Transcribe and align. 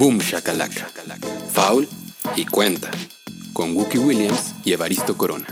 Boom 0.00 0.16
Shakalaka. 0.16 0.88
Foul 1.52 1.86
y 2.34 2.46
cuenta. 2.46 2.90
Con 3.52 3.76
Wookie 3.76 3.98
Williams 3.98 4.54
y 4.64 4.72
Evaristo 4.72 5.14
Corona. 5.14 5.44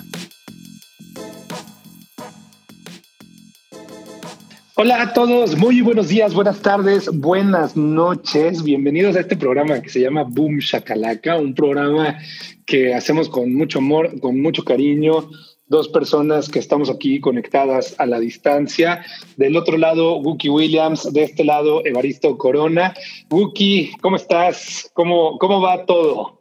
Hola 4.76 5.02
a 5.02 5.12
todos, 5.12 5.54
muy 5.58 5.82
buenos 5.82 6.08
días, 6.08 6.32
buenas 6.32 6.62
tardes, 6.62 7.10
buenas 7.12 7.76
noches. 7.76 8.62
Bienvenidos 8.62 9.16
a 9.16 9.20
este 9.20 9.36
programa 9.36 9.82
que 9.82 9.90
se 9.90 10.00
llama 10.00 10.22
Boom 10.22 10.60
Shakalaka, 10.60 11.36
un 11.36 11.54
programa 11.54 12.16
que 12.64 12.94
hacemos 12.94 13.28
con 13.28 13.52
mucho 13.52 13.80
amor, 13.80 14.18
con 14.18 14.40
mucho 14.40 14.64
cariño. 14.64 15.28
Dos 15.68 15.88
personas 15.88 16.48
que 16.48 16.58
estamos 16.58 16.88
aquí 16.88 17.20
conectadas 17.20 17.94
a 17.98 18.06
la 18.06 18.18
distancia. 18.18 19.04
Del 19.36 19.56
otro 19.56 19.76
lado, 19.76 20.16
Wookie 20.16 20.48
Williams. 20.48 21.12
De 21.12 21.24
este 21.24 21.44
lado, 21.44 21.84
Evaristo 21.84 22.38
Corona. 22.38 22.94
Wookie, 23.30 23.92
¿cómo 24.00 24.16
estás? 24.16 24.90
¿Cómo, 24.94 25.38
cómo 25.38 25.60
va 25.60 25.84
todo? 25.84 26.40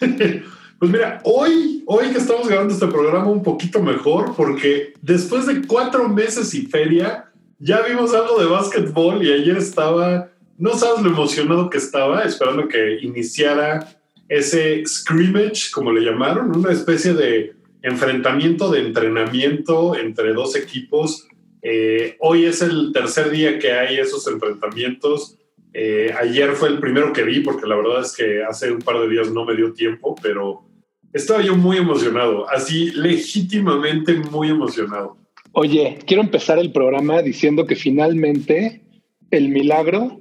Pues 0.78 0.90
mira, 0.90 1.20
hoy, 1.24 1.82
hoy 1.86 2.08
que 2.08 2.18
estamos 2.18 2.46
grabando 2.48 2.74
este 2.74 2.86
programa 2.86 3.28
un 3.28 3.42
poquito 3.42 3.82
mejor, 3.82 4.34
porque 4.36 4.92
después 5.00 5.46
de 5.46 5.66
cuatro 5.66 6.06
meses 6.06 6.52
y 6.52 6.66
feria, 6.66 7.32
ya 7.58 7.80
vimos 7.80 8.12
algo 8.12 8.38
de 8.38 8.44
básquetbol 8.44 9.24
y 9.24 9.32
ayer 9.32 9.56
estaba, 9.56 10.30
no 10.58 10.74
sabes 10.76 11.02
lo 11.02 11.08
emocionado 11.08 11.70
que 11.70 11.78
estaba, 11.78 12.24
esperando 12.24 12.68
que 12.68 12.98
iniciara 13.00 13.88
ese 14.28 14.84
scrimmage, 14.84 15.70
como 15.72 15.92
le 15.92 16.02
llamaron, 16.02 16.54
una 16.54 16.72
especie 16.72 17.14
de 17.14 17.56
enfrentamiento 17.86 18.68
de 18.68 18.80
entrenamiento 18.80 19.96
entre 19.96 20.32
dos 20.32 20.56
equipos. 20.56 21.28
Eh, 21.62 22.16
hoy 22.20 22.44
es 22.44 22.60
el 22.60 22.90
tercer 22.92 23.30
día 23.30 23.60
que 23.60 23.72
hay 23.72 23.98
esos 23.98 24.26
enfrentamientos. 24.26 25.38
Eh, 25.72 26.12
ayer 26.18 26.52
fue 26.52 26.68
el 26.70 26.80
primero 26.80 27.12
que 27.12 27.22
vi, 27.22 27.40
porque 27.40 27.66
la 27.66 27.76
verdad 27.76 28.02
es 28.02 28.16
que 28.16 28.42
hace 28.42 28.72
un 28.72 28.80
par 28.80 28.98
de 28.98 29.08
días 29.08 29.30
no 29.30 29.44
me 29.44 29.54
dio 29.54 29.72
tiempo, 29.72 30.16
pero 30.20 30.64
estaba 31.12 31.40
yo 31.42 31.54
muy 31.54 31.76
emocionado, 31.76 32.48
así 32.50 32.90
legítimamente 32.90 34.14
muy 34.14 34.48
emocionado. 34.48 35.16
Oye, 35.52 35.98
quiero 36.06 36.22
empezar 36.22 36.58
el 36.58 36.72
programa 36.72 37.22
diciendo 37.22 37.66
que 37.66 37.76
finalmente 37.76 38.82
el 39.30 39.48
milagro 39.48 40.20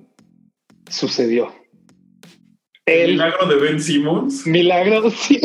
sucedió. 0.88 1.52
El, 2.88 3.14
milagro 3.14 3.47
de 3.47 3.55
Ben 3.55 3.81
Simmons. 3.81 4.45
Milagro, 4.45 5.09
sí. 5.09 5.39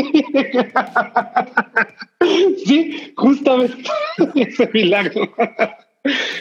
sí, 2.67 3.13
justamente 3.17 3.91
ese 4.35 4.69
milagro. 4.75 5.33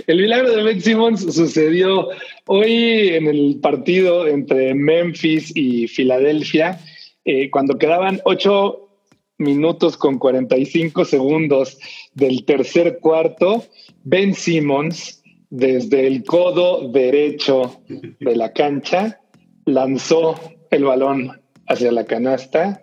El 0.07 0.21
milagro 0.21 0.51
de 0.51 0.63
Ben 0.63 0.81
Simmons 0.81 1.21
sucedió 1.33 2.09
hoy 2.47 3.09
en 3.09 3.27
el 3.27 3.59
partido 3.61 4.27
entre 4.27 4.73
Memphis 4.73 5.55
y 5.55 5.87
Filadelfia, 5.87 6.79
eh, 7.23 7.49
cuando 7.49 7.77
quedaban 7.77 8.19
ocho 8.25 8.89
minutos 9.37 9.95
con 9.95 10.19
45 10.19 11.05
segundos 11.05 11.79
del 12.13 12.43
tercer 12.43 12.99
cuarto. 12.99 13.63
Ben 14.03 14.33
Simmons, 14.35 15.23
desde 15.49 16.07
el 16.07 16.25
codo 16.25 16.89
derecho 16.89 17.81
de 17.87 18.35
la 18.35 18.51
cancha, 18.51 19.21
lanzó 19.65 20.35
el 20.71 20.83
balón 20.83 21.41
hacia 21.67 21.91
la 21.91 22.05
canasta 22.05 22.81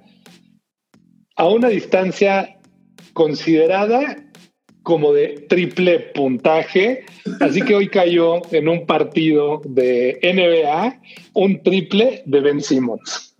a 1.36 1.48
una 1.48 1.68
distancia 1.68 2.58
considerada 3.12 4.16
como 4.82 5.12
de 5.12 5.46
triple 5.48 6.12
puntaje. 6.14 7.04
Así 7.40 7.60
que 7.62 7.74
hoy 7.74 7.88
cayó 7.88 8.40
en 8.52 8.68
un 8.68 8.86
partido 8.86 9.60
de 9.64 10.18
NBA 10.22 11.00
un 11.34 11.62
triple 11.62 12.22
de 12.24 12.40
Ben 12.40 12.62
Simmons. 12.62 13.36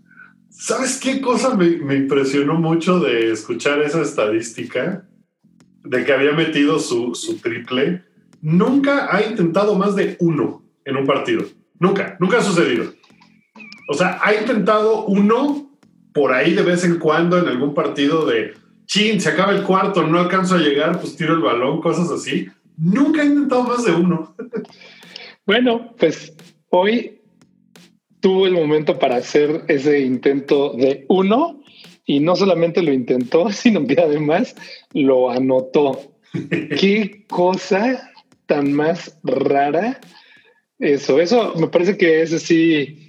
¿Sabes 0.51 0.99
qué 0.99 1.21
cosa 1.21 1.55
me, 1.55 1.95
impresionó 1.95 2.55
mucho 2.55 2.99
de 2.99 3.31
escuchar 3.31 3.81
esa 3.83 4.03
estadística? 4.03 5.09
De 5.85 6.05
que 6.05 6.13
había 6.13 6.33
metido 6.33 6.81
su, 6.81 7.15
su 7.15 7.37
triple. 7.37 8.03
Nunca 8.41 9.15
ha 9.15 9.23
intentado 9.23 9.77
más 9.77 9.95
de 9.95 10.17
uno 10.19 10.65
en 10.85 10.97
un 10.97 11.07
partido. 11.07 11.45
Nunca, 11.79 12.17
nunca 12.19 12.39
ha 12.39 12.43
sucedido. 12.43 12.93
O 13.89 13.95
sea, 13.95 14.19
ha 14.23 14.35
intentado 14.35 15.05
uno 15.07 15.71
por 16.13 16.33
ahí 16.33 16.55
de 16.55 16.63
vez 16.63 16.85
en 16.85 16.99
cuando 16.99 17.39
en 17.39 17.47
algún 17.47 17.75
partido 17.75 18.25
de, 18.27 18.55
chin, 18.87 19.21
se 19.21 19.29
acaba 19.29 19.53
el 19.53 19.63
cuarto, 19.63 20.07
no 20.07 20.19
alcanzo 20.19 20.55
a 20.55 20.59
llegar, 20.59 21.01
pues 21.01 21.17
tiro 21.17 21.35
el 21.35 21.41
balón, 21.41 21.81
cosas 21.81 22.11
así. 22.11 22.49
Nunca 22.79 23.23
ha 23.23 23.25
intentado 23.25 23.65
más 23.65 23.85
de 23.85 23.93
uno. 23.93 24.35
Bueno, 25.45 25.95
pues 25.99 26.35
hoy 26.71 27.21
tuvo 28.21 28.47
el 28.47 28.55
momento 28.55 28.99
para 28.99 29.17
hacer 29.17 29.65
ese 29.69 30.01
intento 30.01 30.73
de 30.73 31.05
uno 31.09 31.61
y 32.05 32.21
no 32.21 32.37
solamente 32.37 32.83
lo 32.83 32.93
intentó, 32.93 33.51
sino 33.53 33.87
que 33.87 34.01
además 34.01 34.55
lo 34.93 35.31
anotó. 35.31 36.17
Qué 36.51 37.25
cosa 37.29 38.13
tan 38.47 38.73
más 38.73 39.19
rara 39.23 40.01
eso. 40.79 41.21
Eso 41.21 41.55
me 41.57 41.69
parece 41.69 41.97
que 41.97 42.23
es 42.23 42.33
así 42.33 43.06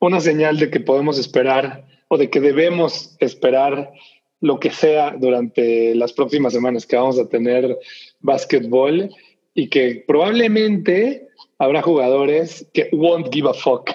una 0.00 0.20
señal 0.20 0.58
de 0.58 0.70
que 0.70 0.80
podemos 0.80 1.18
esperar 1.18 1.84
o 2.08 2.18
de 2.18 2.30
que 2.30 2.40
debemos 2.40 3.16
esperar 3.20 3.92
lo 4.40 4.60
que 4.60 4.70
sea 4.70 5.16
durante 5.18 5.94
las 5.94 6.12
próximas 6.12 6.52
semanas 6.52 6.86
que 6.86 6.96
vamos 6.96 7.18
a 7.18 7.28
tener 7.28 7.78
básquetbol 8.20 9.10
y 9.54 9.68
que 9.68 10.04
probablemente 10.06 11.28
habrá 11.58 11.82
jugadores 11.82 12.66
que 12.74 12.88
won't 12.92 13.32
give 13.32 13.48
a 13.48 13.54
fuck. 13.54 13.90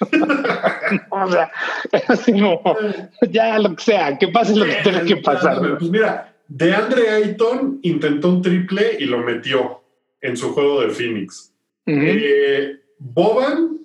o 1.10 1.30
sea, 1.30 1.50
así 2.08 2.32
como, 2.32 2.60
ya 3.30 3.58
lo 3.58 3.76
que 3.76 3.82
sea, 3.82 4.18
que 4.18 4.28
pase 4.28 4.56
lo 4.56 4.64
que 4.64 4.74
tenga 4.82 5.04
que 5.04 5.16
pasar. 5.18 5.60
Pues 5.78 5.90
mira, 5.90 6.34
de 6.48 6.74
Andre 6.74 7.10
Ayton 7.10 7.78
intentó 7.82 8.28
un 8.28 8.42
triple 8.42 8.96
y 8.98 9.04
lo 9.04 9.18
metió 9.18 9.82
en 10.20 10.36
su 10.36 10.52
juego 10.52 10.82
de 10.82 10.90
Phoenix. 10.90 11.52
eh, 11.86 12.76
Boban 12.98 13.83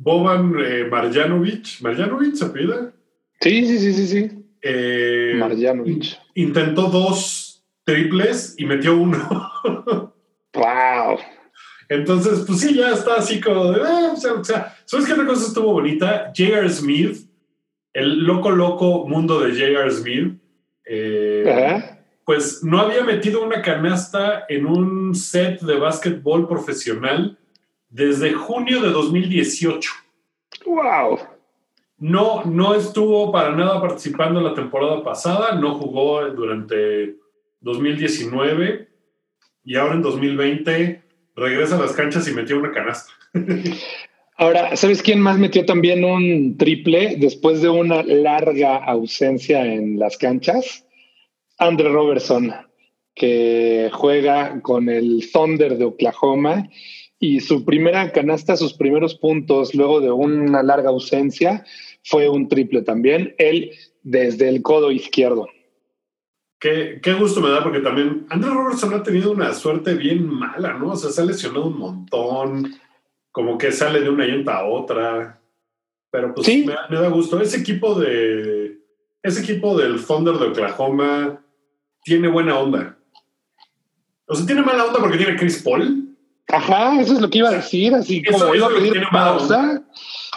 Boban 0.00 0.54
eh, 0.64 0.84
Marjanovic, 0.88 1.80
¿Marjanovic 1.80 2.36
se 2.36 2.46
pide? 2.50 2.92
Sí, 3.40 3.66
sí, 3.66 3.78
sí, 3.78 3.92
sí, 3.92 4.06
sí. 4.06 4.30
Eh, 4.62 5.34
Marjanovic. 5.36 6.16
Intentó 6.34 6.82
dos 6.82 7.64
triples 7.84 8.54
y 8.58 8.64
metió 8.64 8.96
uno. 8.96 9.18
¡Wow! 10.54 11.18
Entonces, 11.88 12.44
pues 12.46 12.60
sí, 12.60 12.74
ya 12.74 12.92
está 12.92 13.16
así 13.16 13.40
como 13.40 13.72
de, 13.72 13.80
ah, 13.82 14.10
o, 14.12 14.16
sea, 14.16 14.34
o 14.34 14.44
sea, 14.44 14.76
¿sabes 14.84 15.06
qué 15.06 15.14
otra 15.14 15.26
cosa 15.26 15.48
estuvo 15.48 15.72
bonita? 15.72 16.32
J.R. 16.36 16.68
Smith, 16.68 17.16
el 17.92 18.24
loco, 18.24 18.50
loco 18.50 19.08
mundo 19.08 19.40
de 19.40 19.50
J.R. 19.50 19.90
Smith, 19.90 20.38
eh, 20.84 21.82
pues 22.24 22.62
no 22.62 22.78
había 22.78 23.02
metido 23.02 23.42
una 23.44 23.62
canasta 23.62 24.44
en 24.48 24.66
un 24.66 25.14
set 25.14 25.60
de 25.60 25.76
básquetbol 25.76 26.46
profesional 26.46 27.36
desde 27.88 28.32
junio 28.32 28.80
de 28.80 28.90
2018. 28.90 29.90
¡Wow! 30.66 31.18
No, 31.98 32.44
no 32.44 32.74
estuvo 32.74 33.32
para 33.32 33.56
nada 33.56 33.80
participando 33.80 34.38
en 34.38 34.46
la 34.46 34.54
temporada 34.54 35.02
pasada, 35.02 35.54
no 35.56 35.74
jugó 35.74 36.24
durante 36.30 37.16
2019 37.60 38.88
y 39.64 39.76
ahora 39.76 39.94
en 39.94 40.02
2020 40.02 41.02
regresa 41.34 41.76
a 41.76 41.80
las 41.80 41.92
canchas 41.92 42.28
y 42.28 42.32
metió 42.32 42.58
una 42.58 42.72
canasta. 42.72 43.12
Ahora, 44.36 44.76
¿sabes 44.76 45.02
quién 45.02 45.20
más 45.20 45.36
metió 45.36 45.66
también 45.66 46.04
un 46.04 46.56
triple 46.56 47.16
después 47.18 47.60
de 47.60 47.68
una 47.68 48.04
larga 48.04 48.76
ausencia 48.76 49.64
en 49.64 49.98
las 49.98 50.16
canchas? 50.16 50.86
Andre 51.58 51.88
Robertson, 51.88 52.54
que 53.16 53.90
juega 53.92 54.62
con 54.62 54.88
el 54.88 55.28
Thunder 55.32 55.76
de 55.76 55.84
Oklahoma 55.84 56.68
y 57.18 57.40
su 57.40 57.64
primera 57.64 58.12
canasta, 58.12 58.56
sus 58.56 58.74
primeros 58.74 59.14
puntos 59.14 59.74
luego 59.74 60.00
de 60.00 60.10
una 60.10 60.62
larga 60.62 60.90
ausencia, 60.90 61.64
fue 62.04 62.28
un 62.28 62.48
triple 62.48 62.82
también, 62.82 63.34
él 63.38 63.72
desde 64.02 64.48
el 64.48 64.62
codo 64.62 64.90
izquierdo. 64.90 65.48
Qué, 66.60 67.00
qué, 67.02 67.14
gusto 67.14 67.40
me 67.40 67.50
da 67.50 67.62
porque 67.62 67.80
también 67.80 68.26
Andrew 68.30 68.52
Robertson 68.52 68.92
ha 68.94 69.02
tenido 69.02 69.30
una 69.30 69.52
suerte 69.54 69.94
bien 69.94 70.26
mala, 70.26 70.74
¿no? 70.74 70.92
O 70.92 70.96
sea, 70.96 71.10
se 71.10 71.20
ha 71.20 71.24
lesionado 71.24 71.66
un 71.66 71.78
montón, 71.78 72.74
como 73.30 73.58
que 73.58 73.70
sale 73.70 74.00
de 74.00 74.10
una 74.10 74.26
llanta 74.26 74.58
a 74.58 74.64
otra, 74.64 75.40
pero 76.10 76.34
pues 76.34 76.46
¿Sí? 76.46 76.64
me, 76.66 76.74
me, 76.90 77.00
da 77.00 77.08
gusto. 77.08 77.40
Ese 77.40 77.58
equipo 77.58 77.94
de 77.94 78.78
ese 79.22 79.42
equipo 79.42 79.76
del 79.76 80.04
Thunder 80.04 80.34
de 80.34 80.46
Oklahoma 80.46 81.44
tiene 82.02 82.28
buena 82.28 82.58
onda. 82.58 82.98
O 84.26 84.34
sea, 84.34 84.46
tiene 84.46 84.62
mala 84.62 84.86
onda 84.86 85.00
porque 85.00 85.18
tiene 85.18 85.36
Chris 85.36 85.62
Paul. 85.62 86.07
Ajá, 86.48 87.00
eso 87.00 87.14
es 87.14 87.20
lo 87.20 87.28
que 87.28 87.38
iba 87.38 87.50
a 87.50 87.54
decir, 87.54 87.94
así 87.94 88.22
eso, 88.24 88.38
como 88.38 88.54
iba 88.54 88.66
a 88.66 88.70
pedir 88.70 89.02
pausa, 89.12 89.82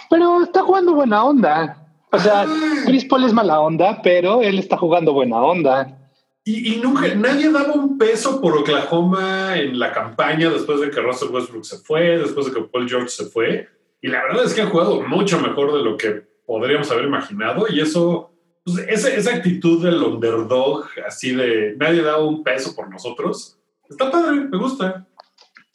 pero 0.09 0.43
está 0.43 0.61
jugando 0.61 0.93
buena 0.93 1.23
onda. 1.23 1.77
O 2.11 2.19
sea, 2.19 2.41
ah. 2.41 2.83
Chris 2.85 3.05
Paul 3.05 3.23
es 3.23 3.33
mala 3.33 3.59
onda, 3.61 4.01
pero 4.01 4.41
él 4.41 4.59
está 4.59 4.77
jugando 4.77 5.13
buena 5.13 5.37
onda. 5.41 5.97
Y, 6.43 6.73
y, 6.73 6.77
nunca, 6.81 7.13
nadie 7.15 7.51
daba 7.51 7.73
un 7.73 7.97
peso 7.97 8.41
por 8.41 8.57
Oklahoma 8.57 9.57
en 9.57 9.79
la 9.79 9.93
campaña 9.93 10.49
después 10.49 10.81
de 10.81 10.89
que 10.89 10.99
Russell 10.99 11.29
Westbrook 11.29 11.63
se 11.63 11.77
fue, 11.77 12.17
después 12.17 12.47
de 12.47 12.53
que 12.53 12.61
Paul 12.61 12.89
George 12.89 13.09
se 13.09 13.25
fue. 13.25 13.69
Y 14.01 14.07
la 14.07 14.23
verdad 14.23 14.45
es 14.45 14.53
que 14.53 14.61
han 14.61 14.69
jugado 14.69 15.01
mucho 15.01 15.39
mejor 15.39 15.71
de 15.71 15.83
lo 15.83 15.95
que 15.95 16.23
podríamos 16.45 16.89
haber 16.91 17.05
imaginado. 17.05 17.67
Y 17.69 17.79
eso, 17.79 18.33
pues, 18.65 18.79
esa, 18.89 19.09
esa 19.09 19.35
actitud 19.35 19.83
del 19.83 20.01
underdog, 20.01 20.87
así 21.07 21.33
de 21.33 21.75
nadie 21.77 22.01
da 22.01 22.17
un 22.17 22.43
peso 22.43 22.75
por 22.75 22.89
nosotros, 22.89 23.59
está 23.87 24.09
padre, 24.09 24.41
me 24.41 24.57
gusta. 24.57 25.07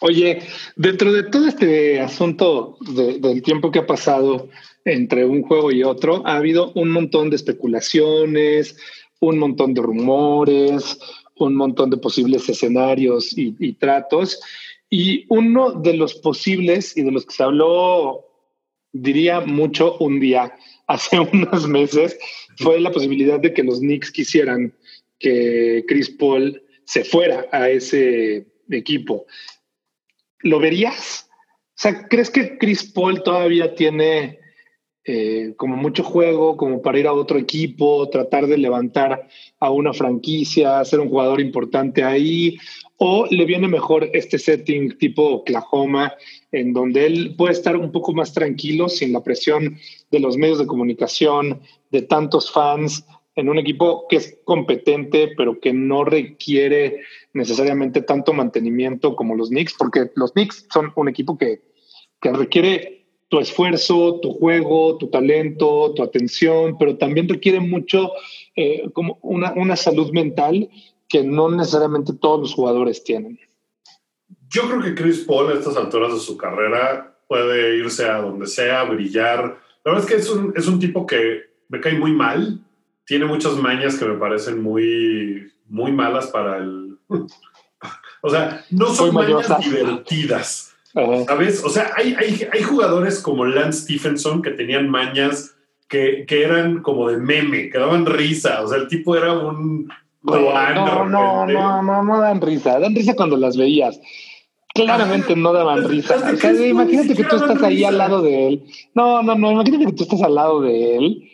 Oye, 0.00 0.40
dentro 0.76 1.10
de 1.10 1.22
todo 1.22 1.48
este 1.48 2.00
asunto 2.00 2.76
del 2.80 3.42
tiempo 3.42 3.70
que 3.70 3.78
ha 3.78 3.86
pasado 3.86 4.50
entre 4.84 5.24
un 5.24 5.42
juego 5.42 5.72
y 5.72 5.82
otro, 5.82 6.22
ha 6.26 6.36
habido 6.36 6.72
un 6.74 6.90
montón 6.90 7.30
de 7.30 7.36
especulaciones, 7.36 8.76
un 9.20 9.38
montón 9.38 9.72
de 9.72 9.80
rumores, 9.80 10.98
un 11.38 11.54
montón 11.54 11.88
de 11.88 11.96
posibles 11.96 12.48
escenarios 12.48 13.36
y, 13.36 13.72
tratos. 13.74 14.38
Y 14.90 15.24
uno 15.28 15.72
de 15.72 15.94
los 15.94 16.14
posibles 16.14 16.96
y 16.96 17.02
de 17.02 17.12
los 17.12 17.24
que 17.24 17.34
se 17.34 17.42
habló, 17.42 18.24
diría 18.92 19.40
mucho 19.40 19.96
un 19.98 20.20
día, 20.20 20.54
hace 20.86 21.18
unos 21.18 21.66
meses, 21.66 22.18
fue 22.58 22.80
la 22.80 22.92
posibilidad 22.92 23.40
de 23.40 23.52
que 23.52 23.64
los 23.64 23.80
Knicks 23.80 24.12
quisieran 24.12 24.72
que 25.18 25.84
Chris 25.88 26.10
Paul 26.10 26.62
se 26.84 27.02
fuera 27.02 27.46
a 27.50 27.70
ese 27.70 28.46
equipo. 28.70 29.26
¿Lo 30.40 30.58
verías? 30.58 31.28
O 31.30 31.78
sea, 31.78 32.08
¿crees 32.08 32.30
que 32.30 32.58
Chris 32.58 32.90
Paul 32.92 33.22
todavía 33.22 33.74
tiene 33.74 34.38
eh, 35.08 35.54
como 35.56 35.76
mucho 35.76 36.02
juego, 36.02 36.56
como 36.56 36.82
para 36.82 36.98
ir 36.98 37.06
a 37.06 37.12
otro 37.12 37.38
equipo, 37.38 38.08
tratar 38.08 38.48
de 38.48 38.58
levantar 38.58 39.28
a 39.60 39.70
una 39.70 39.92
franquicia, 39.92 40.84
ser 40.84 40.98
un 40.98 41.08
jugador 41.08 41.40
importante 41.40 42.02
ahí, 42.02 42.58
o 42.96 43.24
le 43.30 43.44
viene 43.44 43.68
mejor 43.68 44.10
este 44.14 44.36
setting 44.36 44.98
tipo 44.98 45.22
Oklahoma, 45.22 46.12
en 46.50 46.72
donde 46.72 47.06
él 47.06 47.34
puede 47.36 47.52
estar 47.52 47.76
un 47.76 47.92
poco 47.92 48.14
más 48.14 48.32
tranquilo 48.32 48.88
sin 48.88 49.12
la 49.12 49.22
presión 49.22 49.78
de 50.10 50.18
los 50.18 50.36
medios 50.36 50.58
de 50.58 50.66
comunicación, 50.66 51.60
de 51.92 52.02
tantos 52.02 52.50
fans, 52.50 53.06
en 53.36 53.48
un 53.50 53.58
equipo 53.58 54.06
que 54.08 54.16
es 54.16 54.38
competente, 54.44 55.32
pero 55.36 55.60
que 55.60 55.72
no 55.72 56.04
requiere 56.04 57.02
necesariamente 57.34 58.00
tanto 58.00 58.32
mantenimiento 58.32 59.14
como 59.14 59.36
los 59.36 59.50
Knicks, 59.50 59.74
porque 59.78 60.10
los 60.16 60.32
Knicks 60.32 60.66
son 60.72 60.92
un 60.96 61.08
equipo 61.08 61.36
que, 61.36 61.60
que 62.20 62.32
requiere 62.32 63.06
tu 63.28 63.38
esfuerzo, 63.38 64.20
tu 64.20 64.32
juego, 64.32 64.96
tu 64.96 65.08
talento, 65.08 65.92
tu 65.94 66.02
atención, 66.02 66.78
pero 66.78 66.96
también 66.96 67.28
requiere 67.28 67.60
mucho 67.60 68.12
eh, 68.54 68.88
como 68.92 69.18
una, 69.22 69.52
una 69.54 69.76
salud 69.76 70.12
mental 70.12 70.70
que 71.08 71.22
no 71.22 71.50
necesariamente 71.50 72.14
todos 72.14 72.40
los 72.40 72.54
jugadores 72.54 73.04
tienen. 73.04 73.38
Yo 74.48 74.62
creo 74.62 74.80
que 74.80 74.94
Chris 74.94 75.24
Paul 75.26 75.50
a 75.50 75.58
estas 75.58 75.76
alturas 75.76 76.14
de 76.14 76.20
su 76.20 76.36
carrera 76.36 77.18
puede 77.28 77.76
irse 77.76 78.08
a 78.08 78.20
donde 78.20 78.46
sea, 78.46 78.84
brillar. 78.84 79.58
La 79.84 79.92
verdad 79.92 80.04
es 80.04 80.06
que 80.06 80.20
es 80.20 80.30
un, 80.30 80.52
es 80.56 80.66
un 80.68 80.78
tipo 80.78 81.06
que 81.06 81.42
me 81.68 81.80
cae 81.80 81.98
muy 81.98 82.12
mal. 82.12 82.60
Tiene 83.06 83.24
muchas 83.24 83.56
mañas 83.56 83.96
que 83.96 84.04
me 84.04 84.18
parecen 84.18 84.62
muy, 84.62 85.52
muy 85.68 85.92
malas 85.92 86.26
para 86.26 86.58
el... 86.58 86.98
o 88.22 88.30
sea, 88.30 88.64
no 88.70 88.86
son 88.94 89.14
mañas 89.14 89.48
divertidas 89.64 90.76
¿Sabes? 91.26 91.62
O 91.62 91.68
sea, 91.68 91.92
hay, 91.94 92.14
hay, 92.18 92.48
hay, 92.50 92.62
jugadores 92.62 93.20
como 93.20 93.44
Lance 93.44 93.82
Stephenson 93.82 94.40
que 94.40 94.52
tenían 94.52 94.88
mañas 94.88 95.54
que, 95.88 96.24
que, 96.26 96.42
eran 96.42 96.80
como 96.80 97.10
de 97.10 97.18
meme, 97.18 97.68
que 97.68 97.78
daban 97.78 98.06
risa. 98.06 98.62
O 98.62 98.68
sea, 98.68 98.78
el 98.78 98.88
tipo 98.88 99.14
era 99.14 99.34
un. 99.34 99.88
No, 100.22 100.34
no, 100.74 101.04
no, 101.04 101.46
no, 101.46 101.82
no, 101.82 102.02
no 102.02 102.20
dan 102.20 102.40
risa. 102.40 102.80
Dan 102.80 102.94
risa 102.94 103.14
cuando 103.14 103.36
las 103.36 103.58
veías. 103.58 104.00
Claramente 104.74 105.36
no 105.36 105.52
daban 105.52 105.86
risa. 105.86 106.16
O 106.16 106.36
sea, 106.36 106.52
imagínate 106.66 107.14
que 107.14 107.24
tú 107.24 107.36
estás 107.36 107.62
ahí 107.62 107.84
al 107.84 107.98
lado 107.98 108.22
de 108.22 108.48
él. 108.48 108.64
No, 108.94 109.22
no, 109.22 109.34
no, 109.34 109.52
imagínate 109.52 109.86
que 109.86 109.92
tú 109.92 110.04
estás 110.04 110.22
al 110.22 110.34
lado 110.34 110.62
de 110.62 110.96
él 110.96 111.30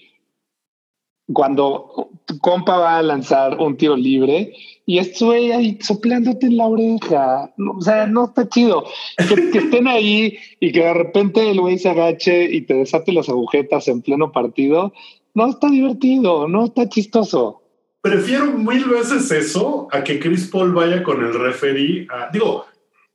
cuando 1.33 2.11
compa 2.41 2.79
va 2.79 2.99
a 2.99 3.03
lanzar 3.03 3.59
un 3.59 3.77
tiro 3.77 3.97
libre 3.97 4.53
y 4.87 4.99
estoy 4.99 5.53
ahí 5.53 5.79
soplándote 5.81 6.47
en 6.47 6.57
la 6.57 6.67
oreja. 6.67 7.53
o 7.57 7.81
sea, 7.81 8.07
no 8.07 8.27
está 8.27 8.49
chido. 8.49 8.85
Que, 9.17 9.59
estén 9.59 9.87
ahí 9.87 10.39
y 10.61 10.73
que 10.73 10.81
de 10.81 10.95
repente 10.95 11.51
el 11.51 11.61
güey 11.61 11.79
se 11.79 11.91
agache 11.91 12.45
y 12.53 12.63
te 12.63 12.75
desate 12.75 13.13
las 13.13 13.29
agujetas 13.29 13.89
en 13.89 14.03
pleno 14.03 14.33
partido. 14.33 14.93
No 15.35 15.49
está 15.49 15.69
divertido, 15.69 16.49
no 16.49 16.67
está 16.67 16.89
chistoso. 16.89 17.63
Prefiero 18.01 18.47
mil 18.53 18.85
veces 18.87 19.31
eso 19.31 19.87
a 19.93 20.03
que 20.03 20.19
Chris 20.19 20.49
Paul 20.49 20.73
vaya 20.73 21.03
con 21.03 21.25
el 21.25 21.33
referee. 21.33 22.09
digo, 22.33 22.67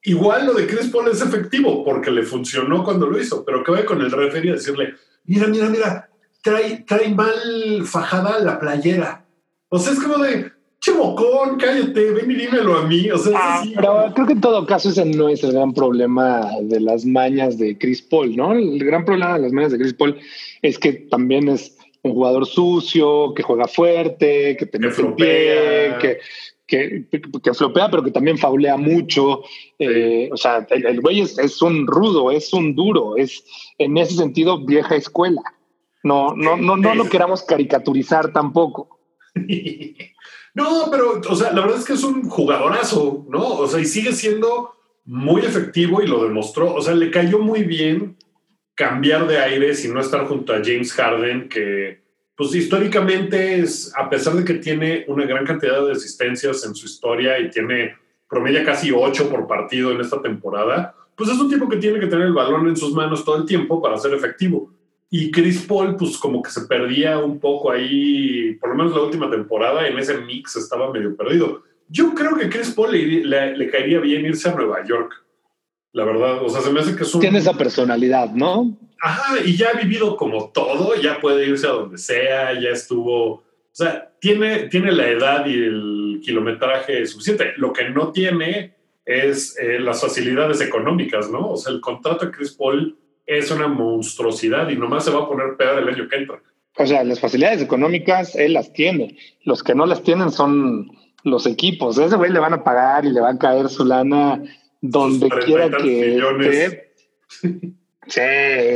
igual 0.04 0.46
lo 0.46 0.54
de 0.54 0.66
Chris 0.66 0.88
Paul 0.88 1.10
es 1.12 1.22
efectivo 1.22 1.84
porque 1.84 2.10
le 2.10 2.24
funcionó 2.24 2.84
cuando 2.84 3.08
lo 3.08 3.20
hizo, 3.20 3.44
pero 3.44 3.64
que 3.64 3.72
vaya 3.72 3.86
con 3.86 4.02
el 4.02 4.12
referee 4.12 4.52
a 4.52 4.56
decirle: 4.56 4.94
Mira, 5.26 5.48
mira, 5.48 5.68
mira, 5.68 6.10
trae, 6.42 6.84
trae 6.88 7.10
mal 7.10 7.84
fajada 7.86 8.40
la 8.40 8.60
playera. 8.60 9.26
O 9.70 9.80
sea, 9.80 9.94
es 9.94 10.00
como 10.00 10.18
de, 10.20 10.52
chemocón, 10.80 11.58
cállate, 11.58 12.12
ven 12.12 12.32
y 12.32 12.36
dímelo 12.36 12.78
a 12.78 12.88
mí. 12.88 13.10
O 13.12 13.18
sea, 13.18 13.34
ah, 13.36 13.64
pero 13.76 14.12
creo 14.14 14.28
que 14.28 14.34
en 14.34 14.42
todo 14.42 14.66
caso 14.66 14.90
ese 14.90 15.06
no 15.06 15.30
es 15.30 15.44
el 15.44 15.54
gran 15.54 15.74
problema 15.74 16.50
de 16.62 16.80
las 16.80 17.06
mañas 17.06 17.58
de 17.58 17.78
Chris 17.78 18.02
Paul, 18.02 18.36
¿no? 18.36 18.54
El 18.54 18.84
gran 18.84 19.06
problema 19.06 19.36
de 19.36 19.42
las 19.42 19.52
mañas 19.52 19.72
de 19.72 19.80
Chris 19.80 19.94
Paul 19.94 20.18
es 20.62 20.80
que 20.80 20.94
también 20.94 21.50
es 21.50 21.78
un 22.04 22.14
jugador 22.14 22.46
sucio, 22.46 23.34
que 23.34 23.44
juega 23.44 23.68
fuerte, 23.68 24.56
que 24.58 24.66
tiene 24.66 24.90
pie, 25.18 25.96
que, 26.00 26.20
que, 26.66 27.06
que, 27.44 27.54
flopea, 27.54 27.90
pero 27.90 28.04
que 28.04 28.12
también 28.12 28.38
faulea 28.38 28.78
mucho. 28.78 29.42
Eh, 29.80 30.30
o 30.32 30.38
sea, 30.38 30.66
el, 30.70 31.02
güey 31.02 31.22
es, 31.22 31.38
es, 31.38 31.62
un 31.62 31.88
rudo, 31.88 32.32
es 32.32 32.54
un 32.54 32.76
duro, 32.76 33.18
es 33.18 33.44
en 33.78 33.98
ese 33.98 34.16
sentido 34.16 34.64
vieja 34.64 34.96
escuela. 34.96 35.42
No, 36.04 36.36
no, 36.36 36.58
no, 36.58 36.78
no 36.78 36.96
lo 36.96 37.10
queramos 37.10 37.44
caricaturizar 37.44 38.32
tampoco. 38.32 39.00
No, 40.54 40.88
pero, 40.90 41.22
o 41.30 41.36
sea, 41.36 41.52
la 41.54 41.62
verdad 41.62 41.78
es 41.78 41.86
que 41.86 41.94
es 41.94 42.04
un 42.04 42.28
jugadorazo, 42.28 43.28
¿no? 43.30 43.46
O 43.48 43.68
sea, 43.68 43.80
y 43.80 43.86
sigue 43.86 44.12
siendo 44.12 44.74
muy 45.06 45.42
efectivo 45.42 46.02
y 46.02 46.08
lo 46.08 46.24
demostró. 46.24 46.74
O 46.74 46.82
sea, 46.82 46.96
le 46.96 47.12
cayó 47.12 47.38
muy 47.38 47.62
bien 47.62 48.18
cambiar 48.74 49.28
de 49.28 49.38
aires 49.38 49.86
y 49.86 49.90
no 49.90 50.00
estar 50.00 50.26
junto 50.26 50.54
a 50.54 50.62
James 50.64 50.92
Harden, 50.94 51.48
que, 51.48 52.02
pues 52.36 52.56
históricamente 52.56 53.60
es, 53.60 53.94
a 53.96 54.10
pesar 54.10 54.34
de 54.34 54.46
que 54.46 54.56
tiene 54.56 55.06
una 55.08 55.28
gran 55.28 55.46
cantidad 55.46 55.86
de 55.86 55.92
asistencias 55.92 56.66
en 56.66 56.74
su 56.74 56.88
historia 56.88 57.38
y 57.38 57.52
tiene 57.52 57.96
promedia 58.28 58.64
casi 58.64 58.92
ocho 58.92 59.30
por 59.30 59.46
partido 59.46 59.92
en 59.92 60.02
esta 60.02 60.22
temporada, 60.24 60.96
pues 61.16 61.30
es 61.30 61.38
un 61.38 61.50
tipo 61.50 61.70
que 61.70 61.78
tiene 61.78 62.00
que 62.00 62.08
tener 62.08 62.26
el 62.26 62.34
balón 62.34 62.68
en 62.68 62.76
sus 62.78 62.94
manos 62.94 63.24
todo 63.24 63.38
el 63.38 63.46
tiempo 63.46 63.80
para 63.82 63.98
ser 63.98 64.14
efectivo. 64.16 64.72
Y 65.10 65.32
Chris 65.32 65.66
Paul, 65.66 65.96
pues 65.96 66.18
como 66.18 66.42
que 66.42 66.50
se 66.50 66.62
perdía 66.62 67.18
un 67.20 67.40
poco 67.40 67.72
ahí, 67.72 68.56
por 68.56 68.70
lo 68.70 68.76
menos 68.76 68.94
la 68.94 69.04
última 69.04 69.30
temporada, 69.30 69.88
en 69.88 69.98
ese 69.98 70.18
mix 70.18 70.58
estaba 70.58 70.92
medio 70.92 71.16
perdido. 71.16 71.64
Yo 71.88 72.14
creo 72.14 72.36
que 72.36 72.50
Chris 72.50 72.72
Paul 72.72 72.92
le, 72.92 73.70
caería 73.70 74.00
bien 74.00 74.26
irse 74.26 74.50
a 74.50 74.56
Nueva 74.56 74.86
York, 74.86 75.14
la 75.94 76.04
verdad. 76.04 76.44
O 76.44 76.50
sea, 76.50 76.62
se 76.62 76.72
me 76.72 76.82
hace 76.82 76.96
que 76.96 77.04
es 77.04 77.16
un... 77.16 77.22
Tiene 77.22 77.40
esa 77.40 77.54
personalidad, 77.54 78.32
¿no? 78.32 78.78
Ajá, 79.02 79.36
y 79.46 79.56
ya 79.56 79.70
ha 79.70 79.80
vivido 79.80 80.18
como 80.18 80.50
todo, 80.50 80.96
ya 80.96 81.22
puede 81.22 81.48
irse 81.48 81.68
a 81.68 81.72
donde 81.72 81.98
sea, 81.98 82.60
ya 82.60 82.70
estuvo... 82.70 83.36
O 83.36 83.44
sea, 83.72 84.12
tiene, 84.20 84.68
tiene 84.68 84.92
la 84.92 85.08
edad 85.08 85.46
y 85.46 85.54
el 85.54 86.20
kilometraje 86.22 87.06
suficiente. 87.06 87.54
Lo 87.58 87.72
que 87.72 87.90
no 87.90 88.12
tiene 88.12 88.76
es 89.06 89.58
eh, 89.58 89.80
las 89.80 90.02
facilidades 90.02 90.60
económicas, 90.60 91.30
¿no? 91.32 91.52
O 91.52 91.58
sea, 91.58 91.72
el 91.72 91.80
contrato 91.80 92.26
de 92.26 92.32
Chris 92.32 92.52
Paul 92.52 92.98
es 93.28 93.52
una 93.52 93.68
monstruosidad 93.68 94.70
y 94.70 94.78
nomás 94.78 95.06
se 95.06 95.12
va 95.12 95.24
a 95.24 95.28
poner 95.28 95.56
peor 95.58 95.80
el 95.80 95.90
año 95.90 96.08
que 96.08 96.16
entra. 96.16 96.42
O 96.78 96.86
sea, 96.86 97.04
las 97.04 97.20
facilidades 97.20 97.62
económicas 97.62 98.36
él 98.36 98.54
las 98.54 98.72
tiene. 98.72 99.18
Los 99.44 99.64
que 99.64 99.76
no 99.76 99.86
las 99.86 100.02
tienen 100.02 100.32
son 100.32 100.90
los 101.24 101.46
equipos. 101.46 102.00
A 102.00 102.06
ese 102.06 102.16
güey 102.16 102.32
le 102.32 102.40
van 102.40 102.54
a 102.54 102.64
pagar 102.64 103.06
y 103.06 103.12
le 103.12 103.20
va 103.20 103.32
a 103.32 103.38
caer 103.38 103.70
su 103.70 103.84
lana 103.84 104.42
donde 104.82 105.30
quiera 105.30 105.70
que 105.70 106.88
Sí, 108.08 108.22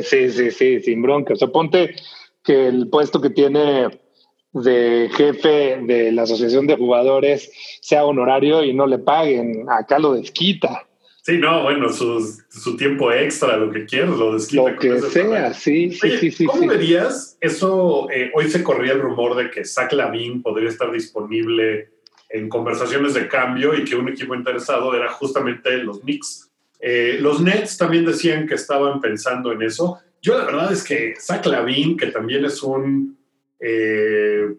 sí, 0.04 0.30
sí, 0.30 0.52
sí, 0.52 0.80
sin 0.82 1.02
bronca. 1.02 1.34
O 1.34 1.38
sea, 1.38 1.48
ponte 1.48 1.96
que 2.44 2.68
el 2.68 2.90
puesto 2.90 3.22
que 3.22 3.30
tiene 3.30 3.88
de 4.52 5.10
jefe 5.14 5.80
de 5.82 6.12
la 6.12 6.24
asociación 6.24 6.68
de 6.68 6.76
jugadores 6.76 7.50
sea 7.82 8.04
honorario 8.04 8.64
y 8.64 8.74
no 8.74 8.88
le 8.88 9.00
paguen. 9.00 9.68
Acá 9.70 10.00
lo 10.00 10.14
desquita. 10.14 10.86
Sí, 11.24 11.38
no, 11.38 11.62
bueno, 11.62 11.90
su, 11.90 12.76
tiempo 12.78 13.12
extra, 13.12 13.56
lo 13.56 13.72
que 13.72 13.86
quieras, 13.86 14.18
lo 14.18 14.34
desquita. 14.34 14.72
Lo 14.72 14.80
que 14.80 15.00
sea, 15.02 15.54
sí, 15.54 15.92
sí, 15.92 16.18
sí, 16.18 16.32
sí. 16.32 16.46
¿Cómo 16.48 16.68
verías 16.68 17.38
eso? 17.40 18.10
Eh, 18.10 18.32
hoy 18.34 18.50
se 18.50 18.64
corría 18.64 18.94
el 18.94 19.02
rumor 19.02 19.36
de 19.36 19.52
que 19.52 19.64
Zach 19.64 19.94
Lavin 19.94 20.42
podría 20.42 20.70
estar 20.70 20.92
disponible 20.92 21.92
en 22.28 22.50
conversaciones 22.50 23.14
de 23.14 23.28
cambio 23.28 23.76
y 23.76 23.84
que 23.84 23.96
un 23.96 24.10
equipo 24.10 24.34
interesado 24.34 24.96
era 24.96 25.12
justamente 25.12 25.78
los 25.78 26.00
Knicks. 26.00 26.50
Eh, 26.80 27.18
los 27.20 27.40
Nets 27.40 27.78
también 27.78 28.04
decían 28.04 28.48
que 28.48 28.56
estaban 28.56 29.00
pensando 29.00 29.52
en 29.52 29.62
eso. 29.62 30.00
Yo 30.24 30.36
la 30.40 30.46
verdad 30.46 30.74
es 30.74 30.84
que 30.84 31.14
Zach 31.20 31.46
Lavin, 31.46 31.98
que 31.98 32.08
también 32.08 32.46
es 32.46 32.64
un, 32.64 33.16
eh, 33.60 34.56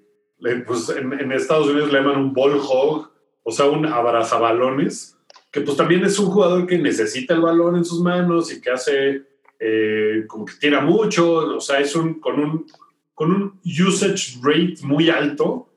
pues 0.64 0.88
en, 0.90 1.12
en, 1.12 1.32
Estados 1.32 1.68
Unidos 1.68 1.90
le 1.92 1.98
llaman 1.98 2.18
un 2.18 2.32
ball 2.32 2.60
hog, 2.62 3.10
o 3.42 3.50
sea, 3.50 3.66
un 3.66 3.84
abrazabalones 3.84 5.16
que 5.52 5.60
pues 5.60 5.76
también 5.76 6.04
es 6.04 6.18
un 6.18 6.30
jugador 6.30 6.66
que 6.66 6.78
necesita 6.78 7.34
el 7.34 7.42
balón 7.42 7.76
en 7.76 7.84
sus 7.84 8.00
manos 8.00 8.52
y 8.52 8.60
que 8.60 8.70
hace 8.70 9.22
eh, 9.60 10.24
como 10.26 10.46
que 10.46 10.54
tira 10.58 10.80
mucho, 10.80 11.56
o 11.56 11.60
sea, 11.60 11.78
es 11.78 11.94
un 11.94 12.18
con 12.18 12.40
un 12.40 12.66
con 13.14 13.30
un 13.30 13.60
usage 13.64 14.38
rate 14.42 14.76
muy 14.82 15.10
alto. 15.10 15.68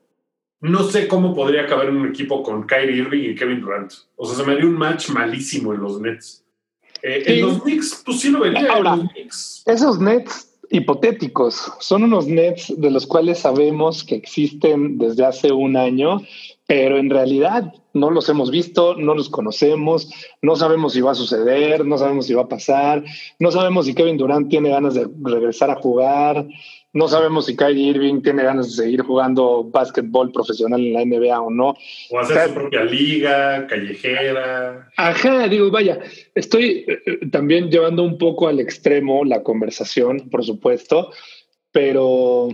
No 0.60 0.82
sé 0.84 1.06
cómo 1.06 1.34
podría 1.34 1.66
caber 1.66 1.90
en 1.90 1.98
un 1.98 2.08
equipo 2.08 2.42
con 2.42 2.66
Kyrie 2.66 2.96
Irving 2.96 3.30
y 3.30 3.34
Kevin 3.34 3.60
Durant. 3.60 3.92
O 4.16 4.26
sea, 4.26 4.36
se 4.36 4.44
me 4.44 4.54
haría 4.54 4.66
un 4.66 4.76
match 4.76 5.10
malísimo 5.10 5.74
en 5.74 5.80
los 5.80 6.00
Nets. 6.00 6.42
Eh, 7.02 7.22
En 7.26 7.42
los 7.42 7.62
Knicks, 7.62 8.02
pues 8.04 8.20
sí 8.20 8.30
lo 8.30 8.40
vería. 8.40 8.72
Ahora, 8.72 8.98
esos 9.66 10.00
Nets 10.00 10.50
hipotéticos 10.70 11.72
son 11.78 12.04
unos 12.04 12.26
Nets 12.26 12.72
de 12.76 12.90
los 12.90 13.06
cuales 13.06 13.40
sabemos 13.40 14.02
que 14.02 14.16
existen 14.16 14.98
desde 14.98 15.24
hace 15.24 15.52
un 15.52 15.76
año, 15.76 16.20
pero 16.66 16.98
en 16.98 17.10
realidad 17.10 17.72
no 17.92 18.10
los 18.10 18.28
hemos 18.28 18.50
visto, 18.50 18.96
no 18.96 19.14
los 19.14 19.30
conocemos, 19.30 20.10
no 20.42 20.56
sabemos 20.56 20.92
si 20.92 21.00
va 21.00 21.12
a 21.12 21.14
suceder, 21.14 21.84
no 21.84 21.96
sabemos 21.96 22.26
si 22.26 22.34
va 22.34 22.42
a 22.42 22.48
pasar, 22.48 23.04
no 23.38 23.50
sabemos 23.50 23.86
si 23.86 23.94
Kevin 23.94 24.16
Durant 24.16 24.48
tiene 24.48 24.70
ganas 24.70 24.94
de 24.94 25.06
regresar 25.22 25.70
a 25.70 25.76
jugar, 25.76 26.46
no 26.92 27.08
sabemos 27.08 27.46
si 27.46 27.54
Kyrie 27.54 27.90
Irving 27.90 28.22
tiene 28.22 28.42
ganas 28.42 28.68
de 28.68 28.82
seguir 28.82 29.02
jugando 29.02 29.64
básquetbol 29.64 30.32
profesional 30.32 30.80
en 30.80 30.92
la 30.94 31.04
NBA 31.04 31.40
o 31.40 31.50
no. 31.50 31.74
O 32.10 32.18
hacer 32.18 32.48
su 32.48 32.54
propia 32.54 32.84
liga, 32.84 33.66
callejera. 33.66 34.90
Ajá, 34.96 35.46
digo, 35.46 35.70
vaya, 35.70 36.00
estoy 36.34 36.84
eh, 36.88 37.26
también 37.30 37.70
llevando 37.70 38.02
un 38.02 38.18
poco 38.18 38.48
al 38.48 38.60
extremo 38.60 39.24
la 39.24 39.42
conversación, 39.42 40.28
por 40.30 40.44
supuesto, 40.44 41.12
pero 41.70 42.48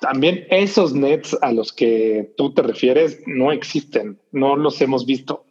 también 0.00 0.46
esos 0.50 0.94
nets 0.94 1.36
a 1.42 1.52
los 1.52 1.72
que 1.72 2.32
tú 2.36 2.52
te 2.52 2.62
refieres 2.62 3.20
no 3.26 3.52
existen, 3.52 4.18
no 4.32 4.56
los 4.56 4.80
hemos 4.80 5.06
visto. 5.06 5.44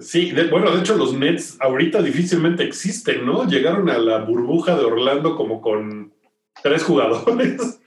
Sí, 0.00 0.30
de, 0.30 0.44
bueno, 0.44 0.70
de 0.70 0.80
hecho 0.80 0.96
los 0.96 1.14
Nets 1.14 1.56
ahorita 1.60 2.02
difícilmente 2.02 2.62
existen, 2.62 3.26
¿no? 3.26 3.48
Llegaron 3.48 3.90
a 3.90 3.98
la 3.98 4.18
burbuja 4.18 4.76
de 4.76 4.84
Orlando 4.84 5.34
como 5.34 5.60
con 5.60 6.12
tres 6.62 6.84
jugadores. 6.84 7.80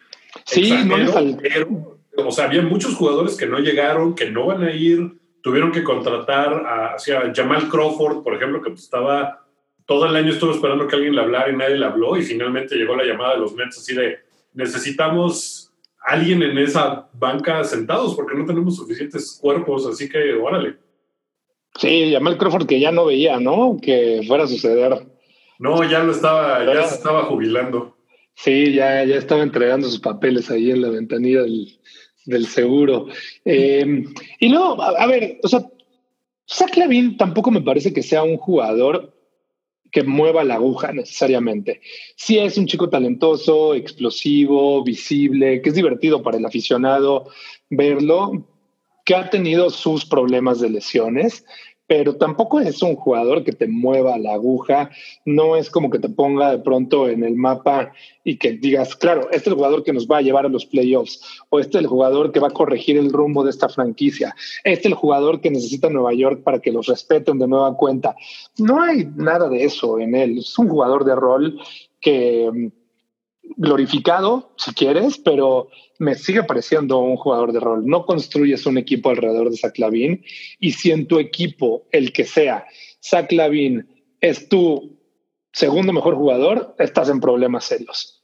Sí, 0.45 0.73
no 0.85 0.95
pero, 1.41 1.99
o 2.27 2.31
sea, 2.31 2.45
había 2.45 2.61
muchos 2.63 2.95
jugadores 2.95 3.37
que 3.37 3.45
no 3.45 3.59
llegaron, 3.59 4.15
que 4.15 4.29
no 4.29 4.47
van 4.47 4.63
a 4.63 4.73
ir, 4.73 5.13
tuvieron 5.41 5.71
que 5.71 5.83
contratar 5.83 6.53
a, 6.65 6.95
hacia 6.95 7.31
Jamal 7.33 7.69
Crawford, 7.69 8.23
por 8.23 8.35
ejemplo, 8.35 8.61
que 8.61 8.71
pues 8.71 8.83
estaba 8.83 9.45
todo 9.85 10.05
el 10.05 10.15
año 10.15 10.31
estuvo 10.31 10.51
esperando 10.51 10.87
que 10.87 10.95
alguien 10.95 11.15
le 11.15 11.21
hablara 11.21 11.51
y 11.51 11.55
nadie 11.55 11.77
le 11.77 11.85
habló 11.85 12.17
y 12.17 12.23
finalmente 12.23 12.75
llegó 12.75 12.95
la 12.95 13.03
llamada 13.03 13.33
de 13.33 13.41
los 13.41 13.55
Nets 13.55 13.77
así 13.77 13.93
de 13.93 14.19
necesitamos 14.53 15.70
alguien 16.01 16.41
en 16.43 16.57
esa 16.57 17.09
banca 17.13 17.63
sentados 17.63 18.15
porque 18.15 18.35
no 18.35 18.45
tenemos 18.45 18.75
suficientes 18.75 19.37
cuerpos, 19.41 19.85
así 19.85 20.09
que 20.09 20.33
órale. 20.33 20.77
Sí, 21.75 22.11
Jamal 22.11 22.37
Crawford 22.37 22.67
que 22.67 22.79
ya 22.79 22.91
no 22.91 23.05
veía, 23.05 23.39
¿no? 23.39 23.77
Que 23.81 24.21
fuera 24.27 24.43
a 24.43 24.47
suceder. 24.47 25.07
No, 25.59 25.87
ya 25.89 26.03
lo 26.03 26.11
estaba, 26.11 26.65
ya 26.65 26.87
se 26.87 26.95
estaba 26.95 27.23
jubilando. 27.23 27.95
Sí, 28.35 28.73
ya, 28.73 29.03
ya 29.03 29.15
estaba 29.15 29.43
entregando 29.43 29.87
sus 29.87 29.99
papeles 29.99 30.49
ahí 30.49 30.71
en 30.71 30.81
la 30.81 30.89
ventanilla 30.89 31.43
del, 31.43 31.79
del 32.25 32.47
seguro. 32.47 33.07
Eh, 33.45 34.03
y 34.39 34.49
no, 34.49 34.81
a, 34.81 34.89
a, 34.89 35.07
ver, 35.07 35.39
o 35.43 35.47
sea, 35.47 35.61
Zach 36.49 36.75
Lavin 36.75 37.17
tampoco 37.17 37.51
me 37.51 37.61
parece 37.61 37.93
que 37.93 38.03
sea 38.03 38.23
un 38.23 38.37
jugador 38.37 39.13
que 39.91 40.03
mueva 40.03 40.43
la 40.43 40.55
aguja 40.55 40.93
necesariamente. 40.93 41.81
Sí 42.15 42.37
es 42.37 42.57
un 42.57 42.65
chico 42.65 42.89
talentoso, 42.89 43.73
explosivo, 43.75 44.83
visible, 44.83 45.61
que 45.61 45.69
es 45.69 45.75
divertido 45.75 46.23
para 46.23 46.37
el 46.37 46.45
aficionado 46.45 47.27
verlo, 47.69 48.47
que 49.05 49.15
ha 49.15 49.29
tenido 49.29 49.69
sus 49.69 50.05
problemas 50.05 50.59
de 50.59 50.69
lesiones, 50.69 51.45
pero 51.87 52.15
tampoco 52.15 52.59
es 52.59 52.81
un 52.81 52.95
jugador 52.95 53.43
que 53.43 53.51
te 53.51 53.67
mueva 53.67 54.17
la 54.17 54.33
aguja, 54.33 54.89
no 55.25 55.55
es 55.55 55.69
como 55.69 55.89
que 55.89 55.99
te 55.99 56.09
ponga 56.09 56.51
de 56.51 56.59
pronto 56.59 57.09
en 57.09 57.23
el 57.23 57.35
mapa 57.35 57.91
y 58.23 58.37
que 58.37 58.53
digas, 58.53 58.95
claro, 58.95 59.23
este 59.23 59.37
es 59.37 59.47
el 59.47 59.55
jugador 59.55 59.83
que 59.83 59.93
nos 59.93 60.07
va 60.07 60.17
a 60.17 60.21
llevar 60.21 60.45
a 60.45 60.49
los 60.49 60.65
playoffs, 60.65 61.21
o 61.49 61.59
este 61.59 61.77
es 61.77 61.83
el 61.83 61.87
jugador 61.87 62.31
que 62.31 62.39
va 62.39 62.47
a 62.47 62.51
corregir 62.51 62.97
el 62.97 63.11
rumbo 63.11 63.43
de 63.43 63.49
esta 63.49 63.67
franquicia, 63.67 64.33
este 64.63 64.79
es 64.79 64.85
el 64.85 64.93
jugador 64.93 65.41
que 65.41 65.51
necesita 65.51 65.89
Nueva 65.89 66.13
York 66.13 66.43
para 66.43 66.59
que 66.59 66.71
los 66.71 66.87
respeten 66.87 67.39
de 67.39 67.47
nueva 67.47 67.75
cuenta. 67.75 68.15
No 68.57 68.81
hay 68.81 69.07
nada 69.15 69.49
de 69.49 69.63
eso 69.63 69.99
en 69.99 70.15
él, 70.15 70.37
es 70.37 70.57
un 70.57 70.69
jugador 70.69 71.03
de 71.03 71.15
rol 71.15 71.59
que 71.99 72.71
glorificado, 73.57 74.53
si 74.57 74.73
quieres, 74.73 75.17
pero 75.17 75.69
me 75.99 76.15
sigue 76.15 76.43
pareciendo 76.43 76.99
un 76.99 77.15
jugador 77.15 77.51
de 77.51 77.59
rol. 77.59 77.85
No 77.85 78.05
construyes 78.05 78.65
un 78.65 78.77
equipo 78.77 79.09
alrededor 79.09 79.49
de 79.49 79.57
Zach 79.57 79.77
Lavin 79.77 80.23
y 80.59 80.71
si 80.71 80.91
en 80.91 81.07
tu 81.07 81.19
equipo, 81.19 81.87
el 81.91 82.11
que 82.11 82.25
sea, 82.25 82.65
Zach 83.03 83.31
Lavin 83.31 83.87
es 84.19 84.49
tu 84.49 84.99
segundo 85.53 85.93
mejor 85.93 86.15
jugador, 86.15 86.75
estás 86.79 87.09
en 87.09 87.19
problemas 87.19 87.65
serios. 87.65 88.23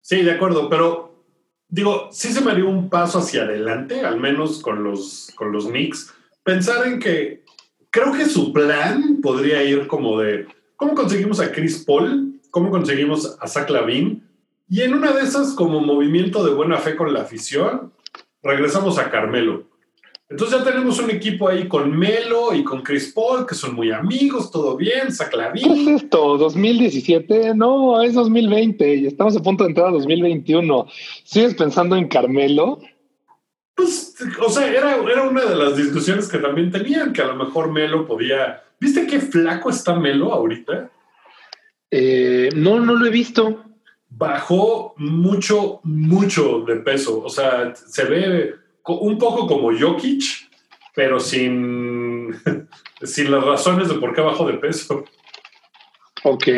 Sí, 0.00 0.22
de 0.22 0.32
acuerdo, 0.32 0.68
pero 0.68 1.24
digo, 1.68 2.08
sí 2.10 2.32
se 2.32 2.40
me 2.40 2.54
dio 2.54 2.68
un 2.68 2.88
paso 2.88 3.18
hacia 3.18 3.42
adelante, 3.42 4.00
al 4.00 4.18
menos 4.18 4.60
con 4.60 4.82
los, 4.82 5.30
con 5.36 5.52
los 5.52 5.66
Knicks. 5.66 6.12
Pensar 6.42 6.86
en 6.86 6.98
que 6.98 7.44
creo 7.90 8.12
que 8.12 8.26
su 8.26 8.52
plan 8.52 9.20
podría 9.22 9.62
ir 9.62 9.86
como 9.86 10.18
de, 10.18 10.46
¿cómo 10.76 10.94
conseguimos 10.94 11.40
a 11.40 11.52
Chris 11.52 11.84
Paul? 11.84 12.29
¿Cómo 12.50 12.70
conseguimos 12.70 13.36
a 13.40 13.46
Zach 13.46 13.70
Lavin? 13.70 14.26
Y 14.68 14.82
en 14.82 14.94
una 14.94 15.12
de 15.12 15.22
esas, 15.22 15.54
como 15.54 15.80
movimiento 15.80 16.44
de 16.44 16.54
buena 16.54 16.78
fe 16.78 16.96
con 16.96 17.12
la 17.12 17.22
afición, 17.22 17.92
regresamos 18.42 18.98
a 18.98 19.10
Carmelo. 19.10 19.64
Entonces 20.28 20.58
ya 20.58 20.64
tenemos 20.64 21.00
un 21.00 21.10
equipo 21.10 21.48
ahí 21.48 21.66
con 21.66 21.90
Melo 21.90 22.54
y 22.54 22.62
con 22.62 22.82
Chris 22.82 23.12
Paul, 23.12 23.46
que 23.46 23.56
son 23.56 23.74
muy 23.74 23.90
amigos, 23.90 24.52
todo 24.52 24.76
bien, 24.76 25.12
Saclavín. 25.12 25.64
¿Qué 25.64 25.82
es 25.94 26.02
esto? 26.02 26.38
¿2017? 26.38 27.56
No, 27.56 28.00
es 28.00 28.14
2020 28.14 28.94
y 28.94 29.06
estamos 29.06 29.36
a 29.36 29.42
punto 29.42 29.64
de 29.64 29.70
entrar 29.70 29.88
a 29.88 29.90
2021. 29.90 30.86
¿Sigues 31.24 31.54
pensando 31.54 31.96
en 31.96 32.06
Carmelo? 32.06 32.78
Pues, 33.74 34.14
o 34.40 34.50
sea, 34.50 34.68
era, 34.72 34.98
era 34.98 35.22
una 35.28 35.44
de 35.44 35.56
las 35.56 35.76
discusiones 35.76 36.28
que 36.28 36.38
también 36.38 36.70
tenían, 36.70 37.12
que 37.12 37.22
a 37.22 37.26
lo 37.26 37.34
mejor 37.34 37.72
Melo 37.72 38.06
podía... 38.06 38.62
¿Viste 38.78 39.08
qué 39.08 39.18
flaco 39.18 39.68
está 39.68 39.98
Melo 39.98 40.32
ahorita? 40.32 40.92
Eh, 41.90 42.50
no, 42.54 42.80
no 42.80 42.94
lo 42.94 43.06
he 43.06 43.10
visto 43.10 43.64
bajó 44.10 44.94
mucho, 44.98 45.80
mucho 45.84 46.60
de 46.66 46.76
peso. 46.76 47.22
O 47.22 47.30
sea, 47.30 47.74
se 47.74 48.04
ve 48.04 48.54
un 48.86 49.18
poco 49.18 49.46
como 49.46 49.76
Jokic, 49.76 50.50
pero 50.94 51.20
sin, 51.20 52.34
sin 53.02 53.30
las 53.30 53.44
razones 53.44 53.88
de 53.88 53.94
por 53.94 54.14
qué 54.14 54.20
bajó 54.20 54.46
de 54.46 54.58
peso. 54.58 55.04
Ok. 56.24 56.48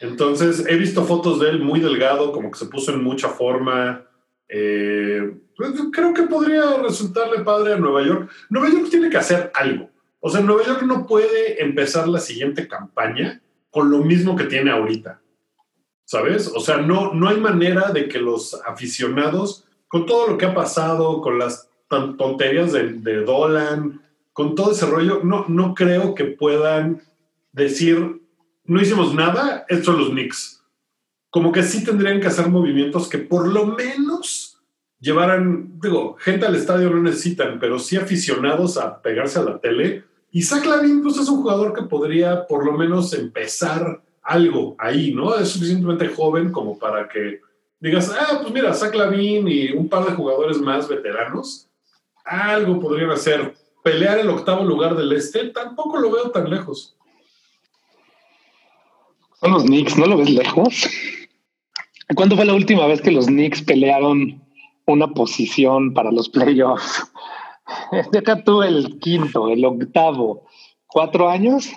Entonces, 0.00 0.64
he 0.68 0.76
visto 0.76 1.04
fotos 1.04 1.38
de 1.40 1.50
él 1.50 1.60
muy 1.60 1.80
delgado, 1.80 2.32
como 2.32 2.50
que 2.50 2.58
se 2.58 2.66
puso 2.66 2.92
en 2.92 3.04
mucha 3.04 3.28
forma. 3.28 4.04
Eh, 4.48 5.34
pues, 5.56 5.72
creo 5.92 6.14
que 6.14 6.22
podría 6.22 6.76
resultarle 6.78 7.44
padre 7.44 7.74
a 7.74 7.78
Nueva 7.78 8.04
York. 8.04 8.30
Nueva 8.48 8.70
York 8.70 8.88
tiene 8.90 9.10
que 9.10 9.18
hacer 9.18 9.52
algo. 9.54 9.90
O 10.20 10.30
sea, 10.30 10.40
Nueva 10.40 10.64
York 10.64 10.82
no 10.82 11.06
puede 11.06 11.62
empezar 11.62 12.08
la 12.08 12.18
siguiente 12.18 12.66
campaña 12.66 13.40
con 13.70 13.90
lo 13.90 13.98
mismo 13.98 14.36
que 14.36 14.44
tiene 14.44 14.70
ahorita. 14.70 15.20
¿sabes? 16.08 16.50
O 16.54 16.60
sea, 16.60 16.78
no, 16.78 17.12
no 17.12 17.28
hay 17.28 17.38
manera 17.38 17.92
de 17.92 18.08
que 18.08 18.18
los 18.18 18.58
aficionados, 18.66 19.66
con 19.88 20.06
todo 20.06 20.26
lo 20.26 20.38
que 20.38 20.46
ha 20.46 20.54
pasado, 20.54 21.20
con 21.20 21.38
las 21.38 21.68
tonterías 21.86 22.72
de, 22.72 22.94
de 22.94 23.24
Dolan, 23.24 24.00
con 24.32 24.54
todo 24.54 24.72
ese 24.72 24.86
rollo, 24.86 25.20
no, 25.22 25.44
no 25.48 25.74
creo 25.74 26.14
que 26.14 26.24
puedan 26.24 27.02
decir, 27.52 28.22
no 28.64 28.80
hicimos 28.80 29.14
nada, 29.14 29.66
estos 29.68 29.84
son 29.84 29.98
los 29.98 30.08
Knicks. 30.08 30.64
Como 31.28 31.52
que 31.52 31.62
sí 31.62 31.84
tendrían 31.84 32.20
que 32.20 32.28
hacer 32.28 32.48
movimientos 32.48 33.06
que 33.06 33.18
por 33.18 33.46
lo 33.46 33.66
menos 33.66 34.62
llevaran, 35.00 35.78
digo, 35.78 36.16
gente 36.20 36.46
al 36.46 36.56
estadio 36.56 36.88
no 36.88 37.02
necesitan, 37.02 37.58
pero 37.60 37.78
sí 37.78 37.98
aficionados 37.98 38.78
a 38.78 39.02
pegarse 39.02 39.40
a 39.40 39.42
la 39.42 39.60
tele. 39.60 40.04
Y 40.30 40.42
Zach 40.42 40.64
Lavin, 40.66 41.02
pues 41.02 41.16
es 41.16 41.28
un 41.28 41.42
jugador 41.42 41.72
que 41.72 41.82
podría 41.82 42.46
por 42.46 42.64
lo 42.64 42.72
menos 42.72 43.12
empezar 43.14 44.02
algo 44.22 44.76
ahí, 44.78 45.12
¿no? 45.12 45.34
Es 45.34 45.50
suficientemente 45.50 46.08
joven 46.08 46.52
como 46.52 46.78
para 46.78 47.08
que 47.08 47.40
digas, 47.80 48.14
ah, 48.18 48.40
pues 48.42 48.52
mira, 48.52 48.74
Zach 48.74 48.94
Lavin 48.94 49.48
y 49.48 49.72
un 49.72 49.88
par 49.88 50.04
de 50.04 50.12
jugadores 50.12 50.58
más 50.58 50.88
veteranos, 50.88 51.68
algo 52.24 52.78
podrían 52.80 53.10
hacer. 53.10 53.54
Pelear 53.82 54.18
el 54.18 54.28
octavo 54.28 54.64
lugar 54.64 54.96
del 54.96 55.12
este, 55.12 55.48
tampoco 55.48 55.98
lo 55.98 56.10
veo 56.10 56.30
tan 56.30 56.50
lejos. 56.50 56.94
Son 59.40 59.52
los 59.52 59.62
Knicks, 59.62 59.96
¿no 59.96 60.06
lo 60.06 60.18
ves 60.18 60.30
lejos? 60.30 60.88
¿Cuándo 62.14 62.36
fue 62.36 62.44
la 62.44 62.54
última 62.54 62.86
vez 62.86 63.00
que 63.00 63.12
los 63.12 63.26
Knicks 63.26 63.62
pelearon 63.62 64.42
una 64.86 65.08
posición 65.08 65.94
para 65.94 66.10
los 66.10 66.28
playoffs? 66.28 67.07
Deja 68.12 68.42
tú 68.42 68.62
el 68.62 68.98
quinto, 68.98 69.48
el 69.48 69.64
octavo. 69.64 70.46
¿Cuatro 70.86 71.28
años? 71.28 71.70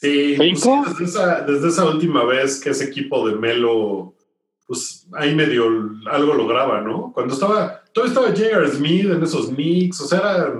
Sí, 0.00 0.34
pues 0.36 0.62
desde, 0.62 1.04
esa, 1.04 1.40
desde, 1.42 1.68
esa, 1.68 1.86
última 1.86 2.24
vez 2.24 2.60
que 2.60 2.70
ese 2.70 2.84
equipo 2.84 3.26
de 3.26 3.34
Melo, 3.34 4.14
pues 4.66 5.06
ahí 5.14 5.34
medio 5.34 5.66
algo 6.10 6.34
lograba, 6.34 6.82
¿no? 6.82 7.12
Cuando 7.14 7.32
estaba, 7.32 7.82
todavía 7.92 8.12
estaba 8.12 8.36
J.R. 8.36 8.68
Smith 8.68 9.06
en 9.06 9.22
esos 9.22 9.48
Knicks, 9.48 10.00
o 10.02 10.06
sea, 10.06 10.18
era, 10.18 10.54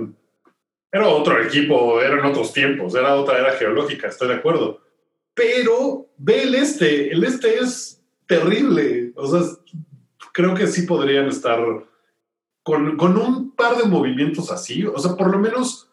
era 0.91 1.07
otro 1.07 1.41
equipo, 1.43 2.01
eran 2.01 2.25
otros 2.25 2.51
tiempos, 2.51 2.95
era 2.95 3.15
otra 3.15 3.37
era 3.37 3.51
geológica, 3.51 4.07
estoy 4.07 4.29
de 4.29 4.35
acuerdo. 4.35 4.79
pero 5.35 6.07
ve 6.17 6.43
el 6.43 6.55
este, 6.55 7.11
el 7.11 7.23
este 7.23 7.59
es 7.59 8.01
terrible, 8.25 9.11
o 9.15 9.27
sea, 9.27 9.41
creo 10.33 10.55
que 10.55 10.65
sí 10.65 10.81
podrían 10.83 11.27
estar 11.27 11.59
con, 12.67 13.17
un 13.17 13.51
par 13.51 13.77
de 13.77 13.85
movimientos 13.85 14.51
así, 14.51 14.85
o 14.85 14.99
sea, 14.99 15.15
por 15.15 15.31
lo 15.31 15.39
menos 15.39 15.89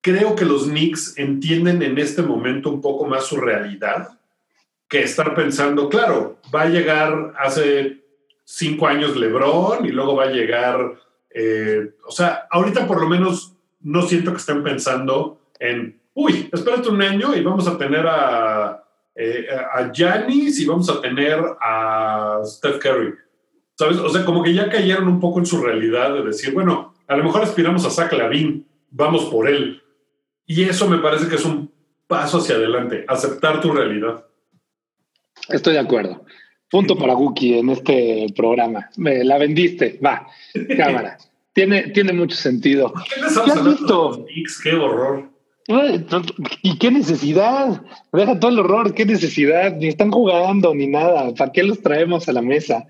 creo 0.00 0.34
que 0.34 0.46
los 0.46 0.64
Knicks 0.64 1.18
entienden 1.18 1.82
en 1.82 1.98
este 1.98 2.22
momento 2.22 2.70
un 2.70 2.80
poco 2.80 3.04
más 3.04 3.26
su 3.26 3.36
realidad 3.36 4.18
que 4.88 5.02
estar 5.02 5.34
pensando, 5.34 5.90
claro, 5.90 6.38
va 6.54 6.62
a 6.62 6.68
llegar 6.68 7.34
hace 7.38 8.02
cinco 8.42 8.86
años 8.86 9.16
LeBron 9.16 9.84
y 9.84 9.90
luego 9.90 10.16
va 10.16 10.24
a 10.24 10.30
llegar, 10.30 10.94
eh, 11.28 11.94
o 12.06 12.10
sea, 12.10 12.46
ahorita 12.50 12.86
por 12.86 13.02
lo 13.02 13.08
menos 13.08 13.54
no 13.82 14.00
siento 14.02 14.30
que 14.30 14.38
estén 14.38 14.62
pensando 14.62 15.40
en, 15.58 16.00
uy, 16.14 16.48
espérate 16.50 16.88
un 16.88 17.02
año 17.02 17.36
y 17.36 17.42
vamos 17.42 17.68
a 17.68 17.76
tener 17.76 18.06
a, 18.06 18.82
eh, 19.14 19.46
a 19.50 19.92
y 19.94 20.64
vamos 20.64 20.88
a 20.88 21.02
tener 21.02 21.38
a 21.60 22.40
Steph 22.44 22.78
Curry. 22.78 23.14
¿Sabes? 23.76 23.98
O 23.98 24.08
sea, 24.08 24.24
como 24.24 24.42
que 24.42 24.54
ya 24.54 24.70
cayeron 24.70 25.08
un 25.08 25.20
poco 25.20 25.40
en 25.40 25.46
su 25.46 25.60
realidad 25.60 26.14
de 26.14 26.22
decir, 26.22 26.54
bueno, 26.54 26.94
a 27.06 27.16
lo 27.16 27.24
mejor 27.24 27.42
aspiramos 27.42 27.84
a 27.84 27.90
Zach 27.90 28.12
Lavin, 28.12 28.66
vamos 28.90 29.24
por 29.26 29.48
él. 29.48 29.82
Y 30.46 30.62
eso 30.62 30.88
me 30.88 30.98
parece 30.98 31.28
que 31.28 31.34
es 31.36 31.44
un 31.44 31.72
paso 32.06 32.38
hacia 32.38 32.54
adelante, 32.54 33.04
aceptar 33.08 33.60
tu 33.60 33.72
realidad. 33.72 34.24
Estoy 35.48 35.74
de 35.74 35.80
acuerdo. 35.80 36.24
Punto 36.70 36.96
para 36.96 37.14
Guki 37.14 37.58
en 37.58 37.70
este 37.70 38.26
programa. 38.36 38.90
Me 38.96 39.24
la 39.24 39.38
vendiste. 39.38 39.98
Va, 40.04 40.26
cámara. 40.76 41.18
tiene, 41.52 41.88
tiene 41.88 42.12
mucho 42.12 42.36
sentido. 42.36 42.92
¿Qué, 42.92 43.20
has 43.20 43.64
visto? 43.64 44.26
Qué 44.62 44.74
horror. 44.74 45.33
¿Y 46.62 46.78
qué 46.78 46.90
necesidad? 46.90 47.82
Deja 48.12 48.38
todo 48.38 48.50
el 48.50 48.58
horror, 48.58 48.94
qué 48.94 49.06
necesidad. 49.06 49.76
Ni 49.76 49.88
están 49.88 50.10
jugando 50.10 50.74
ni 50.74 50.86
nada. 50.86 51.34
¿Para 51.34 51.52
qué 51.52 51.62
los 51.62 51.80
traemos 51.80 52.28
a 52.28 52.32
la 52.32 52.42
mesa? 52.42 52.86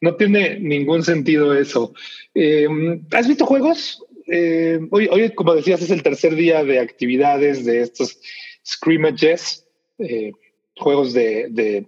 No 0.00 0.14
tiene 0.16 0.58
ningún 0.60 1.02
sentido 1.02 1.54
eso. 1.54 1.94
Eh, 2.34 2.68
¿Has 3.12 3.26
visto 3.26 3.46
juegos? 3.46 4.04
Eh, 4.30 4.78
hoy, 4.90 5.08
hoy, 5.10 5.30
como 5.34 5.54
decías, 5.54 5.80
es 5.80 5.90
el 5.90 6.02
tercer 6.02 6.34
día 6.34 6.62
de 6.64 6.80
actividades 6.80 7.64
de 7.64 7.80
estos 7.80 8.18
scrimmages, 8.64 9.66
eh, 9.98 10.32
juegos 10.76 11.14
de, 11.14 11.86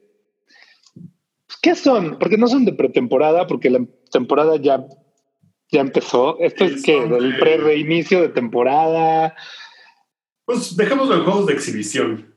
¿Qué 1.63 1.75
son? 1.75 2.19
Porque 2.19 2.39
no 2.39 2.49
son 2.49 2.65
de 2.65 2.73
pretemporada, 2.73 3.47
porque 3.47 3.69
la 3.69 3.85
temporada 4.11 4.57
ya, 4.57 4.87
ya 5.71 5.81
empezó. 5.83 6.39
Esto 6.41 6.65
es 6.65 6.83
que 6.83 6.99
del 6.99 7.37
pre-reinicio 7.39 8.23
de 8.23 8.31
temporada. 8.31 9.35
Pues 10.51 10.77
dejemos 10.77 11.09
los 11.09 11.23
juegos 11.23 11.47
de 11.47 11.53
exhibición. 11.53 12.35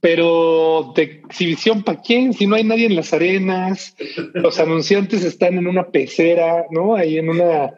Pero 0.00 0.94
de 0.96 1.02
exhibición 1.02 1.82
para 1.82 2.00
quién? 2.00 2.32
Si 2.32 2.46
no 2.46 2.56
hay 2.56 2.64
nadie 2.64 2.86
en 2.86 2.96
las 2.96 3.12
arenas, 3.12 3.94
los 4.32 4.58
anunciantes 4.58 5.22
están 5.22 5.58
en 5.58 5.66
una 5.66 5.90
pecera, 5.90 6.64
¿no? 6.70 6.96
Ahí 6.96 7.18
en 7.18 7.28
una 7.28 7.74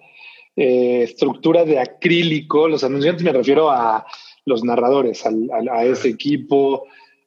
eh, 0.54 1.02
estructura 1.02 1.64
de 1.64 1.80
acrílico. 1.80 2.68
Los 2.68 2.84
anunciantes 2.84 3.24
me 3.24 3.32
refiero 3.32 3.68
a 3.68 4.06
los 4.44 4.62
narradores, 4.62 5.24
a 5.26 5.84
ese 5.84 6.10
equipo. 6.10 6.86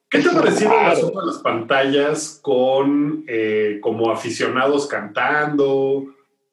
¿Qué 0.10 0.20
te 0.20 0.29
ha 0.29 0.34
parecido 0.36 0.72
el 0.72 0.86
asunto 0.86 1.20
de 1.20 1.27
las 1.27 1.39
pantallas 1.39 2.39
con 2.41 3.25
eh, 3.27 3.79
como 3.82 4.10
aficionados 4.10 4.88
cantando? 4.88 6.06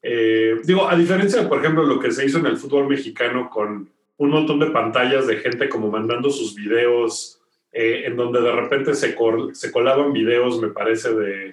Eh, 0.03 0.57
digo, 0.65 0.89
a 0.89 0.97
diferencia 0.97 1.41
de, 1.41 1.49
por 1.49 1.61
ejemplo, 1.61 1.85
lo 1.85 2.01
que 2.01 2.11
se 2.11 2.27
hizo 2.27 2.39
en 2.39 2.47
el 2.47 2.57
fútbol 2.57 2.89
mexicano 2.89 3.49
con 3.49 3.95
un 4.19 4.31
montón 4.31 4.59
de 4.59 4.71
pantallas 4.71 5.27
de 5.27 5.37
gente 5.37 5.69
como 5.69 5.91
mandando 5.91 6.31
sus 6.31 6.55
videos, 6.55 7.41
eh, 7.73 8.05
en 8.07 8.17
donde 8.17 8.41
de 8.41 8.53
repente 8.53 8.95
se, 8.95 9.17
se 9.53 9.73
colaban 9.73 10.13
videos, 10.13 10.61
me 10.61 10.69
parece, 10.69 11.13
de 11.15 11.53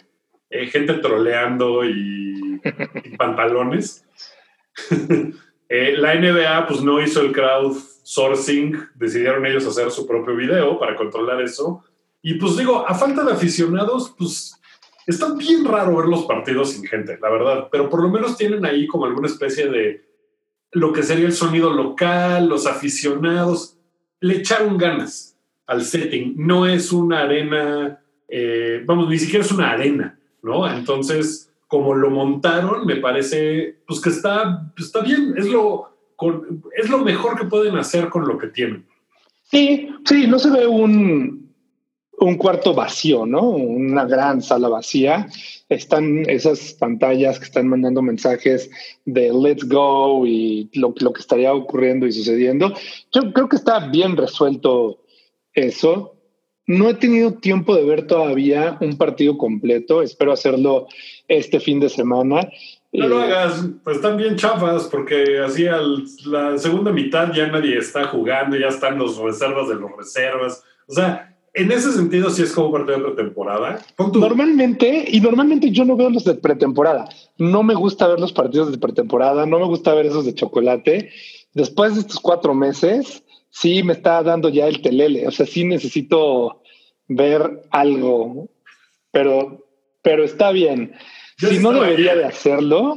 gente 0.67 0.93
troleando 0.95 1.83
y, 1.83 2.61
y 3.03 3.09
pantalones. 3.17 4.05
la 5.69 6.15
NBA 6.15 6.67
pues 6.67 6.81
no 6.81 7.01
hizo 7.01 7.21
el 7.21 7.31
crowdsourcing, 7.31 8.77
decidieron 8.95 9.45
ellos 9.45 9.65
hacer 9.65 9.91
su 9.91 10.07
propio 10.07 10.35
video 10.35 10.79
para 10.79 10.95
controlar 10.95 11.41
eso 11.41 11.83
y 12.25 12.35
pues 12.35 12.55
digo, 12.55 12.87
a 12.87 12.95
falta 12.95 13.25
de 13.25 13.33
aficionados, 13.33 14.15
pues 14.17 14.57
está 15.05 15.33
bien 15.35 15.65
raro 15.65 15.97
ver 15.97 16.05
los 16.05 16.23
partidos 16.23 16.71
sin 16.71 16.85
gente, 16.85 17.19
la 17.21 17.29
verdad, 17.29 17.67
pero 17.69 17.89
por 17.89 18.01
lo 18.01 18.07
menos 18.07 18.37
tienen 18.37 18.65
ahí 18.65 18.87
como 18.87 19.05
alguna 19.05 19.27
especie 19.27 19.67
de 19.67 20.05
lo 20.73 20.91
que 20.91 21.03
sería 21.03 21.25
el 21.25 21.33
sonido 21.33 21.71
local, 21.71 22.47
los 22.47 22.65
aficionados, 22.65 23.77
le 24.19 24.37
echaron 24.37 24.77
ganas 24.77 25.37
al 25.67 25.83
setting, 25.83 26.35
no 26.37 26.65
es 26.65 26.91
una 26.91 27.21
arena, 27.21 27.99
eh, 28.27 28.83
vamos, 28.85 29.09
ni 29.09 29.17
siquiera 29.17 29.45
es 29.45 29.51
una 29.51 29.71
arena, 29.71 30.17
¿no? 30.41 30.67
Entonces, 30.67 31.51
como 31.67 31.95
lo 31.95 32.09
montaron, 32.09 32.85
me 32.85 32.97
parece, 32.97 33.77
pues 33.87 33.99
que 33.99 34.09
está, 34.09 34.71
está 34.77 35.01
bien, 35.01 35.33
es 35.37 35.47
lo, 35.47 35.89
es 36.75 36.89
lo 36.89 36.99
mejor 36.99 37.37
que 37.37 37.45
pueden 37.45 37.77
hacer 37.77 38.09
con 38.09 38.27
lo 38.27 38.37
que 38.37 38.47
tienen. 38.47 38.85
Sí, 39.43 39.89
sí, 40.05 40.27
no 40.27 40.39
se 40.39 40.49
ve 40.49 40.67
un, 40.67 41.42
un 42.19 42.37
cuarto 42.37 42.73
vacío, 42.73 43.25
¿no? 43.25 43.49
Una 43.49 44.05
gran 44.05 44.41
sala 44.41 44.69
vacía. 44.69 45.27
Están 45.69 46.29
esas 46.29 46.73
pantallas 46.73 47.39
que 47.39 47.45
están 47.45 47.67
mandando 47.67 48.01
mensajes 48.01 48.69
de 49.05 49.31
let's 49.33 49.67
go 49.67 50.25
y 50.25 50.69
lo, 50.73 50.93
lo 50.99 51.13
que 51.13 51.21
estaría 51.21 51.53
ocurriendo 51.53 52.05
y 52.05 52.11
sucediendo. 52.11 52.73
Yo 53.11 53.33
creo 53.33 53.49
que 53.49 53.55
está 53.55 53.87
bien 53.87 54.15
resuelto 54.15 54.99
eso. 55.53 56.15
No 56.65 56.89
he 56.89 56.93
tenido 56.93 57.33
tiempo 57.33 57.75
de 57.75 57.83
ver 57.83 58.07
todavía 58.07 58.77
un 58.79 58.97
partido 58.97 59.37
completo. 59.37 60.01
Espero 60.01 60.31
hacerlo 60.31 60.87
este 61.27 61.59
fin 61.59 61.79
de 61.79 61.89
semana. 61.89 62.47
No 62.93 63.07
lo 63.07 63.21
eh, 63.21 63.25
hagas, 63.25 63.65
pues 63.83 63.97
están 63.97 64.17
bien 64.17 64.35
chafas, 64.35 64.83
porque 64.83 65.39
así 65.39 65.67
al, 65.67 66.05
la 66.25 66.57
segunda 66.59 66.91
mitad 66.91 67.33
ya 67.33 67.47
nadie 67.47 67.77
está 67.79 68.05
jugando, 68.05 68.55
ya 68.55 68.67
están 68.67 68.99
los 68.99 69.17
reservas 69.17 69.67
de 69.67 69.75
los 69.75 69.91
reservas. 69.97 70.63
O 70.87 70.93
sea, 70.93 71.32
en 71.55 71.71
ese 71.71 71.91
sentido, 71.91 72.31
sí 72.31 72.41
es 72.41 72.51
como 72.51 72.71
partido 72.71 72.97
de 72.97 73.03
pretemporada. 73.03 73.79
Normalmente, 74.13 75.05
y 75.07 75.21
normalmente 75.21 75.69
yo 75.69 75.85
no 75.85 75.95
veo 75.95 76.09
los 76.09 76.23
de 76.23 76.33
pretemporada. 76.33 77.07
No 77.37 77.61
me 77.61 77.75
gusta 77.75 78.07
ver 78.07 78.19
los 78.19 78.33
partidos 78.33 78.71
de 78.71 78.79
pretemporada, 78.79 79.45
no 79.45 79.59
me 79.59 79.65
gusta 79.65 79.93
ver 79.93 80.07
esos 80.07 80.25
de 80.25 80.33
chocolate. 80.33 81.11
Después 81.53 81.93
de 81.93 82.01
estos 82.01 82.19
cuatro 82.19 82.55
meses, 82.55 83.23
sí 83.51 83.83
me 83.83 83.93
está 83.93 84.23
dando 84.23 84.49
ya 84.49 84.67
el 84.67 84.81
telele. 84.81 85.27
O 85.27 85.31
sea, 85.31 85.45
sí 85.45 85.63
necesito 85.63 86.63
ver 87.07 87.61
algo, 87.69 88.49
pero, 89.11 89.63
pero 90.01 90.23
está 90.23 90.51
bien. 90.51 90.93
si 91.37 91.59
no 91.59 91.71
debería 91.71 92.15
de 92.15 92.25
hacerlo, 92.25 92.95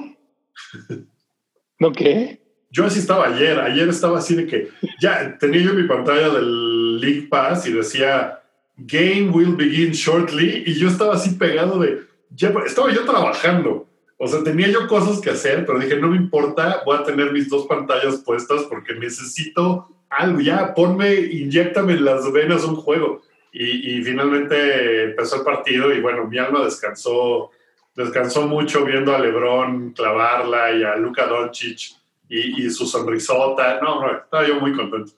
¿no 1.79 1.93
qué? 1.93 2.41
Yo 2.71 2.87
así 2.87 3.01
estaba 3.01 3.27
ayer. 3.27 3.59
Ayer 3.61 3.87
estaba 3.91 4.19
así 4.19 4.35
de 4.35 4.47
que 4.47 4.69
ya 4.99 5.37
tenía 5.39 5.61
yo 5.61 5.75
mi 5.75 5.87
pantalla 5.87 6.31
del 6.31 7.01
League 7.01 7.29
Pass 7.29 7.67
y 7.67 7.73
decía 7.73 8.43
Game 8.77 9.31
will 9.33 9.57
begin 9.57 9.93
shortly. 9.93 10.65
Y 10.67 10.75
yo 10.75 10.89
estaba 10.89 11.15
así 11.15 11.31
pegado 11.31 11.79
de. 11.79 12.03
Ya, 12.35 12.53
estaba 12.67 12.93
yo 12.93 13.05
trabajando. 13.05 13.87
O 14.19 14.27
sea, 14.27 14.43
tenía 14.43 14.69
yo 14.69 14.87
cosas 14.87 15.21
que 15.21 15.31
hacer, 15.31 15.67
pero 15.67 15.79
dije, 15.79 15.97
no 15.97 16.09
me 16.09 16.17
importa, 16.17 16.83
voy 16.87 16.97
a 16.97 17.03
tener 17.03 17.33
mis 17.33 17.51
dos 17.51 17.67
pantallas 17.67 18.17
puestas 18.25 18.63
porque 18.63 18.95
necesito 18.95 19.89
algo. 20.09 20.41
Ya, 20.41 20.75
ponme, 20.75 21.15
inyectame 21.15 21.95
en 21.95 22.05
las 22.05 22.31
venas 22.33 22.65
un 22.65 22.77
juego. 22.77 23.23
Y, 23.59 24.03
finalmente 24.03 25.05
empezó 25.05 25.37
el 25.37 25.43
partido 25.43 25.91
y 25.91 26.01
bueno, 26.03 26.27
mi 26.27 26.37
alma 26.37 26.63
descansó, 26.63 27.51
descansó 27.95 28.47
mucho 28.47 28.85
viendo 28.85 29.15
a 29.15 29.19
Lebron 29.19 29.93
clavarla 29.93 30.73
y 30.73 30.83
a 30.83 30.97
Luka 30.97 31.27
Doncic 31.27 31.95
y, 32.29 32.69
su 32.69 32.87
sonrisota. 32.87 33.81
No, 33.81 34.03
no, 34.03 34.19
estaba 34.19 34.47
yo 34.47 34.61
muy 34.61 34.75
contento. 34.75 35.13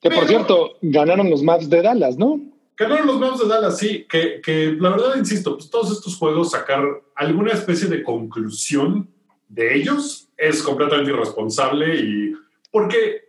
Que 0.00 0.10
por 0.10 0.26
cierto, 0.26 0.76
ganaron 0.82 1.30
los 1.30 1.42
Maps 1.42 1.68
de 1.68 1.82
Dallas, 1.82 2.16
¿no? 2.16 2.40
Ganaron 2.80 3.08
los 3.08 3.20
Maps 3.20 3.40
de 3.40 3.46
Dallas, 3.46 3.76
sí, 3.76 4.06
que, 4.08 4.40
que, 4.40 4.74
la 4.80 4.88
verdad, 4.88 5.14
insisto, 5.18 5.54
pues 5.54 5.68
todos 5.68 5.92
estos 5.92 6.16
juegos 6.16 6.52
sacar 6.52 6.82
alguna 7.14 7.52
especie 7.52 7.90
de 7.90 8.02
conclusión 8.02 9.06
de 9.50 9.76
ellos 9.76 10.30
es 10.38 10.62
completamente 10.62 11.10
irresponsable 11.10 11.94
y 11.96 12.32
porque 12.72 13.28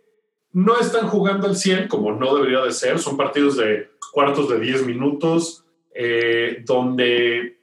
no 0.52 0.80
están 0.80 1.06
jugando 1.06 1.48
al 1.48 1.56
100 1.56 1.88
como 1.88 2.12
no 2.12 2.34
debería 2.34 2.62
de 2.62 2.72
ser, 2.72 2.98
son 2.98 3.18
partidos 3.18 3.58
de 3.58 3.90
cuartos 4.14 4.48
de 4.48 4.58
10 4.58 4.86
minutos 4.86 5.66
eh, 5.94 6.62
donde 6.64 7.58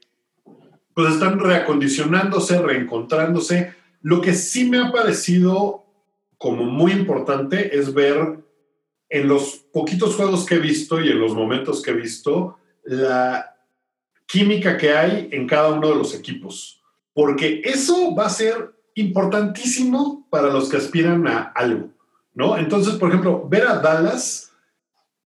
pues 0.94 1.14
están 1.14 1.40
reacondicionándose, 1.40 2.62
reencontrándose. 2.62 3.74
Lo 4.04 4.22
que 4.22 4.36
sí 4.36 4.70
me 4.70 4.78
ha 4.78 4.92
parecido 4.92 5.86
como 6.38 6.66
muy 6.66 6.92
importante 6.92 7.76
es 7.76 7.96
ver 7.96 8.44
en 9.10 9.28
los 9.28 9.66
poquitos 9.74 10.16
juegos 10.16 10.46
que 10.46 10.56
he 10.56 10.60
visto 10.60 11.02
y 11.02 11.10
en 11.10 11.20
los 11.20 11.34
momentos 11.34 11.82
que 11.82 11.92
he 11.92 11.96
visto, 11.96 12.58
la 12.84 13.56
química 14.28 14.78
que 14.78 14.92
hay 14.92 15.30
en 15.32 15.48
cada 15.48 15.70
uno 15.70 15.90
de 15.90 15.96
los 15.96 16.14
equipos. 16.14 16.82
Porque 17.14 17.62
eso 17.66 18.16
va 18.16 18.28
a 18.28 18.30
ser 18.30 18.72
importantísimo 18.96 20.28
para 20.30 20.50
los 20.50 20.70
que 20.70 20.78
aspiran 20.78 21.28
a 21.28 21.52
algo, 21.56 21.90
¿no? 22.34 22.58
Entonces, 22.58 22.96
por 22.96 23.10
ejemplo, 23.10 23.48
ver 23.50 23.68
a 23.68 23.80
Dallas 23.80 24.52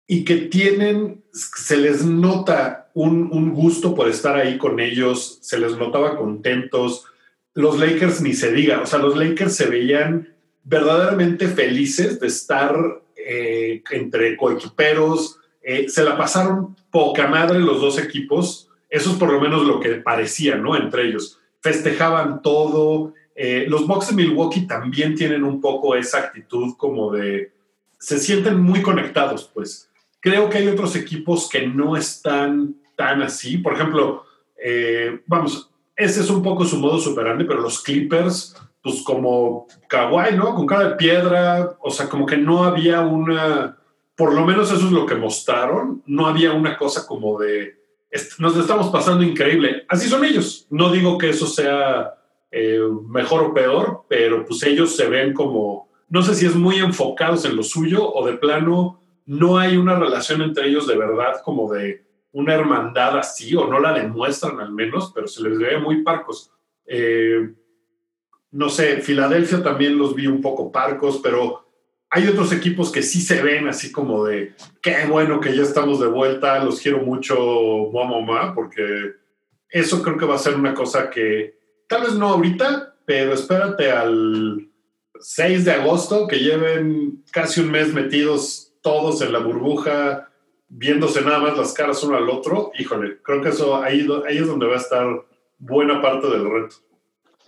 y 0.06 0.24
que 0.24 0.36
tienen, 0.36 1.22
se 1.32 1.76
les 1.76 2.04
nota 2.04 2.90
un, 2.94 3.30
un, 3.32 3.54
gusto 3.54 3.94
por 3.94 4.08
estar 4.08 4.36
ahí 4.36 4.58
con 4.58 4.80
ellos, 4.80 5.38
se 5.40 5.58
les 5.58 5.76
notaba 5.76 6.16
contentos. 6.16 7.04
Los 7.54 7.78
Lakers 7.78 8.20
ni 8.20 8.34
se 8.34 8.52
diga, 8.52 8.82
o 8.82 8.86
sea, 8.86 8.98
los 8.98 9.16
Lakers 9.16 9.54
se 9.54 9.66
veían 9.66 10.28
verdaderamente 10.64 11.48
felices 11.48 12.20
de 12.20 12.26
estar 12.26 12.99
eh, 13.32 13.80
entre 13.92 14.36
coequiperos, 14.36 15.38
eh, 15.62 15.88
se 15.88 16.02
la 16.02 16.18
pasaron 16.18 16.74
poca 16.90 17.28
madre 17.28 17.60
los 17.60 17.80
dos 17.80 17.96
equipos, 18.00 18.68
eso 18.88 19.12
es 19.12 19.16
por 19.18 19.32
lo 19.32 19.40
menos 19.40 19.64
lo 19.64 19.78
que 19.78 19.90
parecía, 19.90 20.56
¿no? 20.56 20.74
Entre 20.74 21.06
ellos. 21.06 21.38
Festejaban 21.60 22.42
todo. 22.42 23.14
Eh, 23.36 23.66
los 23.68 23.86
Bucks 23.86 24.08
de 24.08 24.16
Milwaukee 24.16 24.66
también 24.66 25.14
tienen 25.14 25.44
un 25.44 25.60
poco 25.60 25.94
esa 25.94 26.18
actitud 26.18 26.74
como 26.76 27.12
de, 27.12 27.52
se 28.00 28.18
sienten 28.18 28.60
muy 28.60 28.82
conectados, 28.82 29.48
pues 29.54 29.86
Creo 30.22 30.50
que 30.50 30.58
hay 30.58 30.66
otros 30.66 30.96
equipos 30.96 31.48
que 31.48 31.66
no 31.66 31.96
están 31.96 32.74
tan 32.94 33.22
así. 33.22 33.56
Por 33.56 33.72
ejemplo, 33.72 34.24
vamos, 35.26 35.70
ese 35.96 36.20
es 36.20 36.28
un 36.28 36.42
poco 36.42 36.66
su 36.66 36.76
modo 36.76 36.98
superante, 36.98 37.46
pero 37.46 37.62
los 37.62 37.80
Clippers, 37.82 38.54
pues 38.82 39.02
como 39.02 39.66
Kawhi, 39.88 40.36
¿no? 40.36 40.54
Con 40.54 40.66
cara 40.66 40.90
de 40.90 40.96
piedra, 40.96 41.76
o 41.80 41.90
sea, 41.90 42.08
como 42.08 42.26
que 42.26 42.36
no 42.36 42.64
había 42.64 43.00
una, 43.00 43.78
por 44.16 44.34
lo 44.34 44.44
menos 44.44 44.72
eso 44.72 44.86
es 44.86 44.92
lo 44.92 45.06
que 45.06 45.14
mostraron, 45.14 46.02
no 46.06 46.26
había 46.26 46.52
una 46.52 46.76
cosa 46.76 47.06
como 47.06 47.38
de, 47.38 47.78
nos 48.38 48.56
estamos 48.56 48.88
pasando 48.88 49.22
increíble. 49.22 49.84
Así 49.88 50.08
son 50.08 50.24
ellos. 50.24 50.66
No 50.70 50.90
digo 50.90 51.18
que 51.18 51.30
eso 51.30 51.46
sea 51.46 52.14
eh, 52.50 52.80
mejor 53.08 53.42
o 53.44 53.54
peor, 53.54 54.04
pero 54.08 54.44
pues 54.44 54.62
ellos 54.62 54.96
se 54.96 55.08
ven 55.08 55.32
como, 55.32 55.88
no 56.08 56.22
sé 56.22 56.34
si 56.34 56.46
es 56.46 56.56
muy 56.56 56.76
enfocados 56.76 57.44
en 57.44 57.56
lo 57.56 57.62
suyo 57.62 58.10
o 58.12 58.26
de 58.26 58.34
plano 58.34 59.00
no 59.26 59.58
hay 59.58 59.76
una 59.76 59.96
relación 59.96 60.42
entre 60.42 60.68
ellos 60.68 60.88
de 60.88 60.96
verdad 60.96 61.40
como 61.44 61.72
de 61.72 62.04
una 62.32 62.54
hermandad 62.54 63.18
así, 63.18 63.54
o 63.54 63.66
no 63.66 63.78
la 63.78 63.92
demuestran 63.92 64.60
al 64.60 64.72
menos, 64.72 65.12
pero 65.14 65.28
se 65.28 65.42
les 65.42 65.58
ve 65.58 65.78
muy 65.78 66.02
parcos. 66.02 66.52
Eh, 66.86 67.54
no 68.52 68.68
sé, 68.68 69.00
Filadelfia 69.00 69.62
también 69.62 69.96
los 69.98 70.14
vi 70.14 70.26
un 70.26 70.40
poco 70.40 70.72
parcos, 70.72 71.20
pero 71.22 71.66
hay 72.10 72.26
otros 72.26 72.52
equipos 72.52 72.90
que 72.90 73.02
sí 73.02 73.20
se 73.20 73.40
ven 73.42 73.68
así 73.68 73.92
como 73.92 74.24
de, 74.24 74.54
qué 74.82 75.06
bueno 75.08 75.40
que 75.40 75.54
ya 75.54 75.62
estamos 75.62 76.00
de 76.00 76.08
vuelta, 76.08 76.62
los 76.64 76.80
quiero 76.80 76.98
mucho, 76.98 77.90
mamá, 77.92 78.52
porque 78.54 79.12
eso 79.68 80.02
creo 80.02 80.18
que 80.18 80.26
va 80.26 80.34
a 80.34 80.38
ser 80.38 80.56
una 80.56 80.74
cosa 80.74 81.08
que 81.08 81.56
tal 81.88 82.02
vez 82.02 82.14
no 82.14 82.28
ahorita, 82.28 82.96
pero 83.04 83.32
espérate 83.32 83.92
al 83.92 84.68
6 85.20 85.64
de 85.64 85.72
agosto, 85.72 86.26
que 86.26 86.40
lleven 86.40 87.22
casi 87.30 87.60
un 87.60 87.70
mes 87.70 87.94
metidos 87.94 88.72
todos 88.82 89.22
en 89.22 89.32
la 89.32 89.38
burbuja, 89.38 90.30
viéndose 90.68 91.20
nada 91.22 91.38
más 91.38 91.56
las 91.56 91.72
caras 91.74 92.02
uno 92.02 92.16
al 92.16 92.28
otro, 92.28 92.72
híjole, 92.76 93.18
creo 93.22 93.40
que 93.40 93.50
eso 93.50 93.76
ahí, 93.76 94.08
ahí 94.26 94.38
es 94.38 94.46
donde 94.46 94.66
va 94.66 94.74
a 94.74 94.80
estar 94.80 95.06
buena 95.58 96.02
parte 96.02 96.28
del 96.28 96.50
reto. 96.50 96.76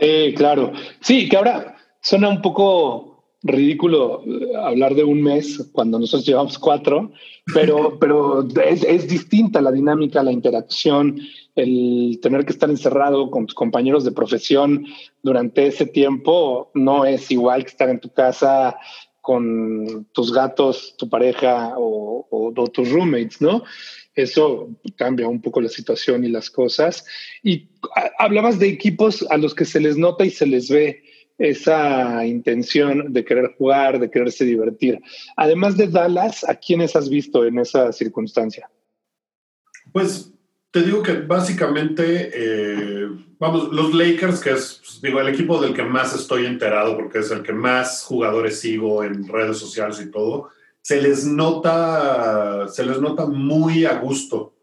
Sí, 0.02 0.34
claro. 0.36 0.72
Sí, 1.00 1.28
que 1.28 1.36
ahora 1.36 1.76
suena 2.00 2.28
un 2.28 2.42
poco 2.42 3.24
ridículo 3.44 4.22
eh, 4.26 4.56
hablar 4.56 4.96
de 4.96 5.04
un 5.04 5.22
mes 5.22 5.70
cuando 5.72 5.98
nosotros 5.98 6.26
llevamos 6.26 6.58
cuatro, 6.58 7.12
pero, 7.54 7.96
pero 8.00 8.48
es, 8.64 8.82
es, 8.82 9.06
distinta 9.06 9.60
la 9.60 9.70
dinámica, 9.70 10.24
la 10.24 10.32
interacción, 10.32 11.20
el 11.54 12.18
tener 12.20 12.44
que 12.44 12.52
estar 12.52 12.68
encerrado 12.68 13.30
con 13.30 13.46
tus 13.46 13.54
compañeros 13.54 14.04
de 14.04 14.10
profesión 14.10 14.86
durante 15.22 15.68
ese 15.68 15.86
tiempo 15.86 16.72
no 16.74 17.04
es 17.04 17.30
igual 17.30 17.62
que 17.62 17.70
estar 17.70 17.88
en 17.88 18.00
tu 18.00 18.08
casa 18.08 18.76
con 19.20 20.08
tus 20.12 20.32
gatos, 20.32 20.96
tu 20.98 21.08
pareja 21.08 21.74
o, 21.78 22.52
tus 22.72 22.90
roommates, 22.90 23.40
¿no? 23.40 23.62
Eso 24.14 24.68
cambia 24.96 25.28
un 25.28 25.40
poco 25.40 25.60
la 25.60 25.68
situación 25.68 26.24
y 26.24 26.28
las 26.28 26.50
cosas. 26.50 27.04
Y 27.42 27.68
hablabas 28.18 28.58
de 28.58 28.68
equipos 28.68 29.26
a 29.30 29.36
los 29.36 29.54
que 29.54 29.64
se 29.64 29.80
les 29.80 29.96
nota 29.96 30.24
y 30.24 30.30
se 30.30 30.46
les 30.46 30.68
ve 30.68 31.02
esa 31.38 32.24
intención 32.26 33.12
de 33.12 33.24
querer 33.24 33.54
jugar, 33.56 33.98
de 33.98 34.10
quererse 34.10 34.44
divertir. 34.44 35.00
Además 35.36 35.76
de 35.76 35.88
Dallas, 35.88 36.48
¿a 36.48 36.54
quiénes 36.54 36.94
has 36.94 37.08
visto 37.08 37.44
en 37.44 37.58
esa 37.58 37.92
circunstancia? 37.92 38.70
Pues 39.92 40.32
te 40.70 40.82
digo 40.82 41.02
que 41.02 41.12
básicamente, 41.14 42.30
eh, 42.32 43.08
vamos, 43.38 43.72
los 43.72 43.94
Lakers, 43.94 44.40
que 44.40 44.50
es, 44.50 44.80
pues, 44.82 45.00
digo, 45.02 45.20
el 45.20 45.28
equipo 45.28 45.60
del 45.60 45.74
que 45.74 45.82
más 45.82 46.14
estoy 46.14 46.46
enterado, 46.46 46.96
porque 46.96 47.18
es 47.18 47.30
el 47.30 47.42
que 47.42 47.52
más 47.52 48.04
jugadores 48.04 48.60
sigo 48.60 49.04
en 49.04 49.28
redes 49.28 49.58
sociales 49.58 50.00
y 50.00 50.10
todo, 50.10 50.48
se 50.82 51.00
les 51.00 51.26
nota, 51.26 52.68
se 52.68 52.84
les 52.84 53.00
nota 53.00 53.26
muy 53.26 53.86
a 53.86 53.94
gusto. 53.98 54.56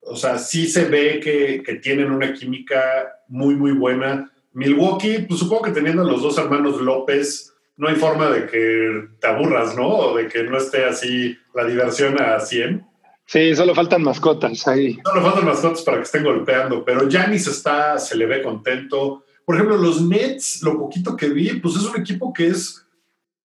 O 0.00 0.16
sea, 0.16 0.38
sí 0.38 0.66
se 0.66 0.86
ve 0.86 1.20
que, 1.20 1.62
que 1.64 1.74
tienen 1.74 2.10
una 2.10 2.32
química 2.32 2.80
muy, 3.28 3.54
muy 3.54 3.72
buena. 3.72 4.32
Milwaukee, 4.52 5.26
pues 5.28 5.40
supongo 5.40 5.62
que 5.62 5.72
teniendo 5.72 6.02
a 6.02 6.06
los 6.06 6.22
dos 6.22 6.38
hermanos 6.38 6.80
López, 6.80 7.52
no 7.76 7.88
hay 7.88 7.96
forma 7.96 8.30
de 8.30 8.46
que 8.46 9.08
te 9.20 9.26
aburras, 9.26 9.76
¿no? 9.76 9.88
O 9.88 10.16
de 10.16 10.28
que 10.28 10.44
no 10.44 10.56
esté 10.56 10.86
así 10.86 11.36
la 11.54 11.64
diversión 11.64 12.20
a 12.20 12.40
100. 12.40 12.86
Sí, 13.26 13.54
solo 13.54 13.74
faltan 13.74 14.02
mascotas 14.02 14.66
ahí. 14.68 14.98
Solo 15.04 15.22
faltan 15.22 15.44
mascotas 15.44 15.82
para 15.82 15.98
que 15.98 16.04
estén 16.04 16.24
golpeando, 16.24 16.84
pero 16.84 17.08
Janis 17.10 17.48
está, 17.48 17.98
se 17.98 18.16
le 18.16 18.24
ve 18.24 18.42
contento. 18.42 19.24
Por 19.44 19.56
ejemplo, 19.56 19.76
los 19.76 20.00
Nets, 20.00 20.62
lo 20.62 20.78
poquito 20.78 21.16
que 21.16 21.28
vi, 21.28 21.60
pues 21.60 21.76
es 21.76 21.82
un 21.82 22.00
equipo 22.00 22.32
que 22.32 22.46
es, 22.48 22.86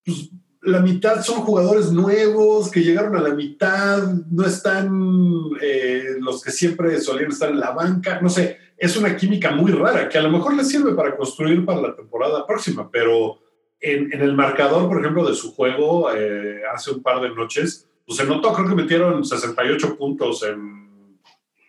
pues, 0.06 0.30
la 0.62 0.80
mitad 0.80 1.24
son 1.24 1.42
jugadores 1.42 1.92
nuevos 1.92 2.70
que 2.70 2.84
llegaron 2.84 3.16
a 3.16 3.22
la 3.22 3.34
mitad, 3.34 4.04
no 4.30 4.46
están 4.46 5.50
eh, 5.60 6.16
los 6.20 6.44
que 6.44 6.52
siempre 6.52 7.02
solían 7.02 7.32
estar 7.32 7.50
en 7.50 7.60
la 7.60 7.72
banca, 7.72 8.22
no 8.22 8.30
sé, 8.30 8.60
es 8.78 8.96
una 8.96 9.16
química 9.16 9.52
muy 9.52 9.72
rara 9.72 10.08
que 10.08 10.18
a 10.18 10.22
lo 10.22 10.30
mejor 10.30 10.54
les 10.56 10.70
sirve 10.70 10.94
para 10.94 11.16
construir 11.16 11.66
para 11.66 11.82
la 11.82 11.96
temporada 11.96 12.46
próxima, 12.46 12.90
pero 12.92 13.40
en, 13.80 14.14
el 14.14 14.36
marcador, 14.36 14.88
por 14.88 15.00
ejemplo, 15.00 15.28
de 15.28 15.34
su 15.34 15.54
juego 15.54 16.12
eh, 16.14 16.62
hace 16.72 16.92
un 16.92 17.02
par 17.02 17.22
de 17.22 17.34
noches, 17.34 17.88
pues 18.06 18.18
se 18.18 18.26
notó, 18.26 18.54
creo 18.54 18.70
que 18.70 18.76
metieron 18.76 19.26
68 19.26 19.98
puntos 19.98 20.44
en, 20.44 21.20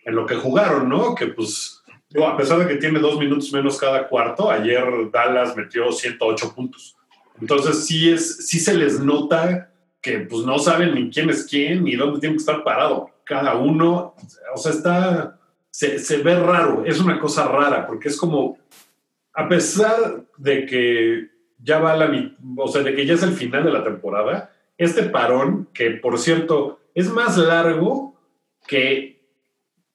en 0.05 0.15
lo 0.15 0.25
que 0.27 0.35
jugaron, 0.35 0.87
¿no? 0.87 1.15
Que 1.15 1.27
pues, 1.27 1.83
a 2.23 2.37
pesar 2.37 2.59
de 2.59 2.67
que 2.67 2.75
tiene 2.75 2.99
dos 2.99 3.17
minutos 3.17 3.51
menos 3.51 3.77
cada 3.77 4.07
cuarto, 4.07 4.51
ayer 4.51 4.83
Dallas 5.11 5.55
metió 5.55 5.91
108 5.91 6.53
puntos. 6.53 6.95
Entonces 7.41 7.85
sí, 7.85 8.11
es, 8.11 8.47
sí 8.47 8.59
se 8.59 8.73
les 8.73 8.99
nota 8.99 9.71
que 10.01 10.19
pues 10.19 10.45
no 10.45 10.59
saben 10.59 10.93
ni 10.95 11.09
quién 11.09 11.29
es 11.29 11.45
quién 11.45 11.83
ni 11.83 11.95
dónde 11.95 12.19
tienen 12.19 12.37
que 12.37 12.41
estar 12.41 12.63
parado. 12.63 13.09
Cada 13.23 13.55
uno, 13.55 14.15
o 14.53 14.57
sea, 14.57 14.71
está, 14.71 15.39
se, 15.71 15.97
se 15.99 16.17
ve 16.17 16.37
raro, 16.37 16.83
es 16.85 16.99
una 16.99 17.19
cosa 17.19 17.47
rara, 17.47 17.87
porque 17.87 18.09
es 18.09 18.17
como, 18.17 18.57
a 19.33 19.47
pesar 19.47 20.25
de 20.37 20.65
que 20.65 21.29
ya 21.63 21.79
va 21.79 21.95
la, 21.95 22.11
o 22.57 22.67
sea, 22.67 22.83
de 22.83 22.93
que 22.93 23.05
ya 23.05 23.13
es 23.13 23.23
el 23.23 23.33
final 23.33 23.63
de 23.63 23.71
la 23.71 23.83
temporada, 23.83 24.51
este 24.77 25.03
parón, 25.03 25.69
que 25.73 25.91
por 25.91 26.19
cierto 26.19 26.79
es 26.93 27.09
más 27.09 27.37
largo 27.37 28.15
que 28.67 29.21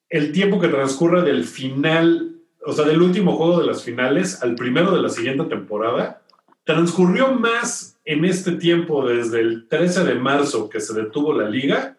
el 0.09 0.33
tiempo 0.33 0.59
que 0.59 0.69
transcurre 0.69 1.23
del 1.23 1.45
final, 1.45 2.37
o 2.65 2.73
sea, 2.73 2.87
del 2.87 3.03
último 3.03 3.37
juego 3.37 3.61
de 3.61 3.67
las 3.67 3.83
finales 3.83 4.43
al 4.43 4.55
primero 4.55 4.91
de 4.91 5.03
la 5.03 5.11
siguiente 5.11 5.45
temporada, 5.45 6.23
transcurrió 6.69 7.33
más 7.33 7.99
en 8.05 8.27
este 8.27 8.53
tiempo 8.53 9.03
desde 9.07 9.41
el 9.41 9.69
13 9.69 10.05
de 10.05 10.15
marzo 10.17 10.69
que 10.69 10.81
se 10.81 10.93
detuvo 10.93 11.33
la 11.33 11.49
liga 11.49 11.97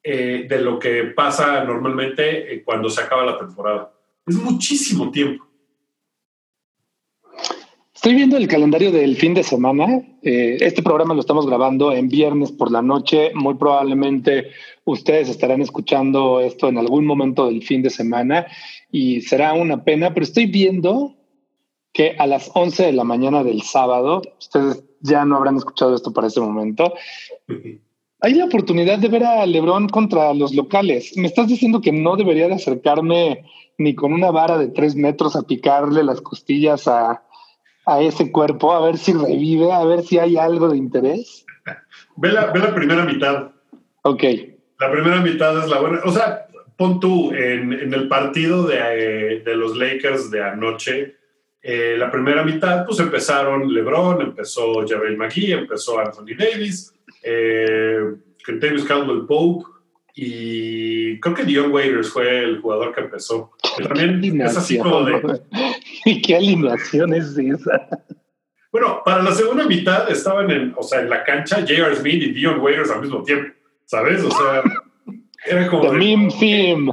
eh, 0.00 0.46
de 0.48 0.60
lo 0.60 0.78
que 0.78 1.02
pasa 1.06 1.64
normalmente 1.64 2.54
eh, 2.54 2.62
cuando 2.62 2.88
se 2.88 3.00
acaba 3.00 3.26
la 3.26 3.36
temporada. 3.36 3.92
Es 4.28 4.36
muchísimo 4.36 5.10
tiempo. 5.10 5.44
Estoy 7.92 8.14
viendo 8.14 8.36
el 8.36 8.46
calendario 8.46 8.92
del 8.92 9.16
fin 9.16 9.34
de 9.34 9.42
semana. 9.42 10.04
Eh, 10.22 10.58
este 10.60 10.80
programa 10.80 11.14
lo 11.14 11.20
estamos 11.20 11.44
grabando 11.44 11.92
en 11.92 12.08
viernes 12.08 12.52
por 12.52 12.70
la 12.70 12.80
noche. 12.80 13.32
Muy 13.34 13.54
probablemente 13.54 14.52
ustedes 14.84 15.28
estarán 15.28 15.62
escuchando 15.62 16.38
esto 16.38 16.68
en 16.68 16.78
algún 16.78 17.04
momento 17.04 17.46
del 17.46 17.64
fin 17.64 17.82
de 17.82 17.90
semana 17.90 18.46
y 18.92 19.20
será 19.22 19.52
una 19.52 19.82
pena, 19.82 20.14
pero 20.14 20.22
estoy 20.22 20.46
viendo 20.46 21.17
que 21.98 22.14
a 22.16 22.28
las 22.28 22.48
11 22.54 22.86
de 22.86 22.92
la 22.92 23.02
mañana 23.02 23.42
del 23.42 23.62
sábado, 23.62 24.22
ustedes 24.38 24.84
ya 25.00 25.24
no 25.24 25.34
habrán 25.34 25.56
escuchado 25.56 25.96
esto 25.96 26.12
para 26.12 26.28
ese 26.28 26.40
momento, 26.40 26.94
hay 28.20 28.34
la 28.34 28.44
oportunidad 28.44 29.00
de 29.00 29.08
ver 29.08 29.24
a 29.24 29.44
Lebron 29.44 29.88
contra 29.88 30.32
los 30.32 30.54
locales. 30.54 31.16
Me 31.16 31.26
estás 31.26 31.48
diciendo 31.48 31.80
que 31.80 31.90
no 31.90 32.14
debería 32.14 32.46
de 32.46 32.54
acercarme 32.54 33.44
ni 33.78 33.96
con 33.96 34.12
una 34.12 34.30
vara 34.30 34.58
de 34.58 34.68
tres 34.68 34.94
metros 34.94 35.34
a 35.34 35.42
picarle 35.42 36.04
las 36.04 36.20
costillas 36.20 36.86
a 36.86 37.24
a 37.88 38.02
ese 38.02 38.30
cuerpo, 38.30 38.72
a 38.72 38.84
ver 38.84 38.98
si 38.98 39.14
revive, 39.14 39.72
a 39.72 39.82
ver 39.82 40.02
si 40.02 40.18
hay 40.18 40.36
algo 40.36 40.68
de 40.68 40.76
interés. 40.76 41.44
Ve 42.20 42.32
la, 42.32 42.46
ve 42.46 42.58
la 42.58 42.74
primera 42.74 43.04
mitad. 43.04 43.52
Ok. 44.02 44.24
La 44.80 44.90
primera 44.90 45.20
mitad 45.20 45.56
es 45.62 45.70
la 45.70 45.78
buena. 45.78 46.00
O 46.04 46.10
sea, 46.10 46.48
pon 46.76 46.98
tú 46.98 47.32
en, 47.32 47.72
en 47.72 47.94
el 47.94 48.08
partido 48.08 48.66
de, 48.66 49.40
de, 49.44 49.54
los 49.54 49.76
Lakers 49.76 50.28
de 50.32 50.42
anoche, 50.42 51.14
eh, 51.62 51.96
la 51.98 52.10
primera 52.10 52.44
mitad, 52.44 52.86
pues 52.86 53.00
empezaron 53.00 53.72
LeBron, 53.72 54.22
empezó 54.22 54.86
Javel 54.86 55.16
McGee, 55.16 55.52
empezó 55.52 55.98
Anthony 55.98 56.36
Davis. 56.38 56.92
Eh, 57.22 57.98
Davis 58.56 58.84
Caldwell 58.84 59.26
Pope 59.26 59.64
y 60.14 61.20
creo 61.20 61.34
que 61.34 61.44
Dion 61.44 61.70
Waiters 61.70 62.10
fue 62.10 62.40
el 62.40 62.60
jugador 62.60 62.94
que 62.94 63.02
empezó. 63.02 63.52
también 63.82 64.40
es 64.40 64.56
así 64.56 64.78
como 64.78 65.04
de... 65.04 65.42
¿Y 66.04 66.20
qué 66.22 66.36
alineación 66.36 67.14
es 67.14 67.36
esa? 67.38 67.88
Bueno, 68.72 69.02
para 69.04 69.22
la 69.22 69.32
segunda 69.32 69.64
mitad 69.66 70.10
estaban 70.10 70.50
en, 70.50 70.74
o 70.76 70.82
sea, 70.82 71.00
en 71.00 71.10
la 71.10 71.24
cancha 71.24 71.60
J.R. 71.60 71.94
Smith 71.96 72.22
y 72.22 72.32
Dion 72.32 72.60
Waiters 72.60 72.90
al 72.90 73.02
mismo 73.02 73.22
tiempo, 73.22 73.52
¿sabes? 73.84 74.24
O 74.24 74.30
sea, 74.30 74.62
era 75.46 75.68
como... 75.68 75.82
The 75.82 75.92
Meme 75.92 76.28
Team, 76.40 76.90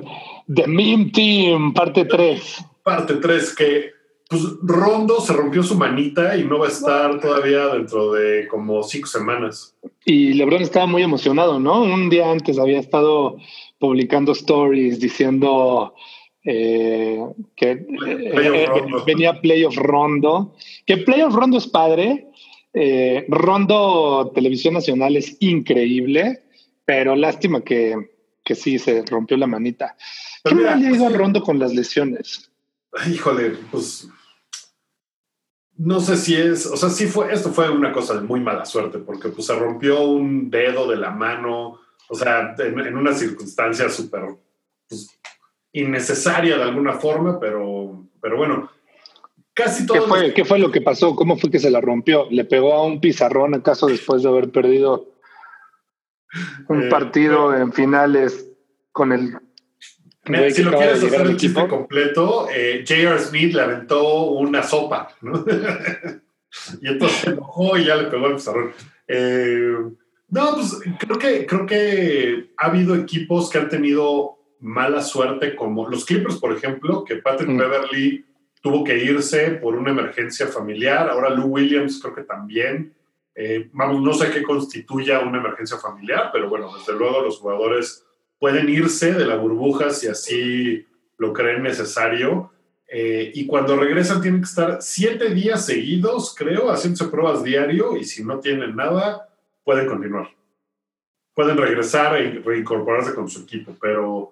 The 0.54 0.68
Meme 0.68 1.12
Team, 1.12 1.74
parte 1.74 2.06
3. 2.06 2.66
Parte 2.84 3.16
3, 3.16 3.56
que 3.56 3.95
pues 4.30 4.42
Rondo 4.62 5.22
se 5.22 5.34
rompió 5.34 5.62
su 5.62 5.76
manita 5.76 6.36
y 6.36 6.46
no 6.46 6.60
va 6.60 6.66
a 6.66 6.70
estar 6.70 7.20
todavía 7.20 7.68
dentro 7.68 8.12
de 8.12 8.48
como 8.48 8.82
cinco 8.84 9.08
semanas. 9.08 9.76
Y 10.04 10.34
LeBron 10.34 10.62
estaba 10.62 10.88
muy 10.88 11.04
emocionado, 11.04 11.60
¿no? 11.60 11.84
Un 11.84 12.10
día 12.10 12.32
antes 12.32 12.58
había 12.58 12.80
estado 12.80 13.38
publicando 13.78 14.32
stories 14.32 15.00
diciendo 15.00 15.94
eh, 16.44 17.20
que 17.56 17.72
eh, 17.72 17.88
eh, 18.06 18.68
venía 19.06 19.42
Playoff 19.42 19.76
Rondo, 19.78 20.56
que 20.86 20.98
Playoff 20.98 21.34
Rondo 21.34 21.58
es 21.58 21.68
padre, 21.68 22.28
Rondo 23.30 24.32
Televisión 24.36 24.74
Nacional 24.74 25.16
es 25.16 25.38
increíble, 25.40 26.44
pero 26.84 27.16
lástima 27.16 27.62
que, 27.62 27.96
que 28.44 28.54
sí 28.54 28.80
se 28.80 29.04
rompió 29.06 29.38
la 29.38 29.48
manita. 29.48 29.96
¿Qué 30.44 30.56
le 30.56 30.68
ha 30.68 30.78
ido 30.78 31.08
a 31.08 31.10
Rondo 31.10 31.42
con 31.42 31.58
las 31.58 31.74
lesiones? 31.74 32.52
Híjole, 33.08 33.58
pues 33.72 34.10
no 35.78 36.00
sé 36.00 36.16
si 36.16 36.36
es, 36.36 36.66
o 36.66 36.78
sea, 36.78 36.90
sí 36.90 37.06
fue, 37.08 37.34
esto 37.34 37.52
fue 37.52 37.70
una 37.70 37.92
cosa 37.92 38.16
de 38.16 38.22
muy 38.22 38.40
mala 38.40 38.66
suerte, 38.66 39.00
porque 39.00 39.30
pues 39.30 39.48
se 39.48 39.56
rompió 39.56 40.04
un 40.04 40.50
dedo 40.50 40.90
de 40.90 40.96
la 40.96 41.12
mano, 41.12 41.80
o 42.08 42.16
sea, 42.16 42.56
en, 42.58 42.98
una 42.98 43.14
circunstancia 43.14 43.90
súper 43.90 44.24
pues, 44.88 45.10
innecesaria 45.74 46.58
de 46.58 46.64
alguna 46.64 46.94
forma, 46.94 47.40
pero, 47.40 48.06
pero 48.22 48.38
bueno, 48.38 48.72
casi 49.54 49.86
todo. 49.86 49.98
¿Qué 49.98 50.08
fue, 50.08 50.34
¿Qué 50.34 50.46
fue 50.46 50.60
lo 50.60 50.72
que 50.72 50.82
pasó? 50.82 51.14
¿Cómo 51.14 51.38
fue 51.38 51.52
que 51.52 51.60
se 51.60 51.72
la 51.72 51.82
rompió? 51.82 52.28
¿Le 52.32 52.46
pegó 52.46 52.74
a 52.74 52.86
un 52.86 53.02
pizarrón 53.02 53.54
acaso 53.54 53.88
después 53.88 54.24
de 54.24 54.30
haber 54.30 54.52
perdido 54.52 55.10
un 56.70 56.84
eh, 56.84 56.90
partido 56.90 57.54
en 57.54 57.74
finales 57.74 58.50
con 58.94 59.12
el 59.12 59.38
si 60.52 60.64
lo 60.64 60.72
quieres 60.78 61.04
hacer 61.04 61.22
el 61.22 61.38
chiste 61.38 61.68
completo, 61.68 62.48
eh, 62.54 62.84
J.R. 62.88 63.20
Smith 63.20 63.54
le 63.54 63.62
aventó 63.62 64.24
una 64.32 64.64
sopa, 64.64 65.10
¿no? 65.22 65.46
y 66.82 66.88
entonces 66.88 67.18
se 67.20 67.30
enojó 67.32 67.78
y 67.78 67.86
ya 67.86 67.96
le 67.96 68.06
pegó 68.06 68.28
el 68.28 68.36
pizarrón. 68.36 68.72
Eh, 69.08 69.76
no, 70.30 70.56
pues 70.56 70.80
creo 71.00 71.18
que, 71.20 71.46
creo 71.46 71.66
que 71.66 72.50
ha 72.58 72.68
habido 72.68 72.96
equipos 72.96 73.50
que 73.50 73.60
han 73.60 73.70
tenido 73.70 74.38
mala 74.60 75.02
suerte, 75.02 75.56
como 75.56 75.88
los 75.88 76.06
Clippers, 76.06 76.38
por 76.38 76.52
ejemplo, 76.52 77.04
que 77.04 77.18
Patrick 77.18 77.50
mm. 77.50 77.58
Beverly 77.58 78.26
tuvo 78.62 78.84
que 78.84 78.98
irse 78.98 79.52
por 79.52 79.76
una 79.76 79.92
emergencia 79.92 80.48
familiar. 80.48 81.08
Ahora 81.10 81.30
Lou 81.30 81.46
Williams 81.46 82.00
creo 82.02 82.16
que 82.16 82.24
también. 82.24 82.94
Eh, 83.36 83.70
vamos, 83.74 84.02
no 84.02 84.14
sé 84.14 84.32
qué 84.32 84.42
constituya 84.42 85.20
una 85.20 85.40
emergencia 85.40 85.78
familiar, 85.78 86.30
pero 86.32 86.50
bueno, 86.50 86.74
desde 86.76 86.98
luego 86.98 87.22
los 87.22 87.38
jugadores 87.38 88.05
pueden 88.40 88.70
irse 88.70 89.14
de 89.14 89.26
la 89.26 89.36
burbuja 89.36 89.90
si 89.90 90.08
así 90.08 90.86
lo 91.18 91.34
creen 91.34 91.64
necesario. 91.64 92.52
Eh, 92.88 93.32
y 93.34 93.48
cuando 93.48 93.76
regresan 93.76 94.22
tienen 94.22 94.42
que 94.42 94.48
estar 94.48 94.78
siete 94.82 95.34
días 95.34 95.66
seguidos, 95.66 96.36
creo, 96.38 96.72
haciéndose 96.72 97.06
pruebas 97.06 97.44
diario 97.44 97.98
y 97.98 98.04
si 98.04 98.24
no 98.24 98.40
tienen 98.40 98.76
nada, 98.76 99.30
pueden 99.64 99.88
continuar. 99.88 100.30
Pueden 101.34 101.58
regresar 101.58 102.16
e 102.16 102.40
reincorporarse 102.40 103.14
con 103.14 103.28
su 103.28 103.42
equipo, 103.42 103.76
pero, 103.82 104.32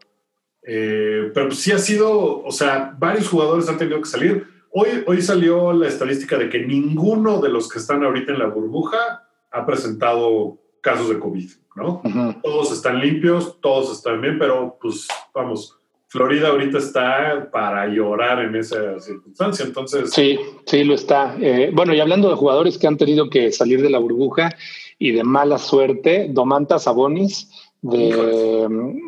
eh, 0.61 1.31
pero 1.33 1.51
sí 1.51 1.71
ha 1.71 1.79
sido, 1.79 2.43
o 2.43 2.51
sea, 2.51 2.95
varios 2.97 3.27
jugadores 3.27 3.67
han 3.67 3.77
tenido 3.77 3.99
que 3.99 4.07
salir. 4.07 4.47
Hoy, 4.71 5.03
hoy 5.05 5.21
salió 5.21 5.73
la 5.73 5.87
estadística 5.87 6.37
de 6.37 6.49
que 6.49 6.65
ninguno 6.65 7.41
de 7.41 7.49
los 7.49 7.67
que 7.67 7.79
están 7.79 8.03
ahorita 8.03 8.31
en 8.31 8.39
la 8.39 8.47
burbuja 8.47 9.27
ha 9.51 9.65
presentado 9.65 10.59
casos 10.81 11.09
de 11.09 11.19
COVID. 11.19 11.51
¿No? 11.75 12.01
Todos 12.43 12.71
están 12.71 12.99
limpios, 12.99 13.59
todos 13.61 13.91
están 13.91 14.21
bien, 14.21 14.37
pero 14.37 14.77
pues 14.81 15.07
vamos, 15.33 15.77
Florida 16.07 16.49
ahorita 16.49 16.77
está 16.77 17.49
para 17.51 17.87
llorar 17.87 18.45
en 18.45 18.55
esa 18.55 18.99
circunstancia, 18.99 19.65
entonces... 19.65 20.11
Sí, 20.11 20.39
sí, 20.65 20.83
lo 20.83 20.93
está. 20.93 21.35
Eh, 21.41 21.71
bueno, 21.73 21.93
y 21.93 21.99
hablando 21.99 22.29
de 22.29 22.35
jugadores 22.35 22.77
que 22.77 22.85
han 22.85 22.97
tenido 22.97 23.29
que 23.29 23.51
salir 23.51 23.81
de 23.81 23.89
la 23.89 23.97
burbuja 23.97 24.51
y 24.99 25.11
de 25.11 25.23
mala 25.23 25.57
suerte, 25.57 26.27
Domantas 26.29 26.83
Sabonis 26.83 27.49
de, 27.81 28.67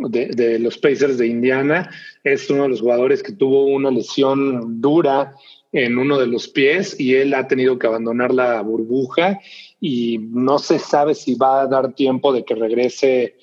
de, 0.10 0.26
de, 0.30 0.60
los 0.60 0.78
Pacers 0.80 1.18
de 1.18 1.28
Indiana 1.28 1.90
es 2.24 2.50
uno 2.50 2.64
de 2.64 2.70
los 2.70 2.82
jugadores 2.82 3.22
que 3.22 3.32
tuvo 3.32 3.66
una 3.66 3.92
lesión 3.92 4.82
dura 4.82 5.36
en 5.72 5.98
uno 5.98 6.18
de 6.18 6.28
los 6.28 6.48
pies 6.48 7.00
y 7.00 7.16
él 7.16 7.34
ha 7.34 7.48
tenido 7.48 7.78
que 7.78 7.86
abandonar 7.86 8.34
la 8.34 8.62
burbuja 8.62 9.40
y 9.88 10.18
no 10.18 10.58
se 10.58 10.80
sabe 10.80 11.14
si 11.14 11.36
va 11.36 11.62
a 11.62 11.68
dar 11.68 11.94
tiempo 11.94 12.34
de 12.34 12.44
que 12.44 12.56
regrese 12.56 13.38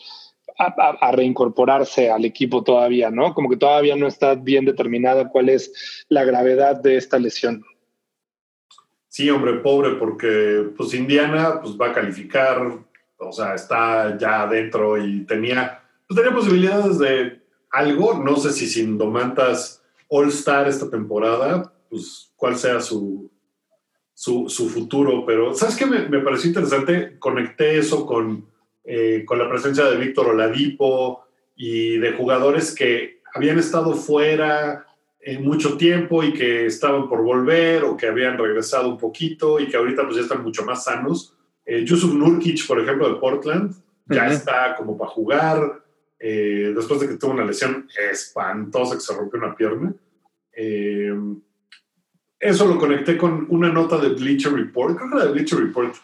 a, 0.59 1.13
reincorporarse 1.13 2.11
al 2.11 2.25
equipo 2.25 2.65
todavía, 2.65 3.13
¿no? 3.13 3.33
Como 3.33 3.49
que 3.49 3.57
todavía 3.57 3.95
no 3.95 4.09
está 4.09 4.35
bien 4.35 4.65
determinada 4.65 5.29
cuál 5.29 5.51
es 5.51 6.05
la 6.09 6.25
gravedad 6.25 6.83
de 6.83 6.97
esta 6.97 7.21
lesión. 7.21 7.65
Sí, 9.07 9.31
hombre, 9.31 9.55
pobre, 9.61 9.91
porque 9.91 10.69
pues 10.77 10.93
Indiana 10.95 11.61
pues 11.63 11.77
va 11.81 11.91
a 11.91 11.93
calificar, 11.93 12.77
o 13.19 13.33
sea, 13.33 13.55
está 13.55 14.19
ya 14.19 14.43
adentro 14.43 14.99
y 14.99 15.25
tenía, 15.27 15.81
pues, 16.09 16.21
tenía 16.21 16.35
posibilidades 16.35 16.99
de 16.99 17.41
algo, 17.71 18.15
no 18.15 18.35
sé 18.35 18.53
si 18.53 18.67
sin 18.67 18.99
Domantas 18.99 19.81
All 20.09 20.29
Star 20.31 20.67
esta 20.67 20.91
temporada, 20.91 21.73
pues 21.89 22.33
cuál 22.35 22.57
sea 22.57 22.81
su, 22.81 23.31
su, 24.23 24.69
futuro, 24.69 25.25
pero 25.27 25.53
¿sabes 25.53 25.75
qué 25.75 25.85
me, 25.85 26.21
pareció 26.21 26.49
interesante? 26.49 27.17
Conecté 27.19 27.79
eso 27.79 28.07
con, 28.07 28.47
eh, 28.85 29.25
con 29.27 29.37
la 29.37 29.49
presencia 29.49 29.85
de 29.87 29.97
Víctor 29.97 30.29
Oladipo 30.29 31.25
y 31.57 31.99
de 31.99 32.13
jugadores 32.13 32.73
que 32.73 33.21
habían 33.35 33.59
estado 33.59 33.95
fuera 33.95 34.87
en 35.21 35.45
mucho 35.45 35.77
tiempo 35.77 36.23
y 36.23 36.33
que 36.33 36.67
estaban 36.67 37.09
por 37.09 37.23
volver 37.23 37.83
o 37.83 37.97
que 37.97 38.07
habían 38.07 38.39
regresado 38.39 38.89
un 38.89 38.99
poquito 38.99 39.59
y 39.59 39.67
que 39.67 39.77
ahorita 39.77 40.05
pues 40.05 40.17
ya 40.17 40.23
están 40.23 40.45
mucho 40.45 40.65
más 40.65 40.85
sanos. 40.85 41.37
Eh, 41.67 41.85
Yusuf 41.85 42.15
Nurkic, 42.15 42.65
por 42.67 42.81
ejemplo, 42.81 43.13
de 43.13 43.19
Portland, 43.19 43.75
ya 44.07 44.29
está 44.29 44.77
como 44.77 44.97
para 44.97 45.11
jugar 45.11 45.83
eh, 46.21 46.73
después 46.77 47.01
de 47.01 47.09
que 47.09 47.17
tuvo 47.17 47.33
una 47.33 47.45
lesión 47.45 47.89
espantosa 48.11 48.95
que 48.95 49.01
se 49.01 49.15
rompió 49.15 49.41
una 49.41 49.57
pierna. 49.57 49.93
Eh, 50.53 51.13
eso 52.43 52.67
lo 52.67 52.77
conecté 52.77 53.17
con 53.17 53.47
una 53.51 53.73
nota 53.73 53.99
de 53.99 54.09
Bleacher 54.09 54.53
Report, 54.53 54.97
creo 54.97 55.09
que 55.09 55.17
era 55.17 55.27
de 55.27 55.33
Bleacher 55.33 55.61
Report 55.61 55.95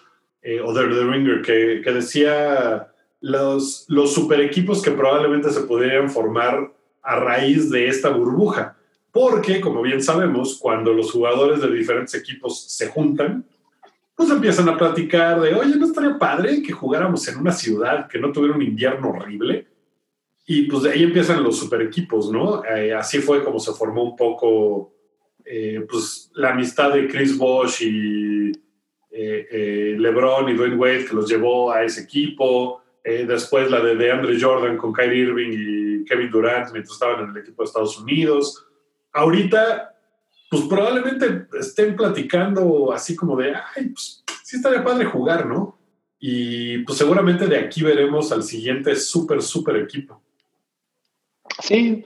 eh, 0.40 0.61
o 0.61 0.72
de 0.72 0.87
The 0.87 1.05
Ringer, 1.05 1.42
que, 1.42 1.81
que, 1.83 1.92
decía 1.92 2.92
los, 3.20 3.85
los 3.88 4.14
super 4.14 4.40
equipos 4.40 4.81
que 4.81 4.92
probablemente 4.92 5.51
se 5.51 5.62
podrían 5.62 6.09
formar 6.09 6.72
a 7.03 7.16
raíz 7.16 7.70
de 7.70 7.88
esta 7.88 8.11
burbuja. 8.11 8.77
Porque, 9.11 9.61
como 9.61 9.83
bien 9.83 10.01
sabemos, 10.01 10.59
cuando 10.61 10.92
los 10.92 11.11
jugadores 11.11 11.61
de 11.61 11.72
diferentes 11.72 12.14
equipos 12.14 12.68
se 12.68 12.87
juntan, 12.87 13.44
pues 14.14 14.31
empiezan 14.31 14.68
a 14.68 14.79
platicar 14.79 15.40
de, 15.40 15.55
oye, 15.55 15.74
¿no 15.74 15.87
estaría 15.87 16.18
padre 16.18 16.62
que 16.62 16.72
jugáramos 16.72 17.27
en 17.27 17.38
una 17.38 17.51
ciudad 17.51 18.07
que 18.07 18.20
no 18.20 18.31
tuviera 18.31 18.55
un 18.55 18.62
invierno 18.62 19.11
horrible? 19.11 19.66
Y 20.46 20.62
pues 20.62 20.85
de 20.85 20.92
ahí 20.92 21.03
empiezan 21.03 21.42
los 21.42 21.59
super 21.59 21.83
equipos, 21.83 22.31
¿no? 22.31 22.64
Eh, 22.64 22.94
así 22.94 23.18
fue 23.18 23.42
como 23.42 23.59
se 23.59 23.72
formó 23.72 24.05
un 24.05 24.14
poco 24.14 24.92
eh, 25.50 25.87
pues, 25.88 26.30
la 26.34 26.50
amistad 26.50 26.92
de 26.92 27.08
Chris 27.08 27.37
Bosh 27.38 27.82
y 27.82 28.52
eh, 29.11 29.48
eh, 29.50 29.96
LeBron 29.98 30.48
y 30.50 30.54
Dwayne 30.54 30.76
Wade 30.76 31.06
que 31.06 31.14
los 31.14 31.28
llevó 31.28 31.72
a 31.72 31.82
ese 31.84 32.02
equipo. 32.02 32.82
después 33.02 33.70
la 33.70 33.80
de, 33.80 33.96
de 33.96 34.12
Andre 34.12 34.38
Jordan 34.38 34.76
con 34.76 34.92
Kyrie 34.92 35.22
Irving 35.22 35.50
y 35.52 36.04
Kevin 36.04 36.30
Durant 36.30 36.70
mientras 36.72 36.92
estaban 36.92 37.24
en 37.24 37.30
el 37.30 37.38
equipo 37.38 37.62
de 37.62 37.66
Estados 37.66 37.98
Unidos. 37.98 38.66
Ahorita, 39.14 39.94
pues 40.50 40.64
probablemente 40.64 41.46
estén 41.58 41.96
platicando 41.96 42.92
así 42.92 43.16
como 43.16 43.34
de, 43.37 43.54
ay, 43.54 43.88
pues 43.88 44.22
sí 44.44 44.56
estaría 44.56 44.84
padre 44.84 45.06
jugar, 45.06 45.46
¿no? 45.46 45.78
Y 46.20 46.78
pues 46.78 46.98
seguramente 46.98 47.46
de 47.46 47.56
aquí 47.56 47.82
veremos 47.82 48.30
al 48.32 48.42
siguiente 48.42 48.94
súper, 48.96 49.40
súper 49.40 49.76
equipo. 49.76 50.22
Sí, 51.62 52.04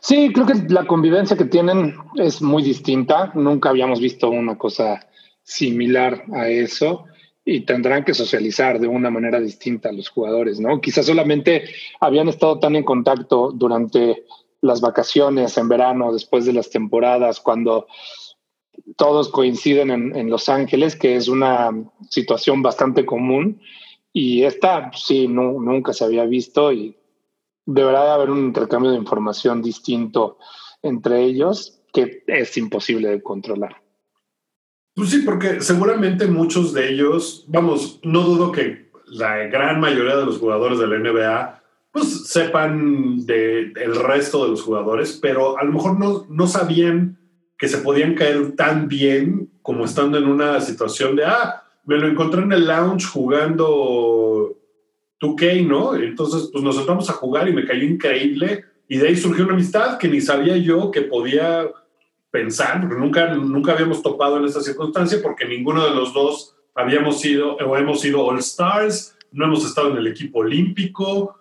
Sí, 0.00 0.32
creo 0.32 0.46
que 0.46 0.54
la 0.68 0.86
convivencia 0.86 1.36
que 1.36 1.44
tienen 1.44 1.96
es 2.16 2.40
muy 2.40 2.62
distinta. 2.62 3.32
Nunca 3.34 3.70
habíamos 3.70 4.00
visto 4.00 4.30
una 4.30 4.56
cosa 4.56 5.00
similar 5.42 6.24
a 6.32 6.48
eso 6.48 7.04
y 7.44 7.60
tendrán 7.60 8.04
que 8.04 8.12
socializar 8.12 8.78
de 8.78 8.86
una 8.86 9.08
manera 9.08 9.40
distinta 9.40 9.90
los 9.90 10.10
jugadores, 10.10 10.60
¿no? 10.60 10.80
Quizás 10.82 11.06
solamente 11.06 11.64
habían 11.98 12.28
estado 12.28 12.58
tan 12.58 12.76
en 12.76 12.84
contacto 12.84 13.52
durante 13.52 14.24
las 14.60 14.82
vacaciones 14.82 15.56
en 15.56 15.68
verano, 15.68 16.12
después 16.12 16.44
de 16.44 16.52
las 16.52 16.68
temporadas, 16.68 17.40
cuando 17.40 17.86
todos 18.96 19.30
coinciden 19.30 19.90
en, 19.90 20.28
Los 20.28 20.50
Ángeles, 20.50 20.94
que 20.94 21.16
es 21.16 21.28
una 21.28 21.70
situación 22.10 22.62
bastante 22.62 23.06
común 23.06 23.60
Y 24.12 24.42
esta, 24.42 24.90
pues, 24.90 25.04
sí, 25.04 25.26
nunca 25.26 25.94
se 25.94 26.04
había 26.04 26.24
visto 26.24 26.70
y 26.70 26.97
deberá 27.74 28.14
haber 28.14 28.30
un 28.30 28.38
intercambio 28.38 28.90
de 28.90 28.96
información 28.96 29.60
distinto 29.60 30.38
entre 30.82 31.22
ellos 31.22 31.80
que 31.92 32.24
es 32.26 32.56
imposible 32.56 33.08
de 33.08 33.22
controlar. 33.22 33.82
Pues 34.94 35.10
sí, 35.10 35.18
porque 35.18 35.60
seguramente 35.60 36.26
muchos 36.26 36.72
de 36.72 36.90
ellos, 36.90 37.44
vamos, 37.46 38.00
no 38.02 38.22
dudo 38.22 38.52
que 38.52 38.90
la 39.06 39.36
gran 39.48 39.80
mayoría 39.80 40.16
de 40.16 40.24
los 40.24 40.38
jugadores 40.38 40.78
de 40.78 40.86
la 40.86 40.98
NBA 40.98 41.62
pues 41.90 42.28
sepan 42.28 43.24
del 43.26 43.72
el 43.76 43.94
resto 43.96 44.44
de 44.44 44.50
los 44.50 44.62
jugadores, 44.62 45.18
pero 45.20 45.58
a 45.58 45.64
lo 45.64 45.72
mejor 45.72 45.98
no, 45.98 46.26
no 46.28 46.46
sabían 46.46 47.18
que 47.58 47.68
se 47.68 47.78
podían 47.78 48.14
caer 48.14 48.56
tan 48.56 48.88
bien 48.88 49.50
como 49.62 49.84
estando 49.84 50.16
en 50.16 50.26
una 50.26 50.60
situación 50.60 51.16
de, 51.16 51.24
ah, 51.24 51.64
me 51.84 51.96
lo 51.96 52.08
encontré 52.08 52.42
en 52.42 52.52
el 52.52 52.66
lounge 52.66 53.06
jugando 53.06 54.57
2K, 55.20 55.66
¿no? 55.66 55.94
Entonces, 55.94 56.50
pues 56.52 56.62
nos 56.62 56.76
sentamos 56.76 57.08
a 57.10 57.14
jugar 57.14 57.48
y 57.48 57.52
me 57.52 57.64
cayó 57.64 57.84
increíble. 57.84 58.64
Y 58.88 58.98
de 58.98 59.08
ahí 59.08 59.16
surgió 59.16 59.44
una 59.44 59.54
amistad 59.54 59.98
que 59.98 60.08
ni 60.08 60.20
sabía 60.20 60.56
yo 60.56 60.90
que 60.90 61.02
podía 61.02 61.68
pensar, 62.30 62.80
porque 62.80 62.96
nunca, 62.96 63.34
nunca 63.34 63.72
habíamos 63.72 64.02
topado 64.02 64.38
en 64.38 64.44
esa 64.44 64.60
circunstancia, 64.60 65.18
porque 65.22 65.46
ninguno 65.46 65.84
de 65.84 65.94
los 65.94 66.12
dos 66.12 66.54
habíamos 66.74 67.20
sido 67.20 67.56
o 67.56 67.76
hemos 67.76 68.00
sido 68.00 68.24
All 68.24 68.38
Stars, 68.38 69.16
no 69.32 69.46
hemos 69.46 69.64
estado 69.64 69.90
en 69.90 69.98
el 69.98 70.06
equipo 70.06 70.40
olímpico. 70.40 71.36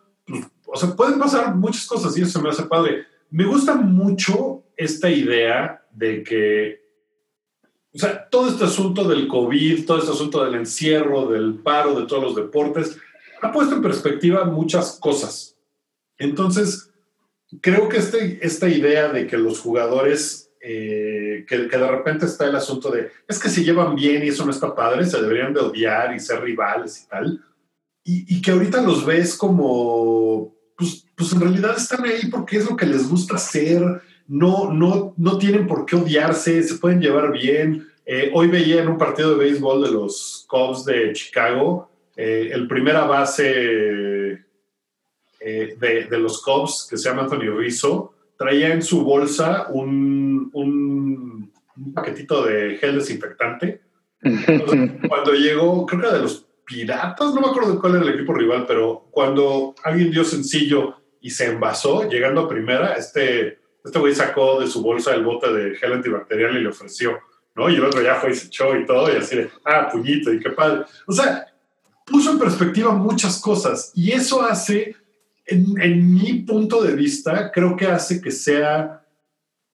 O 0.66 0.76
sea, 0.76 0.96
pueden 0.96 1.20
pasar 1.20 1.56
muchas 1.56 1.86
cosas 1.86 2.18
y 2.18 2.24
eso 2.24 2.42
me 2.42 2.50
hace 2.50 2.64
padre. 2.64 3.06
Me 3.30 3.46
gusta 3.46 3.76
mucho 3.76 4.64
esta 4.76 5.10
idea 5.10 5.84
de 5.92 6.24
que, 6.24 6.82
o 7.94 7.98
sea, 7.98 8.28
todo 8.30 8.50
este 8.50 8.66
asunto 8.66 9.08
del 9.08 9.28
COVID, 9.28 9.86
todo 9.86 10.00
este 10.00 10.12
asunto 10.12 10.44
del 10.44 10.56
encierro, 10.56 11.28
del 11.28 11.56
paro 11.56 12.00
de 12.00 12.06
todos 12.06 12.24
los 12.24 12.36
deportes, 12.36 12.98
ha 13.42 13.52
puesto 13.52 13.76
en 13.76 13.82
perspectiva 13.82 14.46
muchas 14.46 14.98
cosas. 15.00 15.56
Entonces, 16.18 16.90
creo 17.62 17.88
que 17.90 17.98
este, 17.98 18.46
esta 18.46 18.68
idea 18.68 19.10
de 19.10 19.28
que 19.28 19.38
los 19.38 19.60
jugadores, 19.60 20.52
eh, 20.62 21.46
que, 21.48 21.58
de 21.58 21.88
repente 21.88 22.26
está 22.26 22.46
el 22.46 22.56
asunto 22.56 22.92
de, 22.92 23.12
es 23.28 23.40
que 23.40 23.50
se 23.50 23.64
llevan 23.64 23.96
bien 23.96 24.24
y 24.24 24.30
eso 24.30 24.46
no 24.46 24.52
está 24.52 24.76
padre, 24.76 25.06
se 25.06 25.22
deberían 25.22 25.54
de 25.54 25.62
odiar 25.62 26.16
y 26.16 26.20
ser 26.20 26.42
rivales 26.42 27.04
y 27.04 27.08
tal, 27.08 27.44
y, 28.10 28.42
que 28.42 28.52
ahorita 28.52 28.82
los 28.82 29.06
ves 29.06 29.36
como, 29.36 30.56
pues, 30.78 31.06
pues, 31.14 31.34
en 31.34 31.42
realidad 31.42 31.76
están 31.76 32.06
ahí 32.06 32.28
porque 32.32 32.56
es 32.56 32.70
lo 32.70 32.78
que 32.78 32.86
les 32.86 33.10
gusta 33.10 33.36
hacer, 33.36 34.02
no, 34.28 34.72
no, 34.72 35.14
no 35.18 35.38
tienen 35.38 35.68
por 35.68 35.86
qué 35.86 35.98
odiarse, 35.98 36.64
se 36.64 36.76
pueden 36.76 37.02
llevar 37.02 37.34
bien. 37.34 37.86
Eh, 38.06 38.32
hoy 38.34 38.48
veía 38.48 38.82
en 38.82 38.88
un 38.88 38.98
partido 38.98 39.32
de 39.32 39.44
béisbol 39.44 39.84
de 39.84 39.92
los 39.92 40.46
Cubs 40.48 40.86
de 40.86 41.12
Chicago, 41.12 41.90
eh, 42.18 42.50
el 42.52 42.68
primera 42.68 43.06
base 43.06 44.44
eh, 45.40 45.78
de, 45.80 46.18
los 46.18 46.42
Cubs, 46.42 46.88
que 46.90 46.98
se 46.98 47.08
llama 47.08 47.22
Anthony 47.22 47.56
Rizzo, 47.56 48.16
traía 48.36 48.74
en 48.74 48.82
su 48.82 49.04
bolsa 49.04 49.68
un, 49.70 50.50
un, 50.52 51.54
paquetito 51.94 52.44
de 52.44 52.78
gel 52.78 52.96
desinfectante. 52.96 53.82
cuando 55.08 55.34
llegó, 55.34 55.86
creo 55.86 56.02
que 56.02 56.08
era 56.08 56.18
de 56.18 56.24
los 56.24 56.48
Piratas, 56.66 57.34
no 57.34 57.40
me 57.40 57.48
acuerdo 57.48 57.80
cuál 57.80 57.96
era 57.96 58.04
el 58.04 58.16
equipo 58.16 58.34
rival, 58.34 58.66
pero 58.68 59.08
cuando 59.12 59.74
alguien 59.84 60.12
dio 60.12 60.26
sencillo 60.26 60.96
y 61.22 61.30
se 61.30 61.46
envasó, 61.46 62.10
llegando 62.10 62.42
a 62.42 62.50
primera, 62.50 62.96
este, 62.96 63.60
este 63.86 64.00
güey 64.00 64.14
sacó 64.14 64.60
de 64.60 64.68
su 64.68 64.82
bolsa 64.82 65.14
el 65.14 65.24
bote 65.24 65.54
de 65.54 65.76
gel 65.76 65.94
antibacterial 65.94 66.58
y 66.58 66.64
le 66.64 66.70
ofreció, 66.70 67.20
¿no? 67.56 67.70
Y 67.70 67.76
el 67.76 67.86
otro 67.86 68.02
ya 68.02 68.16
fue 68.16 68.32
y 68.32 68.34
se 68.34 68.48
echó 68.48 68.76
y 68.76 68.86
todo, 68.86 69.14
y 69.14 69.18
así 69.18 69.38
de, 69.38 69.50
ah, 69.64 69.88
puñito, 69.90 70.34
y 70.34 70.40
qué 70.40 70.50
padre. 70.50 70.84
O 71.06 71.14
sea, 71.14 71.46
puso 72.08 72.32
en 72.32 72.40
perspectiva 72.40 72.94
muchas 72.94 73.40
cosas 73.40 73.92
y 73.94 74.12
eso 74.12 74.42
hace, 74.42 74.96
en, 75.46 76.14
mi 76.14 76.42
punto 76.42 76.82
de 76.82 76.96
vista, 76.96 77.52
creo 77.52 77.76
que 77.76 77.86
hace 77.86 78.22
que 78.22 78.32
sea 78.32 79.06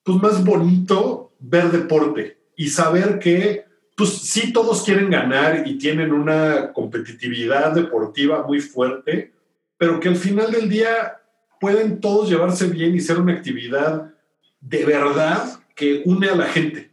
pues, 0.04 0.22
más 0.22 0.44
bonito 0.44 1.32
ver 1.40 1.72
deporte 1.72 2.38
y 2.58 2.70
saber 2.70 3.20
que, 3.20 3.66
pues 3.96 4.10
sí, 4.10 4.52
todos 4.52 4.84
quieren 4.84 5.10
ganar 5.10 5.68
y 5.68 5.78
tienen 5.78 6.12
una 6.12 6.74
competitividad 6.74 7.74
deportiva 7.74 8.46
muy 8.46 8.60
fuerte, 8.60 9.32
pero 9.78 10.00
que 10.00 10.10
al 10.10 10.16
final 10.16 10.52
del 10.52 10.70
día 10.70 11.20
pueden 11.60 12.02
todos 12.02 12.30
llevarse 12.30 12.68
bien 12.68 12.96
y 12.96 13.00
ser 13.00 13.20
una 13.20 13.34
actividad 13.34 14.12
de 14.60 14.86
verdad 14.86 15.60
que 15.76 16.02
une 16.06 16.30
a 16.30 16.36
la 16.36 16.46
gente. 16.46 16.92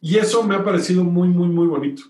Y 0.00 0.16
eso 0.16 0.42
me 0.44 0.54
ha 0.54 0.64
parecido 0.64 1.04
muy, 1.04 1.28
muy, 1.28 1.48
muy 1.48 1.66
bonito. 1.66 2.04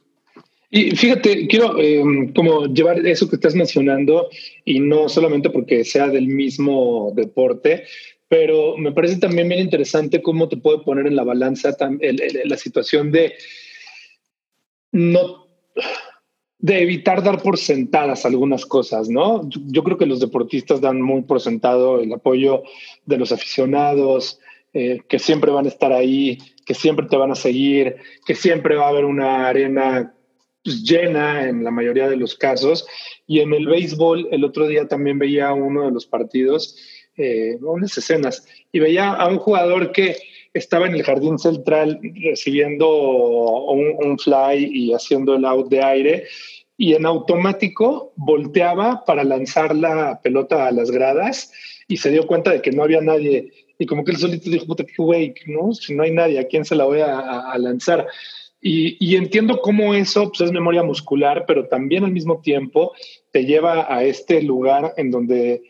Y 0.70 0.90
fíjate, 0.90 1.46
quiero 1.46 1.78
em, 1.78 2.33
como 2.35 2.66
llevar 2.66 3.07
eso 3.07 3.28
que 3.28 3.37
estás 3.37 3.54
mencionando 3.54 4.28
y 4.64 4.81
no 4.81 5.09
solamente 5.09 5.48
porque 5.50 5.85
sea 5.85 6.09
del 6.09 6.26
mismo 6.26 7.12
deporte, 7.14 7.85
pero 8.28 8.76
me 8.76 8.92
parece 8.92 9.16
también 9.16 9.48
bien 9.48 9.62
interesante 9.62 10.20
cómo 10.20 10.48
te 10.48 10.59
puede 10.59 10.81
poner 10.81 11.07
en 11.07 11.16
la 11.16 11.24
balanza 11.24 11.74
la 11.81 12.57
situación 12.59 13.11
de 13.11 13.33
no 14.92 15.48
de 16.61 16.83
evitar 16.83 17.22
dar 17.22 17.40
por 17.40 17.57
sentadas 17.57 18.26
algunas 18.26 18.66
cosas, 18.66 19.09
¿no? 19.09 19.48
Yo, 19.48 19.85
creo 19.85 19.96
que 19.96 20.07
los 20.07 20.18
deportistas 20.18 20.81
dan 20.81 21.00
muy 21.00 21.22
por 21.22 21.40
sentado 21.40 22.00
el 22.00 22.12
apoyo 22.12 22.64
de 23.07 23.16
los 23.16 23.31
aficionados, 23.31 24.40
eh, 24.74 25.00
que 25.09 25.20
siempre 25.20 25.52
van 25.52 25.66
a 25.66 25.68
estar 25.68 25.92
ahí, 25.92 26.38
que 26.66 26.74
siempre 26.74 27.07
te 27.07 27.16
van 27.16 27.31
a 27.31 27.37
seguir, 27.37 27.96
que 28.26 28.35
siempre 28.35 28.74
va 28.74 28.87
a 28.87 28.88
haber 28.88 29.04
una 29.04 29.46
arena 29.46 30.12
pues, 30.64 30.83
llena 30.83 31.49
en 31.49 31.64
la 31.64 31.71
mayoría 31.71 32.09
de 32.09 32.16
los 32.16 32.35
casos. 32.35 32.87
Y 33.27 33.40
en 33.40 33.53
el 33.53 33.66
béisbol, 33.66 34.29
el 34.31 34.44
otro 34.44 34.66
día 34.66 34.87
también 34.88 35.18
veía 35.18 35.53
uno 35.53 35.85
de 35.85 35.90
los 35.90 36.07
partidos, 36.07 36.77
eh, 37.16 37.59
unas 37.61 37.97
escenas, 37.97 38.47
y 38.73 38.79
veía 38.81 39.12
a 39.12 39.29
un 39.29 39.38
jugador 39.38 39.92
que 39.92 40.16
estaba 40.55 40.87
en 40.87 40.94
el 40.94 41.03
jardín 41.03 41.38
central 41.38 42.01
recibiendo 42.23 42.88
un, 42.88 44.18
fly 44.18 44.71
y 44.73 44.92
haciendo 44.92 45.35
el 45.35 45.44
out 45.44 45.68
de 45.68 45.83
aire 45.83 46.25
y 46.77 46.94
en 46.94 47.07
automático 47.07 48.12
volteaba 48.16 49.05
para 49.05 49.25
lanzar 49.25 49.77
la 49.77 50.21
pelota 50.23 50.66
a 50.66 50.73
las 50.73 50.90
gradas 50.90 51.53
y 51.87 51.99
se 51.99 52.11
dio 52.11 52.27
cuenta 52.27 52.51
de 52.51 52.62
que 52.62 52.73
no 52.73 52.83
había 52.83 53.01
nadie 53.01 53.53
y 53.79 53.87
como 53.87 54.05
que 54.05 54.12
él 54.12 54.16
solito 54.16 54.51
dijo, 54.51 54.66
puta, 54.66 54.85
qué 54.85 54.94
güey, 54.99 55.35
¿no? 55.47 55.73
Si 55.73 55.94
no 55.94 56.03
hay 56.03 56.11
nadie, 56.11 56.40
¿a 56.40 56.49
quién 56.49 56.64
se 56.64 56.75
la 56.75 56.85
voy 56.85 57.01
a 57.01 57.57
lanzar? 57.59 58.09
Y, 58.61 59.14
entiendo 59.14 59.61
cómo 59.61 59.94
eso 59.94 60.31
pues, 60.31 60.40
es 60.40 60.53
memoria 60.53 60.83
muscular, 60.83 61.44
pero 61.47 61.68
también 61.68 62.05
al 62.05 62.11
mismo 62.11 62.40
tiempo 62.40 62.92
te 63.31 63.44
lleva 63.44 63.92
a 63.92 64.03
este 64.03 64.42
lugar 64.42 64.94
en 64.97 65.11
donde 65.12 65.62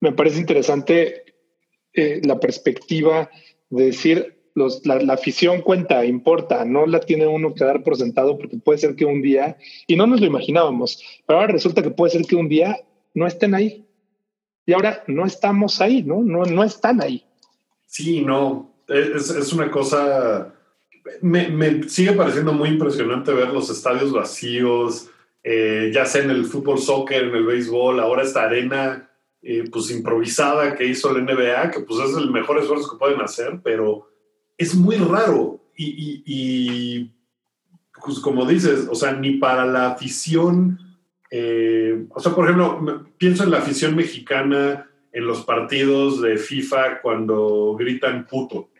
me 0.00 0.12
parece 0.12 0.40
interesante 0.40 1.24
eh, 1.92 2.22
la 2.24 2.40
perspectiva 2.40 3.30
de 3.68 3.84
decir, 3.84 4.38
los, 4.54 4.84
la, 4.86 5.12
afición 5.12 5.60
cuenta, 5.60 6.04
importa, 6.04 6.64
no 6.64 6.86
la 6.86 7.00
tiene 7.00 7.26
uno 7.26 7.54
que 7.54 7.64
dar 7.64 7.82
por 7.82 7.96
sentado 7.96 8.38
porque 8.38 8.56
puede 8.56 8.78
ser 8.78 8.96
que 8.96 9.04
un 9.04 9.20
día, 9.20 9.58
y 9.86 9.96
no 9.96 10.06
nos 10.06 10.20
lo 10.20 10.26
imaginábamos, 10.26 11.02
pero 11.26 11.40
ahora 11.40 11.52
resulta 11.52 11.82
que 11.82 11.90
puede 11.90 12.12
ser 12.12 12.22
que 12.22 12.36
un 12.36 12.48
día 12.48 12.80
no 13.14 13.26
estén 13.26 13.54
ahí. 13.54 13.86
Y 14.64 14.72
ahora 14.72 15.02
no 15.08 15.26
estamos 15.26 15.80
ahí, 15.80 16.02
¿no? 16.02 16.22
No, 16.22 16.44
no 16.44 16.62
están 16.62 17.02
ahí. 17.02 17.24
Sí, 17.86 18.22
no, 18.22 18.74
es, 18.88 19.28
es 19.30 19.52
una 19.52 19.70
cosa 19.70 20.54
me, 21.20 21.88
sigue 21.88 22.12
pareciendo 22.12 22.52
muy 22.52 22.70
impresionante 22.70 23.32
ver 23.32 23.48
los 23.48 23.70
estadios 23.70 24.12
vacíos, 24.12 25.10
eh, 25.42 25.90
ya 25.92 26.06
sea 26.06 26.22
en 26.22 26.30
el 26.30 26.44
fútbol, 26.44 26.78
soccer, 26.78 27.24
en 27.24 27.34
el 27.34 27.46
béisbol, 27.46 28.00
ahora 28.00 28.22
esta 28.22 28.44
arena 28.44 29.10
eh, 29.42 29.64
pues 29.70 29.90
improvisada 29.90 30.76
que 30.76 30.86
hizo 30.86 31.12
la 31.12 31.20
NBA, 31.20 31.70
que 31.72 31.80
pues 31.80 32.08
es 32.08 32.16
el 32.16 32.30
mejor 32.30 32.58
esfuerzo 32.58 32.90
que 32.90 32.98
pueden 32.98 33.20
hacer, 33.20 33.60
pero 33.62 34.08
es 34.56 34.74
muy 34.74 34.96
raro. 34.96 35.58
Y, 35.76 37.10
pues 38.04 38.20
como 38.20 38.46
dices, 38.46 38.86
o 38.90 38.94
sea, 38.94 39.12
ni 39.12 39.38
para 39.38 39.64
la 39.64 39.88
afición, 39.92 40.78
eh, 41.30 42.04
o 42.10 42.20
sea, 42.20 42.34
por 42.34 42.44
ejemplo, 42.44 43.06
pienso 43.16 43.42
en 43.42 43.50
la 43.50 43.58
afición 43.58 43.96
mexicana 43.96 44.88
en 45.12 45.26
los 45.26 45.44
partidos 45.44 46.20
de 46.20 46.36
FIFA 46.36 47.00
cuando 47.00 47.76
gritan 47.78 48.26
puto 48.26 48.71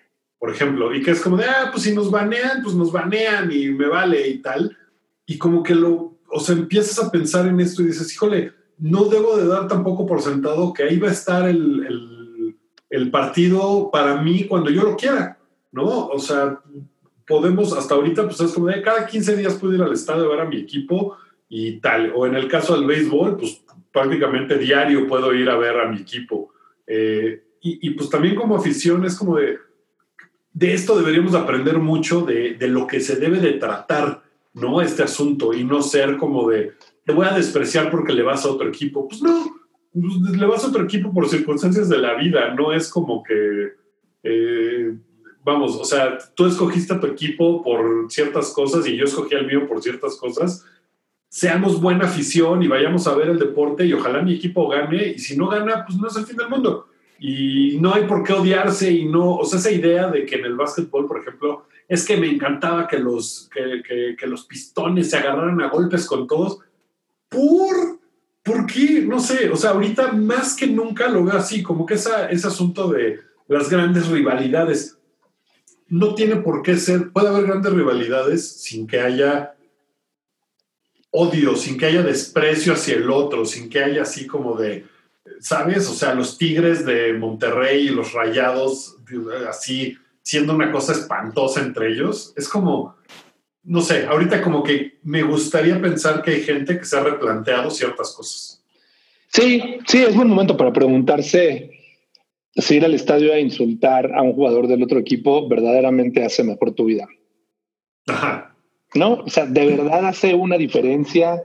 por 0.42 0.50
ejemplo, 0.50 0.92
y 0.92 1.00
que 1.04 1.12
es 1.12 1.20
como 1.20 1.36
de, 1.36 1.44
ah, 1.44 1.68
pues 1.70 1.84
si 1.84 1.94
nos 1.94 2.10
banean, 2.10 2.64
pues 2.64 2.74
nos 2.74 2.90
banean 2.90 3.52
y 3.52 3.68
me 3.68 3.86
vale 3.86 4.26
y 4.26 4.38
tal. 4.38 4.76
Y 5.24 5.38
como 5.38 5.62
que 5.62 5.72
lo, 5.72 6.18
o 6.28 6.40
sea, 6.40 6.56
empiezas 6.56 6.98
a 6.98 7.12
pensar 7.12 7.46
en 7.46 7.60
esto 7.60 7.80
y 7.80 7.86
dices, 7.86 8.12
híjole, 8.12 8.50
no 8.76 9.04
debo 9.04 9.36
de 9.36 9.46
dar 9.46 9.68
tampoco 9.68 10.04
por 10.04 10.20
sentado 10.20 10.72
que 10.72 10.82
ahí 10.82 10.98
va 10.98 11.10
a 11.10 11.12
estar 11.12 11.48
el, 11.48 11.86
el, 11.86 12.56
el 12.90 13.10
partido 13.12 13.88
para 13.92 14.20
mí 14.20 14.48
cuando 14.48 14.68
yo 14.70 14.82
lo 14.82 14.96
quiera, 14.96 15.38
¿no? 15.70 16.08
O 16.08 16.18
sea, 16.18 16.58
podemos, 17.24 17.72
hasta 17.72 17.94
ahorita, 17.94 18.24
pues 18.24 18.40
es 18.40 18.50
como 18.50 18.66
de, 18.66 18.82
cada 18.82 19.06
15 19.06 19.36
días 19.36 19.54
puedo 19.54 19.74
ir 19.74 19.82
al 19.82 19.92
estadio 19.92 20.24
a 20.24 20.28
ver 20.28 20.40
a 20.40 20.48
mi 20.48 20.56
equipo 20.56 21.18
y 21.48 21.78
tal. 21.78 22.12
O 22.16 22.26
en 22.26 22.34
el 22.34 22.48
caso 22.48 22.74
del 22.74 22.88
béisbol, 22.88 23.36
pues 23.36 23.62
prácticamente 23.92 24.58
diario 24.58 25.06
puedo 25.06 25.32
ir 25.34 25.48
a 25.48 25.56
ver 25.56 25.78
a 25.78 25.88
mi 25.88 25.98
equipo. 26.00 26.52
Eh, 26.84 27.44
y, 27.60 27.86
y 27.86 27.90
pues 27.90 28.10
también 28.10 28.34
como 28.34 28.56
afición 28.56 29.04
es 29.04 29.16
como 29.16 29.36
de, 29.36 29.56
de 30.54 30.74
esto 30.74 30.96
deberíamos 30.96 31.34
aprender 31.34 31.78
mucho 31.78 32.22
de, 32.22 32.56
lo 32.60 32.86
que 32.86 33.00
se 33.00 33.16
debe 33.16 33.40
de 33.40 33.52
tratar, 33.52 34.22
¿no? 34.54 34.82
Este 34.82 35.02
asunto 35.02 35.54
y 35.54 35.64
no 35.64 35.82
ser 35.82 36.16
como 36.18 36.48
de, 36.48 36.72
te 37.04 37.12
voy 37.12 37.26
a 37.26 37.34
despreciar 37.34 37.90
porque 37.90 38.12
le 38.12 38.22
vas 38.22 38.44
a 38.44 38.50
otro 38.50 38.68
equipo. 38.68 39.08
Pues 39.08 39.22
no, 39.22 39.44
pues, 39.92 40.36
le 40.36 40.46
vas 40.46 40.64
a 40.64 40.68
otro 40.68 40.84
equipo 40.84 41.12
por 41.12 41.28
circunstancias 41.28 41.88
de 41.88 41.98
la 41.98 42.14
vida, 42.14 42.54
no 42.54 42.72
es 42.72 42.90
como 42.90 43.22
que, 43.22 43.72
eh, 44.22 44.94
vamos, 45.42 45.76
o 45.76 45.84
sea, 45.84 46.18
tú 46.34 46.46
escogiste 46.46 46.94
a 46.94 47.00
tu 47.00 47.06
equipo 47.06 47.62
por 47.62 48.06
ciertas 48.10 48.52
cosas 48.52 48.86
y 48.86 48.96
yo 48.96 49.04
escogí 49.04 49.34
al 49.34 49.46
mío 49.46 49.66
por 49.66 49.82
ciertas 49.82 50.16
cosas. 50.16 50.64
Seamos 51.28 51.80
buena 51.80 52.04
afición 52.04 52.62
y 52.62 52.68
vayamos 52.68 53.06
a 53.06 53.16
ver 53.16 53.30
el 53.30 53.38
deporte 53.38 53.86
y 53.86 53.94
ojalá 53.94 54.20
mi 54.20 54.34
equipo 54.34 54.68
gane 54.68 55.14
y 55.16 55.18
si 55.18 55.34
no 55.34 55.48
gana, 55.48 55.86
pues 55.86 55.98
no 55.98 56.06
es 56.08 56.16
el 56.16 56.26
fin 56.26 56.36
del 56.36 56.50
mundo. 56.50 56.88
Y 57.24 57.78
no 57.78 57.94
hay 57.94 58.04
por 58.04 58.24
qué 58.24 58.32
odiarse 58.32 58.90
y 58.90 59.04
no, 59.04 59.36
o 59.36 59.44
sea, 59.44 59.60
esa 59.60 59.70
idea 59.70 60.08
de 60.08 60.26
que 60.26 60.36
en 60.36 60.44
el 60.44 60.56
básquetbol, 60.56 61.06
por 61.06 61.20
ejemplo, 61.20 61.66
es 61.86 62.04
que 62.04 62.16
me 62.16 62.28
encantaba 62.28 62.88
que 62.88 62.98
los, 62.98 63.48
que, 63.52 64.16
que 64.18 64.26
los 64.26 64.44
pistones 64.46 65.10
se 65.10 65.18
agarraran 65.18 65.60
a 65.60 65.68
golpes 65.68 66.06
con 66.06 66.26
todos. 66.26 66.58
¿Por 67.28 68.02
¿Por 68.42 68.66
qué? 68.66 69.02
No 69.02 69.20
sé, 69.20 69.48
o 69.50 69.56
sea, 69.56 69.70
ahorita 69.70 70.12
más 70.12 70.56
que 70.56 70.66
nunca 70.66 71.08
lo 71.08 71.24
veo 71.24 71.36
así, 71.36 71.62
como 71.62 71.86
que 71.86 71.94
esa, 71.94 72.28
ese 72.28 72.48
asunto 72.48 72.88
de 72.90 73.20
las 73.46 73.70
grandes 73.70 74.08
rivalidades 74.08 74.98
no 75.88 76.14
tiene 76.14 76.36
por 76.36 76.62
qué 76.62 76.76
ser, 76.76 77.12
puede 77.12 77.28
haber 77.28 77.46
grandes 77.46 77.72
rivalidades 77.72 78.48
sin 78.48 78.86
que 78.86 79.00
haya 79.00 79.54
odio, 81.10 81.54
sin 81.54 81.78
que 81.78 81.86
haya 81.86 82.02
desprecio 82.02 82.72
hacia 82.72 82.94
el 82.96 83.10
otro, 83.10 83.44
sin 83.44 83.68
que 83.68 83.84
haya 83.84 84.02
así 84.02 84.26
como 84.26 84.56
de, 84.56 84.86
¿sabes? 85.42 85.88
O 85.88 85.94
sea, 85.94 86.14
los 86.14 86.38
Tigres 86.38 86.86
de 86.86 87.12
Monterrey 87.14 87.88
y 87.88 87.90
los 87.90 88.12
Rayados, 88.12 88.96
así, 89.48 89.96
siendo 90.22 90.54
una 90.54 90.70
cosa 90.70 90.92
espantosa 90.92 91.60
entre 91.60 91.92
ellos, 91.92 92.32
es 92.36 92.48
como, 92.48 92.94
no 93.64 93.80
sé, 93.80 94.06
ahorita 94.06 94.40
como 94.40 94.62
que 94.62 94.98
me 95.02 95.22
gustaría 95.22 95.80
pensar 95.82 96.22
que 96.22 96.30
hay 96.30 96.42
gente 96.42 96.78
que 96.78 96.84
se 96.84 96.96
ha 96.96 97.02
replanteado 97.02 97.70
ciertas 97.70 98.14
cosas. 98.14 98.64
Sí, 99.28 99.78
sí, 99.86 100.02
es 100.02 100.14
buen 100.14 100.28
momento 100.28 100.56
para 100.56 100.72
preguntarse 100.72 101.70
si 102.54 102.76
ir 102.76 102.84
al 102.84 102.94
estadio 102.94 103.32
a 103.32 103.40
insultar 103.40 104.14
a 104.14 104.22
un 104.22 104.34
jugador 104.34 104.68
del 104.68 104.82
otro 104.82 105.00
equipo 105.00 105.48
verdaderamente 105.48 106.24
hace 106.24 106.44
mejor 106.44 106.72
tu 106.74 106.84
vida. 106.84 107.08
Ajá. 108.06 108.54
¿No? 108.94 109.14
O 109.14 109.28
sea, 109.28 109.46
¿de 109.46 109.66
verdad 109.66 110.06
hace 110.06 110.34
una 110.34 110.56
diferencia 110.56 111.42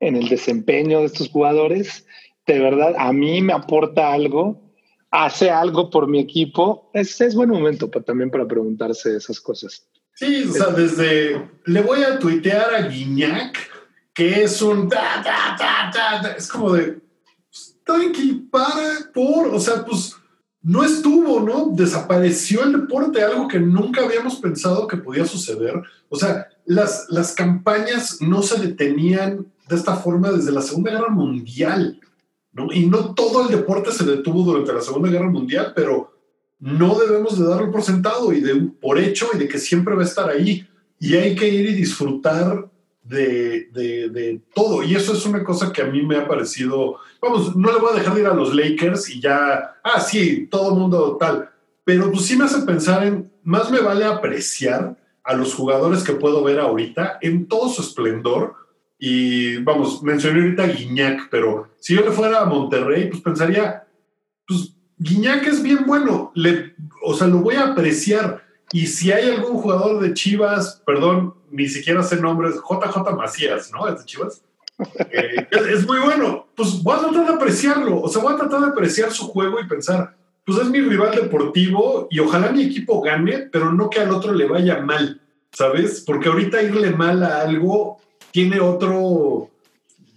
en 0.00 0.16
el 0.16 0.28
desempeño 0.28 1.00
de 1.00 1.06
estos 1.06 1.30
jugadores? 1.30 2.04
¿De 2.48 2.58
verdad 2.58 2.94
a 2.98 3.12
mí 3.12 3.42
me 3.42 3.52
aporta 3.52 4.10
algo? 4.10 4.58
¿Hace 5.10 5.50
algo 5.50 5.90
por 5.90 6.08
mi 6.08 6.18
equipo? 6.18 6.90
Es, 6.94 7.20
es 7.20 7.34
buen 7.34 7.50
momento 7.50 7.88
también 7.88 8.30
para 8.30 8.48
preguntarse 8.48 9.14
esas 9.14 9.38
cosas. 9.38 9.86
Sí, 10.14 10.44
o 10.48 10.52
sea, 10.54 10.68
desde 10.68 11.46
le 11.66 11.82
voy 11.82 12.02
a 12.04 12.18
tuitear 12.18 12.74
a 12.74 12.88
Guiñac, 12.88 13.58
que 14.14 14.44
es 14.44 14.62
un 14.62 14.88
es 16.36 16.48
como 16.48 16.72
de 16.72 17.00
tranqui, 17.84 18.48
para, 18.50 19.10
por, 19.12 19.48
o 19.48 19.60
sea, 19.60 19.84
pues 19.84 20.16
no 20.62 20.82
estuvo, 20.82 21.40
¿no? 21.40 21.72
Desapareció 21.74 22.64
el 22.64 22.72
deporte, 22.72 23.22
algo 23.22 23.46
que 23.46 23.60
nunca 23.60 24.04
habíamos 24.04 24.36
pensado 24.36 24.88
que 24.88 24.96
podía 24.96 25.26
suceder. 25.26 25.74
O 26.08 26.16
sea, 26.16 26.48
las, 26.64 27.06
las 27.10 27.34
campañas 27.34 28.22
no 28.22 28.42
se 28.42 28.58
detenían 28.58 29.46
de 29.68 29.76
esta 29.76 29.96
forma 29.96 30.30
desde 30.30 30.50
la 30.50 30.62
Segunda 30.62 30.92
Guerra 30.92 31.10
Mundial, 31.10 32.00
¿no? 32.58 32.72
Y 32.72 32.86
no 32.86 33.14
todo 33.14 33.42
el 33.42 33.56
deporte 33.56 33.92
se 33.92 34.04
detuvo 34.04 34.42
durante 34.42 34.72
la 34.72 34.80
Segunda 34.80 35.08
Guerra 35.08 35.30
Mundial, 35.30 35.72
pero 35.74 36.12
no 36.58 36.98
debemos 36.98 37.38
de 37.38 37.46
darlo 37.46 37.70
por 37.70 37.82
sentado 37.82 38.32
y 38.32 38.40
de 38.40 38.54
por 38.80 38.98
hecho 38.98 39.28
y 39.34 39.38
de 39.38 39.48
que 39.48 39.58
siempre 39.58 39.94
va 39.94 40.02
a 40.02 40.06
estar 40.06 40.28
ahí. 40.28 40.66
Y 40.98 41.14
hay 41.14 41.36
que 41.36 41.48
ir 41.48 41.68
y 41.70 41.74
disfrutar 41.74 42.68
de, 43.08 43.68
de, 43.72 44.40
todo. 44.54 44.82
Y 44.82 44.94
eso 44.94 45.12
es 45.12 45.24
una 45.24 45.42
cosa 45.42 45.72
que 45.72 45.82
a 45.82 45.86
mí 45.86 46.02
me 46.02 46.16
ha 46.16 46.28
parecido, 46.28 46.96
vamos, 47.22 47.56
no 47.56 47.72
le 47.72 47.78
voy 47.78 47.92
a 47.92 47.98
dejar 47.98 48.14
de 48.14 48.20
ir 48.20 48.26
a 48.26 48.34
los 48.34 48.54
Lakers 48.54 49.08
y 49.10 49.20
ya, 49.20 49.76
ah, 49.82 50.00
sí, 50.00 50.46
todo 50.50 50.72
el 50.72 50.78
mundo 50.78 51.16
tal. 51.18 51.48
Pero 51.84 52.10
pues 52.10 52.26
sí 52.26 52.36
me 52.36 52.44
hace 52.44 52.62
pensar 52.62 53.04
en, 53.04 53.30
más 53.44 53.70
me 53.70 53.80
vale 53.80 54.04
apreciar 54.04 54.96
a 55.22 55.34
los 55.34 55.54
jugadores 55.54 56.02
que 56.02 56.12
puedo 56.12 56.42
ver 56.42 56.58
ahorita 56.58 57.18
en 57.22 57.46
todo 57.46 57.68
su 57.68 57.82
esplendor. 57.82 58.54
Y 58.98 59.58
vamos, 59.58 60.02
mencioné 60.02 60.40
ahorita 60.40 60.64
a 60.64 60.68
Guiñac, 60.68 61.28
pero 61.30 61.68
si 61.78 61.94
yo 61.94 62.02
le 62.02 62.10
fuera 62.10 62.40
a 62.40 62.46
Monterrey, 62.46 63.08
pues 63.08 63.22
pensaría, 63.22 63.86
pues 64.46 64.74
Guiñac 64.98 65.46
es 65.46 65.62
bien 65.62 65.84
bueno, 65.86 66.32
le, 66.34 66.74
o 67.04 67.14
sea, 67.14 67.28
lo 67.28 67.38
voy 67.38 67.54
a 67.54 67.68
apreciar. 67.68 68.42
Y 68.72 68.86
si 68.86 69.12
hay 69.12 69.30
algún 69.30 69.56
jugador 69.56 70.00
de 70.00 70.12
Chivas, 70.14 70.82
perdón, 70.84 71.34
ni 71.50 71.68
siquiera 71.68 72.02
sé 72.02 72.20
nombres, 72.20 72.56
JJ 72.56 73.14
Macías, 73.16 73.70
¿no? 73.72 73.88
Es 73.88 74.00
de 74.00 74.04
Chivas. 74.04 74.42
Eh, 75.10 75.48
es, 75.72 75.84
muy 75.88 75.98
bueno. 75.98 76.46
Pues 76.54 76.80
voy 76.84 76.96
a 76.96 77.00
tratar 77.00 77.26
de 77.26 77.34
apreciarlo. 77.34 78.00
O 78.00 78.08
sea, 78.08 78.22
voy 78.22 78.34
a 78.34 78.36
tratar 78.36 78.60
de 78.60 78.66
apreciar 78.68 79.10
su 79.10 79.26
juego 79.26 79.58
y 79.58 79.66
pensar, 79.66 80.16
pues 80.44 80.58
es 80.58 80.70
mi 80.70 80.80
rival 80.80 81.16
deportivo 81.16 82.06
y 82.10 82.20
ojalá 82.20 82.52
mi 82.52 82.62
equipo 82.62 83.00
gane, 83.00 83.48
pero 83.50 83.72
no 83.72 83.90
que 83.90 83.98
al 83.98 84.12
otro 84.12 84.32
le 84.32 84.46
vaya 84.46 84.80
mal, 84.80 85.20
¿sabes? 85.50 86.04
Porque 86.06 86.28
ahorita 86.28 86.62
irle 86.62 86.92
mal 86.92 87.24
a 87.24 87.40
algo 87.40 87.98
tiene 88.30 88.60
otro, 88.60 89.50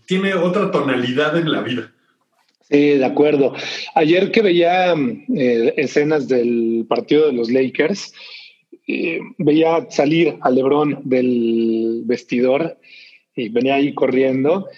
tiene 0.05 0.33
otra 0.33 0.71
tonalidad 0.71 1.37
en 1.37 1.51
la 1.51 1.61
vida. 1.61 1.91
Sí, 2.69 2.97
de 2.97 3.05
acuerdo. 3.05 3.53
Ayer 3.95 4.31
que 4.31 4.41
veía 4.41 4.93
eh, 4.93 5.73
escenas 5.77 6.27
del 6.27 6.85
partido 6.87 7.27
de 7.27 7.33
los 7.33 7.51
Lakers, 7.51 8.13
eh, 8.87 9.19
veía 9.37 9.87
salir 9.89 10.37
a 10.41 10.49
Lebron 10.49 10.99
del 11.03 12.03
vestidor 12.05 12.77
y 13.35 13.49
venía 13.49 13.75
ahí 13.75 13.93
corriendo 13.93 14.69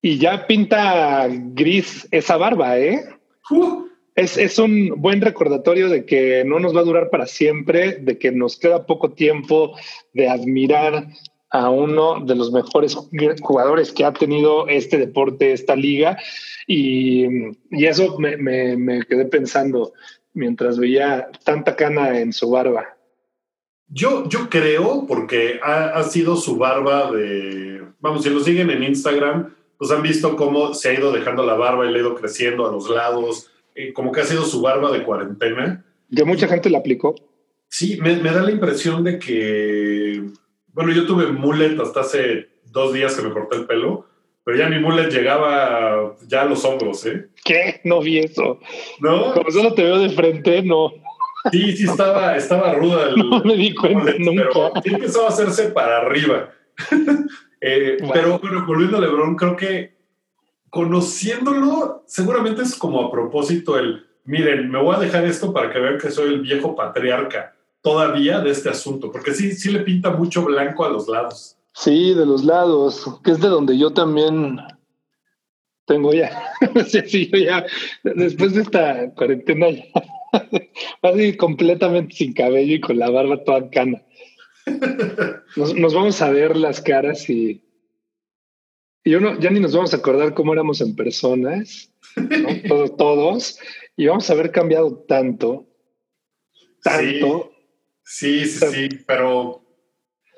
y 0.00 0.18
ya 0.18 0.46
pinta 0.46 1.28
gris 1.28 2.06
esa 2.10 2.36
barba, 2.36 2.78
¿eh? 2.78 3.00
Uh. 3.50 3.86
Es, 4.14 4.36
es, 4.36 4.58
un 4.58 4.94
buen 4.96 5.20
recordatorio 5.20 5.88
de 5.88 6.04
que 6.04 6.42
no 6.44 6.58
nos 6.58 6.74
va 6.74 6.80
a 6.80 6.84
durar 6.84 7.08
para 7.08 7.26
siempre, 7.26 7.98
de 8.00 8.18
que 8.18 8.32
nos 8.32 8.58
queda 8.58 8.84
poco 8.84 9.12
tiempo 9.12 9.76
de 10.12 10.28
admirar 10.28 11.06
a 11.50 11.70
uno 11.70 12.20
de 12.24 12.34
los 12.34 12.52
mejores 12.52 12.96
jugadores 13.40 13.92
que 13.92 14.04
ha 14.04 14.12
tenido 14.12 14.68
este 14.68 14.98
deporte, 14.98 15.52
esta 15.52 15.74
liga. 15.74 16.18
Y, 16.66 17.24
y 17.70 17.86
eso 17.86 18.18
me, 18.18 18.36
me, 18.36 18.76
me, 18.76 19.02
quedé 19.04 19.24
pensando 19.24 19.92
mientras 20.34 20.78
veía 20.78 21.30
tanta 21.44 21.74
cana 21.74 22.20
en 22.20 22.32
su 22.32 22.50
barba. 22.50 22.96
Yo, 23.88 24.28
yo 24.28 24.50
creo, 24.50 25.06
porque 25.06 25.58
ha, 25.62 25.86
ha 25.98 26.02
sido 26.04 26.36
su 26.36 26.56
barba 26.56 27.10
de, 27.10 27.82
vamos, 28.00 28.22
si 28.22 28.30
lo 28.30 28.40
siguen 28.40 28.68
en 28.70 28.82
Instagram, 28.82 29.54
pues 29.78 29.90
han 29.90 30.02
visto 30.02 30.36
cómo 30.36 30.74
se 30.74 30.90
ha 30.90 30.94
ido 30.94 31.10
dejando 31.12 31.46
la 31.46 31.54
barba 31.54 31.86
y 31.86 31.92
le 31.92 31.98
ha 31.98 32.02
ido 32.02 32.14
creciendo 32.14 32.68
a 32.68 32.72
los 32.72 32.90
lados, 32.90 33.50
eh, 33.74 33.94
como 33.94 34.12
que 34.12 34.20
ha 34.20 34.24
sido 34.24 34.44
su 34.44 34.60
barba 34.60 34.92
de 34.92 35.04
cuarentena. 35.04 35.84
Ya 36.10 36.26
mucha 36.26 36.48
gente 36.48 36.68
la 36.68 36.78
aplicó. 36.78 37.14
Sí, 37.70 37.98
me, 38.00 38.16
me 38.16 38.30
da 38.30 38.42
la 38.42 38.50
impresión 38.50 39.04
de 39.04 39.18
que 39.18 40.07
bueno, 40.78 40.92
yo 40.92 41.06
tuve 41.06 41.26
mullet 41.32 41.76
hasta 41.80 42.02
hace 42.02 42.50
dos 42.66 42.92
días 42.92 43.16
que 43.16 43.26
me 43.26 43.32
corté 43.32 43.56
el 43.56 43.66
pelo, 43.66 44.06
pero 44.44 44.56
ya 44.56 44.68
mi 44.68 44.78
mullet 44.78 45.10
llegaba 45.10 46.14
ya 46.28 46.42
a 46.42 46.44
los 46.44 46.64
hombros, 46.64 47.04
¿eh? 47.04 47.26
¿Qué? 47.44 47.80
No 47.82 48.00
vi 48.00 48.20
eso. 48.20 48.60
¿No? 49.00 49.34
Como 49.34 49.50
solo 49.50 49.74
te 49.74 49.82
veo 49.82 49.98
de 49.98 50.10
frente, 50.10 50.62
no. 50.62 50.92
Sí, 51.50 51.76
sí, 51.76 51.82
estaba, 51.82 52.36
estaba 52.36 52.74
ruda. 52.74 53.08
El, 53.08 53.16
no 53.28 53.42
me 53.42 53.56
di 53.56 53.74
cuenta 53.74 54.12
nunca. 54.20 54.44
Pero 54.52 54.82
sí 54.84 54.94
empezó 54.94 55.24
a 55.24 55.30
hacerse 55.30 55.70
para 55.70 55.98
arriba. 55.98 56.50
Eh, 57.60 57.96
pero 58.12 58.38
bueno, 58.38 58.64
volviendo 58.64 58.98
a 58.98 59.00
Lebron, 59.00 59.34
creo 59.34 59.56
que 59.56 59.96
conociéndolo, 60.70 62.04
seguramente 62.06 62.62
es 62.62 62.76
como 62.76 63.02
a 63.02 63.10
propósito 63.10 63.76
el, 63.76 64.06
miren, 64.26 64.70
me 64.70 64.80
voy 64.80 64.94
a 64.94 65.00
dejar 65.00 65.24
esto 65.24 65.52
para 65.52 65.72
que 65.72 65.80
vean 65.80 65.98
que 65.98 66.12
soy 66.12 66.34
el 66.34 66.40
viejo 66.40 66.76
patriarca 66.76 67.56
todavía 67.82 68.40
de 68.40 68.50
este 68.50 68.68
asunto, 68.68 69.10
porque 69.10 69.34
sí, 69.34 69.52
sí 69.52 69.70
le 69.70 69.80
pinta 69.80 70.10
mucho 70.10 70.44
blanco 70.44 70.84
a 70.84 70.90
los 70.90 71.08
lados. 71.08 71.56
Sí, 71.74 72.12
de 72.14 72.26
los 72.26 72.44
lados, 72.44 73.04
que 73.22 73.32
es 73.32 73.40
de 73.40 73.48
donde 73.48 73.78
yo 73.78 73.92
también 73.92 74.58
tengo 75.86 76.12
ya, 76.12 76.52
sí, 76.86 77.30
yo 77.30 77.38
ya, 77.38 77.66
después 78.02 78.54
de 78.54 78.62
esta 78.62 79.14
cuarentena, 79.14 79.70
ya, 79.70 79.84
así 81.02 81.36
completamente 81.36 82.14
sin 82.14 82.32
cabello 82.32 82.74
y 82.74 82.80
con 82.80 82.98
la 82.98 83.10
barba 83.10 83.42
toda 83.44 83.70
cana. 83.70 84.02
Nos, 85.56 85.94
vamos 85.94 86.20
a 86.20 86.30
ver 86.30 86.56
las 86.56 86.80
caras 86.82 87.30
y, 87.30 87.64
y 89.02 89.14
uno, 89.14 89.38
ya 89.38 89.50
ni 89.50 89.60
nos 89.60 89.74
vamos 89.74 89.94
a 89.94 89.98
acordar 89.98 90.34
cómo 90.34 90.52
éramos 90.52 90.80
en 90.80 90.94
personas, 90.94 91.90
todos, 92.68 92.96
todos, 92.96 93.58
y 93.96 94.06
vamos 94.06 94.28
a 94.28 94.34
haber 94.34 94.50
cambiado 94.52 95.04
tanto, 95.08 95.66
tanto. 96.82 97.50
Sí, 97.50 97.57
sí, 98.08 98.46
sí, 98.46 98.88
pero, 99.06 99.62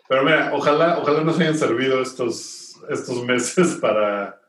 pero 0.09 0.25
mira, 0.25 0.53
ojalá, 0.55 0.99
ojalá 0.99 1.23
nos 1.23 1.39
hayan 1.39 1.57
servido 1.57 2.03
estos, 2.03 2.81
estos 2.91 3.25
meses 3.25 3.75
para, 3.81 4.41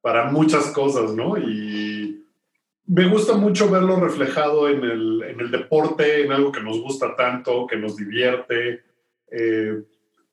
para 0.00 0.30
muchas 0.30 0.66
cosas, 0.70 1.14
¿no? 1.14 1.36
Y 1.36 2.24
me 2.86 3.06
gusta 3.08 3.34
mucho 3.34 3.70
verlo 3.70 4.00
reflejado 4.00 4.68
en 4.68 4.82
el, 4.82 5.22
en 5.22 5.40
el 5.40 5.50
deporte, 5.50 6.24
en 6.24 6.32
algo 6.32 6.50
que 6.50 6.62
nos 6.62 6.80
gusta 6.80 7.14
tanto, 7.14 7.66
que 7.66 7.76
nos 7.76 7.96
divierte. 7.96 8.82
Eh, 9.30 9.82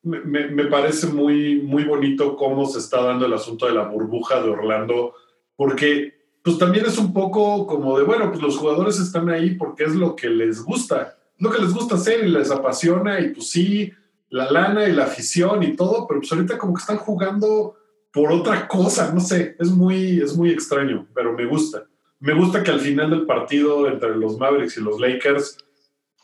me, 0.03 0.47
me, 0.47 0.65
parece 0.65 1.07
muy, 1.07 1.61
muy 1.61 1.83
bonito 1.83 2.35
cómo 2.35 2.65
se 2.65 2.79
está 2.79 3.01
dando 3.01 3.25
el 3.25 3.33
asunto 3.33 3.67
de 3.67 3.73
la 3.73 3.83
burbuja 3.83 4.41
de 4.41 4.49
Orlando, 4.49 5.13
porque 5.55 6.17
pues 6.43 6.57
también 6.57 6.85
es 6.85 6.97
un 6.97 7.13
poco 7.13 7.67
como 7.67 7.97
de, 7.99 8.05
bueno, 8.05 8.29
pues 8.29 8.41
los 8.41 8.57
jugadores 8.57 8.99
están 8.99 9.29
ahí 9.29 9.55
porque 9.55 9.83
es 9.83 9.95
lo 9.95 10.15
que 10.15 10.29
les 10.29 10.63
gusta, 10.63 11.16
lo 11.39 11.51
que 11.51 11.61
les 11.61 11.73
gusta 11.73 11.95
hacer 11.95 12.25
y 12.25 12.29
les 12.29 12.51
apasiona 12.51 13.19
y 13.19 13.29
pues 13.29 13.49
sí, 13.49 13.91
la 14.29 14.51
lana 14.51 14.88
y 14.88 14.91
la 14.91 15.05
afición 15.05 15.63
y 15.63 15.75
todo, 15.75 16.07
pero 16.07 16.19
pues 16.19 16.31
ahorita 16.31 16.57
como 16.57 16.73
que 16.73 16.81
están 16.81 16.97
jugando 16.97 17.75
por 18.11 18.31
otra 18.31 18.67
cosa, 18.67 19.11
no 19.13 19.19
sé, 19.19 19.55
es 19.59 19.69
muy, 19.69 20.19
es 20.19 20.35
muy 20.35 20.49
extraño, 20.49 21.07
pero 21.13 21.33
me 21.33 21.45
gusta. 21.45 21.85
Me 22.19 22.33
gusta 22.33 22.63
que 22.63 22.71
al 22.71 22.79
final 22.79 23.11
del 23.11 23.25
partido 23.25 23.88
entre 23.88 24.15
los 24.15 24.38
Mavericks 24.38 24.77
y 24.77 24.81
los 24.81 24.99
Lakers, 24.99 25.57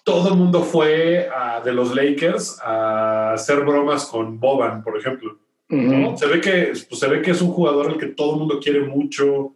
todo 0.03 0.29
el 0.29 0.35
mundo 0.35 0.63
fue 0.63 1.29
de 1.63 1.71
los 1.71 1.95
Lakers 1.95 2.59
a 2.63 3.33
hacer 3.33 3.61
bromas 3.61 4.05
con 4.05 4.39
Boban, 4.39 4.83
por 4.83 4.97
ejemplo. 4.97 5.37
Se, 5.69 6.27
ve 6.27 6.41
que, 6.41 6.73
pues, 6.89 6.99
se 6.99 7.07
ve 7.07 7.21
que 7.21 7.31
es 7.31 7.41
un 7.41 7.51
jugador 7.51 7.89
al 7.89 7.97
que 7.97 8.07
todo 8.07 8.33
el 8.33 8.39
mundo 8.39 8.59
quiere 8.59 8.81
mucho, 8.81 9.53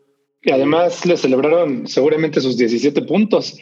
y 0.48 0.52
además 0.52 1.06
le 1.06 1.18
celebraron 1.18 1.88
seguramente 1.88 2.40
sus 2.40 2.58
17 2.58 3.02
puntos. 3.02 3.60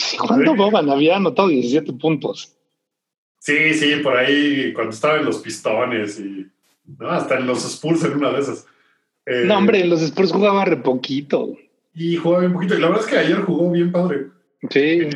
¿Cuándo 0.26 0.54
Boban 0.54 0.88
había 0.90 1.16
anotado 1.16 1.48
17 1.48 1.92
puntos? 1.94 2.56
Sí, 3.38 3.74
sí, 3.74 3.96
por 3.96 4.16
ahí 4.16 4.72
cuando 4.72 4.92
estaba 4.92 5.18
en 5.18 5.24
los 5.24 5.38
pistones 5.38 6.20
y 6.20 6.46
hasta 7.00 7.38
en 7.38 7.46
los 7.46 7.64
Spurs 7.64 8.04
en 8.04 8.14
una 8.14 8.30
de 8.32 8.40
esas. 8.40 8.66
Eh, 9.26 9.44
no, 9.46 9.58
hombre, 9.58 9.80
en 9.80 9.90
los 9.90 10.02
Spurs 10.02 10.32
jugaba 10.32 10.64
re 10.64 10.76
poquito. 10.76 11.56
Y 11.94 12.16
jugaba 12.16 12.40
bien 12.40 12.52
poquito. 12.52 12.74
Y 12.74 12.80
la 12.80 12.88
verdad 12.88 13.04
es 13.04 13.10
que 13.10 13.18
ayer 13.18 13.40
jugó 13.42 13.70
bien 13.70 13.92
padre. 13.92 14.26
Sí. 14.68 15.08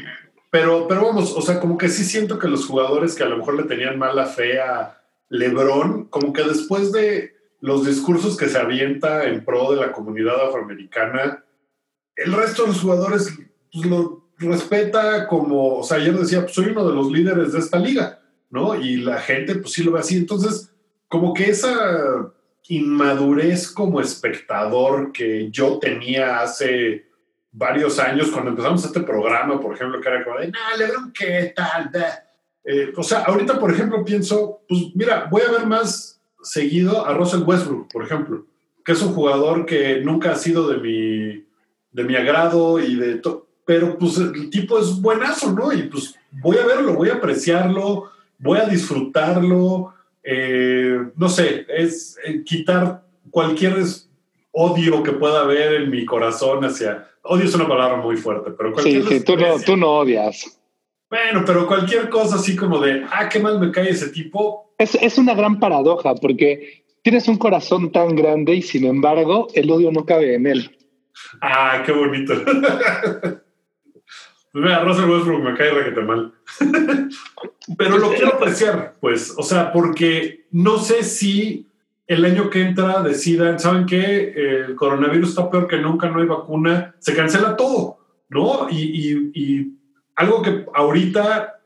Pero, 0.51 0.87
pero 0.89 1.03
vamos, 1.03 1.35
o 1.37 1.43
sea, 1.43 1.61
como 1.61 1.76
que 1.76 1.89
sí 1.89 2.05
siento 2.05 2.39
que 2.39 2.49
los 2.49 2.66
jugadores 2.66 3.14
que 3.14 3.24
a 3.24 3.28
lo 3.28 3.39
mejor 3.39 3.57
le 3.57 3.64
tenían 3.64 3.99
mala 3.99 4.26
fe 4.26 4.61
a 4.61 5.03
LeBron, 5.28 6.05
como 6.07 6.32
que 6.32 6.45
después 6.45 6.93
de 6.93 7.35
los 7.61 7.87
discursos 7.87 8.37
que 8.37 8.49
se 8.49 8.59
avienta 8.59 9.24
en 9.24 9.45
pro 9.45 9.72
de 9.72 9.80
la 9.80 9.93
comunidad 9.93 10.47
afroamericana, 10.47 11.45
el 12.14 12.32
resto 12.32 12.62
de 12.62 12.68
los 12.68 12.80
jugadores 12.80 13.37
pues, 13.72 13.87
lo 13.87 14.24
respeta 14.39 15.26
como, 15.26 15.78
o 15.78 15.82
sea, 15.82 15.99
ayer 15.99 16.16
decía, 16.16 16.43
pues 16.43 16.55
soy 16.55 16.66
uno 16.66 16.87
de 16.89 16.95
los 16.95 17.11
líderes 17.11 17.53
de 17.53 17.59
esta 17.59 17.78
liga, 17.78 18.20
¿no? 18.51 18.74
Y 18.74 18.97
la 18.97 19.18
gente 19.18 19.55
pues 19.57 19.72
sí 19.72 19.82
lo 19.82 19.93
ve 19.93 20.01
así. 20.01 20.16
Entonces, 20.16 20.72
como 21.09 21.32
que 21.32 21.51
esa 21.51 22.32
inmadurez 22.68 23.70
como 23.70 24.01
espectador 24.01 25.12
que 25.12 25.51
yo 25.51 25.78
tenía 25.78 26.41
hace 26.41 27.07
varios 27.53 27.99
años 27.99 28.30
cuando 28.30 28.51
empezamos 28.51 28.85
este 28.85 29.01
programa, 29.01 29.61
por 29.61 29.74
ejemplo, 29.74 30.01
que 30.01 30.09
era 30.09 30.24
como 30.24 30.39
de, 30.39 30.49
nah, 30.49 30.76
Lebron, 30.76 31.12
¿qué 31.12 31.53
tal? 31.55 31.91
Eh, 32.64 32.93
o 32.97 33.03
sea, 33.03 33.20
ahorita, 33.24 33.61
por 33.61 33.70
ejemplo, 33.70 34.05
pienso, 34.05 34.62
pues 34.68 34.80
mira, 34.95 35.28
voy 35.30 35.43
a 35.43 35.53
ver 35.53 35.66
más 35.66 36.20
seguido 36.43 37.07
a 37.07 37.14
Russell 37.14 37.43
Westbrook, 37.43 37.93
por 37.93 38.05
ejemplo, 38.05 38.47
que 38.85 38.93
es 38.93 39.03
un 39.03 39.14
jugador 39.14 39.66
que 39.66 40.01
nunca 40.01 40.32
ha 40.32 40.37
sido 40.37 40.68
de 40.68 40.78
mi, 40.78 41.47
de 41.93 42.05
mi 42.05 42.16
agrado 42.16 42.80
y 42.80 42.97
de 42.97 43.16
todo, 43.16 43.44
pero 43.65 43.99
pues 43.99 44.19
el 44.19 44.51
tipo 44.51 44.79
es 44.79 45.01
buenazo, 45.01 45.53
¿no? 45.53 45.73
Y 45.73 45.85
pues 45.85 46.15
voy 46.31 46.57
a 46.59 46.67
verlo, 46.67 46.95
voy 46.95 47.11
a 47.11 47.15
apreciarlo, 47.15 48.11
voy 48.39 48.59
a 48.59 48.67
disfrutarlo, 48.67 49.95
eh, 50.23 50.99
no 51.17 51.29
sé, 51.29 51.67
es 51.69 52.19
eh, 52.25 52.43
quitar 52.45 53.03
cualquier 53.31 53.77
odio 54.53 55.03
que 55.03 55.12
pueda 55.12 55.43
haber 55.43 55.83
en 55.83 55.91
mi 55.91 56.05
corazón 56.05 56.65
hacia... 56.65 57.09
Odio 57.23 57.45
es 57.45 57.55
una 57.55 57.67
palabra 57.67 57.97
muy 57.97 58.17
fuerte, 58.17 58.51
pero 58.57 58.73
cualquier... 58.73 59.03
Sí, 59.05 59.19
sí, 59.19 59.25
tú 59.25 59.37
no, 59.37 59.59
tú 59.59 59.77
no 59.77 59.99
odias. 59.99 60.61
Bueno, 61.09 61.43
pero 61.47 61.67
cualquier 61.67 62.09
cosa 62.11 62.37
así 62.37 62.55
como 62.55 62.79
de, 62.81 63.05
ah, 63.11 63.29
qué 63.29 63.39
mal 63.39 63.59
me 63.59 63.71
cae 63.71 63.91
ese 63.91 64.09
tipo, 64.09 64.65
es, 64.79 65.19
una 65.19 65.35
gran 65.35 65.61
paradoja 65.61 66.15
porque 66.15 66.85
tienes 67.03 67.29
un 67.29 67.39
corazón 67.39 67.93
tan 67.93 68.15
grande 68.17 68.55
y 68.55 68.62
sin 68.62 68.85
embargo 68.85 69.49
el 69.55 69.71
odio 69.71 69.93
no 69.93 70.05
cabe 70.05 70.35
en 70.35 70.47
él. 70.47 70.77
Ah, 71.41 71.83
qué 71.85 71.93
bonito. 71.93 72.35
Pues 74.55 74.67
mira, 74.67 74.85
Russell 74.85 75.11
Westbrook 75.11 75.43
me 75.43 75.57
cae 75.57 75.71
requete 75.73 76.01
mal. 76.03 76.33
Pero 77.77 77.99
lo 77.99 78.11
quiero 78.11 78.35
apreciar, 78.35 78.95
pues, 79.01 79.35
o 79.37 79.43
sea, 79.43 79.73
porque 79.73 80.47
no 80.53 80.79
sé 80.79 81.03
si 81.03 81.67
el 82.07 82.25
año 82.25 82.51
que 82.51 82.63
entra 82.63 83.03
decidan, 83.03 83.59
¿saben 83.59 83.85
qué? 83.85 84.33
El 84.37 84.77
coronavirus 84.77 85.31
está 85.31 85.51
peor 85.51 85.67
que 85.67 85.79
nunca, 85.79 86.09
no 86.09 86.21
hay 86.21 86.29
vacuna, 86.29 86.95
se 87.01 87.17
cancela 87.17 87.57
todo, 87.57 87.99
¿no? 88.29 88.69
Y, 88.71 89.33
y 89.35 89.77
algo 90.15 90.41
que 90.41 90.65
ahorita, 90.73 91.61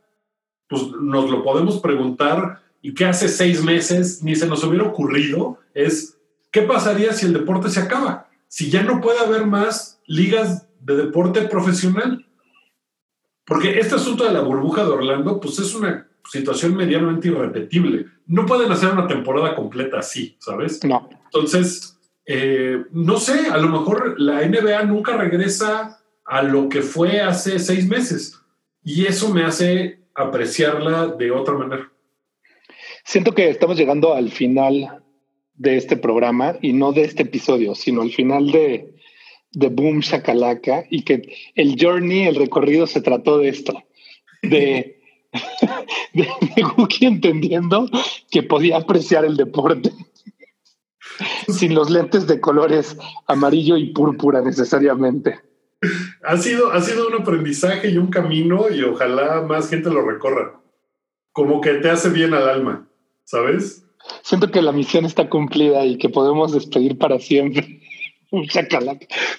pues, 0.66 0.91
nos 0.99 1.30
lo 1.30 1.45
podemos 1.45 1.80
preguntar 1.80 2.62
y 2.80 2.95
que 2.95 3.05
hace 3.05 3.28
seis 3.28 3.62
meses 3.62 4.22
ni 4.22 4.34
se 4.34 4.47
nos 4.47 4.64
hubiera 4.64 4.86
ocurrido 4.86 5.59
es, 5.74 6.18
¿qué 6.51 6.62
pasaría 6.62 7.12
si 7.12 7.26
el 7.26 7.34
deporte 7.34 7.68
se 7.68 7.80
acaba? 7.80 8.30
Si 8.47 8.70
ya 8.70 8.82
no 8.82 9.03
puede 9.03 9.18
haber 9.18 9.45
más 9.45 10.01
ligas 10.07 10.66
de 10.80 10.97
deporte 10.97 11.43
profesional. 11.43 12.24
Porque 13.49 13.80
este 13.80 13.94
asunto 13.94 14.24
de 14.24 14.32
la 14.32 14.42
burbuja 14.42 14.84
de 14.84 14.90
Orlando, 14.90 15.40
pues 15.40 15.59
es 15.59 15.74
una 15.74 16.07
situación 16.30 16.76
medianamente 16.76 17.28
irrepetible. 17.28 18.05
No 18.26 18.44
pueden 18.44 18.70
hacer 18.70 18.90
una 18.90 19.07
temporada 19.07 19.55
completa 19.57 20.01
así, 20.01 20.36
¿sabes? 20.38 20.84
No. 20.84 21.09
Entonces, 21.24 21.99
eh, 22.26 22.84
no 22.92 23.16
sé, 23.16 23.49
a 23.49 23.57
lo 23.57 23.70
mejor 23.70 24.20
la 24.20 24.46
NBA 24.46 24.84
nunca 24.84 25.16
regresa 25.16 25.99
a 26.26 26.42
lo 26.42 26.68
que 26.68 26.82
fue 26.82 27.22
hace 27.22 27.59
seis 27.59 27.88
meses. 27.88 28.38
Y 28.84 29.07
eso 29.07 29.32
me 29.32 29.44
hace 29.44 30.01
apreciarla 30.14 31.07
de 31.07 31.30
otra 31.30 31.55
manera. 31.55 31.90
Siento 33.03 33.34
que 33.34 33.49
estamos 33.49 33.78
llegando 33.78 34.12
al 34.12 34.30
final 34.30 35.03
de 35.55 35.78
este 35.78 35.96
programa 35.96 36.57
y 36.61 36.74
no 36.74 36.92
de 36.92 37.03
este 37.03 37.22
episodio, 37.22 37.74
sino 37.74 38.03
al 38.03 38.12
final 38.12 38.51
de, 38.51 38.94
de 39.59 39.68
Boom 39.68 40.00
Shakalaka 40.00 40.84
y 40.90 41.02
que 41.02 41.36
el 41.54 41.76
journey, 41.80 42.26
el 42.26 42.36
recorrido 42.36 42.86
se 42.86 43.00
trató 43.00 43.38
de 43.38 43.48
esto, 43.48 43.82
de, 44.42 45.00
de, 46.14 46.28
entendiendo 47.00 47.88
que 48.30 48.42
podía 48.42 48.78
apreciar 48.78 49.24
el 49.24 49.36
deporte 49.36 49.92
sin 51.48 51.74
los 51.74 51.90
lentes 51.90 52.26
de 52.26 52.40
colores 52.40 52.96
amarillo 53.26 53.76
y 53.76 53.92
púrpura 53.92 54.40
necesariamente. 54.40 55.40
Ha 56.24 56.36
sido, 56.36 56.72
ha 56.72 56.80
sido 56.80 57.09
un 57.09 57.14
aprendizaje 57.14 57.90
y 57.90 57.98
un 57.98 58.09
camino 58.09 58.66
y 58.68 58.82
ojalá 58.82 59.42
más 59.42 59.70
gente 59.70 59.90
lo 59.90 60.04
recorra. 60.04 60.61
Como 61.32 61.61
que 61.61 61.74
te 61.74 61.88
hace 61.88 62.09
bien 62.11 62.34
al 62.34 62.48
alma. 62.48 62.88
¿sabes? 63.28 63.84
Siento 64.22 64.50
que 64.50 64.62
la 64.62 64.72
misión 64.72 65.04
está 65.04 65.28
cumplida 65.28 65.84
y 65.84 65.98
que 65.98 66.09
podemos 66.09 66.52
despedir 66.52 66.96
para 66.96 67.18
siempre. 67.18 67.82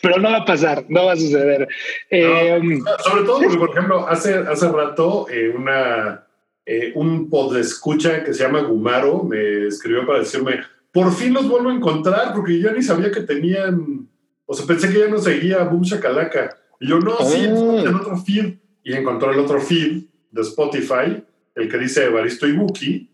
Pero 0.02 0.20
no 0.20 0.32
va 0.32 0.38
a 0.38 0.46
pasar, 0.46 0.86
no 0.90 1.06
va 1.06 1.14
a 1.14 1.18
suceder. 1.18 1.68
Eh, 2.10 2.80
sobre 3.04 3.24
todo 3.24 3.40
porque, 3.42 3.58
por 3.58 3.70
ejemplo, 3.70 4.08
hace, 4.08 4.34
hace 4.36 4.68
rato 4.70 5.28
eh, 5.30 5.54
una, 5.56 6.26
eh, 6.66 6.92
un 6.96 7.30
escucha 7.60 8.24
que 8.24 8.34
se 8.34 8.44
llama 8.44 8.62
Gumaro 8.62 9.24
me 9.24 9.68
escribió 9.68 10.06
para 10.06 10.20
decirme, 10.20 10.62
por 10.92 11.14
fin 11.14 11.34
los 11.34 11.48
vuelvo 11.48 11.70
a 11.70 11.76
encontrar 11.76 12.34
porque 12.34 12.60
yo 12.60 12.72
ni 12.72 12.82
sabía 12.82 13.12
que 13.12 13.22
tenían, 13.22 14.08
o 14.46 14.54
sea, 14.54 14.66
pensé 14.66 14.92
que 14.92 15.00
ya 15.00 15.08
no 15.08 15.20
seguía 15.20 15.64
Boom 15.64 15.84
Shakalaka. 15.84 16.58
Y 16.80 16.88
yo, 16.88 17.00
no, 17.00 17.18
sí, 17.18 17.46
ah. 17.46 17.84
en 17.86 17.96
otro 17.96 18.18
feed. 18.18 18.56
Y 18.84 18.94
encontró 18.94 19.32
el 19.32 19.40
otro 19.40 19.60
feed 19.60 20.04
de 20.32 20.42
Spotify, 20.42 21.24
el 21.54 21.70
que 21.70 21.78
dice 21.78 22.06
Evaristo 22.06 22.48
y 22.48 22.54
Buki, 22.54 23.10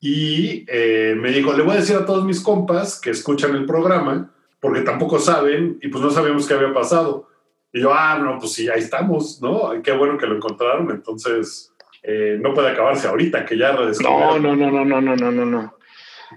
y 0.00 0.64
eh, 0.68 1.16
me 1.16 1.30
dijo, 1.32 1.52
le 1.52 1.62
voy 1.62 1.72
a 1.72 1.80
decir 1.80 1.96
a 1.96 2.06
todos 2.06 2.24
mis 2.24 2.40
compas 2.40 3.00
que 3.00 3.10
escuchan 3.10 3.56
el 3.56 3.66
programa, 3.66 4.32
porque 4.66 4.80
tampoco 4.80 5.20
saben 5.20 5.78
y 5.80 5.86
pues 5.86 6.02
no 6.02 6.10
sabíamos 6.10 6.48
qué 6.48 6.54
había 6.54 6.74
pasado. 6.74 7.28
Y 7.72 7.82
yo, 7.82 7.94
ah, 7.94 8.18
no, 8.18 8.36
pues 8.40 8.52
sí, 8.52 8.68
ahí 8.68 8.80
estamos, 8.80 9.40
¿no? 9.40 9.80
Qué 9.80 9.92
bueno 9.92 10.18
que 10.18 10.26
lo 10.26 10.34
encontraron, 10.34 10.90
entonces 10.90 11.72
eh, 12.02 12.36
no 12.40 12.52
puede 12.52 12.70
acabarse 12.70 13.06
ahorita, 13.06 13.44
que 13.44 13.56
ya 13.56 13.70
No, 14.02 14.40
no, 14.40 14.56
no, 14.56 14.68
no, 14.68 14.84
no, 14.84 15.00
no, 15.00 15.14
no, 15.14 15.30
no, 15.30 15.46
no. 15.46 15.74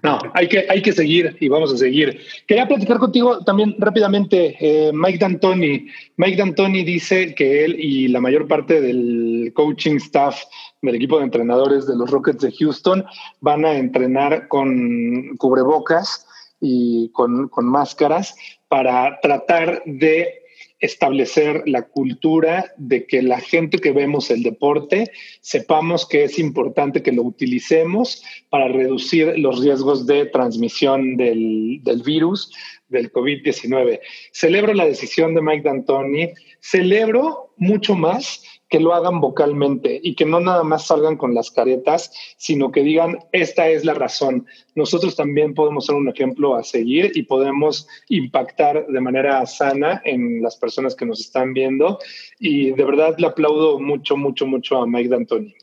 No, 0.03 0.19
hay 0.35 0.47
que, 0.47 0.67
hay 0.69 0.83
que 0.83 0.91
seguir 0.91 1.37
y 1.39 1.49
vamos 1.49 1.73
a 1.73 1.77
seguir. 1.77 2.19
Quería 2.45 2.67
platicar 2.67 2.99
contigo 2.99 3.43
también 3.43 3.75
rápidamente. 3.79 4.55
Eh, 4.59 4.91
Mike 4.93 5.17
D'Antoni. 5.17 5.87
Mike 6.17 6.37
D'Antoni 6.37 6.83
dice 6.83 7.33
que 7.33 7.65
él 7.65 7.77
y 7.79 8.09
la 8.09 8.21
mayor 8.21 8.47
parte 8.47 8.79
del 8.79 9.51
coaching 9.55 9.95
staff 9.95 10.39
del 10.83 10.93
equipo 10.93 11.17
de 11.17 11.23
entrenadores 11.23 11.87
de 11.87 11.95
los 11.95 12.11
Rockets 12.11 12.43
de 12.43 12.51
Houston 12.51 13.03
van 13.41 13.65
a 13.65 13.73
entrenar 13.75 14.47
con 14.47 15.35
cubrebocas 15.37 16.27
y 16.59 17.09
con, 17.13 17.47
con 17.49 17.65
máscaras 17.65 18.35
para 18.67 19.19
tratar 19.21 19.81
de 19.85 20.39
establecer 20.79 21.63
la 21.65 21.83
cultura 21.83 22.73
de 22.77 23.05
que 23.05 23.21
la 23.21 23.39
gente 23.39 23.79
que 23.79 23.91
vemos 23.91 24.31
el 24.31 24.43
deporte 24.43 25.11
sepamos 25.41 26.07
que 26.07 26.23
es 26.23 26.39
importante 26.39 27.03
que 27.03 27.11
lo 27.11 27.23
utilicemos 27.23 28.23
para 28.49 28.69
reducir 28.69 29.37
los 29.37 29.61
riesgos 29.61 30.05
de 30.05 30.25
transmisión 30.27 31.17
del, 31.17 31.81
virus, 32.05 32.53
del 32.87 33.11
COVID-19. 33.11 33.99
Celebro 34.31 34.73
la 34.73 34.85
decisión 34.85 35.35
de 35.35 35.41
Mike 35.41 35.63
D'Antoni, 35.63 36.29
celebro 36.61 37.53
mucho 37.57 37.95
más 37.95 38.41
que 38.69 38.79
lo 38.79 38.93
hagan 38.93 39.19
vocalmente 39.19 39.99
y 40.01 40.15
que 40.15 40.25
no 40.25 40.39
nada 40.39 40.63
más 40.63 40.87
salgan 40.87 41.17
con 41.17 41.33
las 41.33 41.51
caretas, 41.51 42.11
sino 42.37 42.71
que 42.71 42.83
digan, 42.83 43.19
esta 43.31 43.67
es 43.67 43.83
la 43.83 43.95
razón. 43.95 44.45
Nosotros 44.75 45.15
también 45.15 45.53
podemos 45.53 45.87
ser 45.87 45.95
un 45.95 46.07
ejemplo 46.07 46.55
a 46.55 46.63
seguir 46.63 47.11
y 47.15 47.23
podemos 47.23 47.87
impactar 48.07 48.85
de 48.87 49.01
manera 49.01 49.45
sana 49.45 50.01
en 50.05 50.41
las 50.41 50.55
personas 50.55 50.95
que 50.95 51.05
nos 51.05 51.19
están 51.19 51.53
viendo. 51.53 51.99
Y 52.39 52.71
de 52.71 52.83
verdad 52.85 53.15
le 53.17 53.27
aplaudo 53.27 53.79
mucho, 53.79 54.15
mucho, 54.15 54.45
mucho 54.45 54.81
a 54.81 54.87
Mike 54.87 55.09
D'Antoni. 55.09 55.55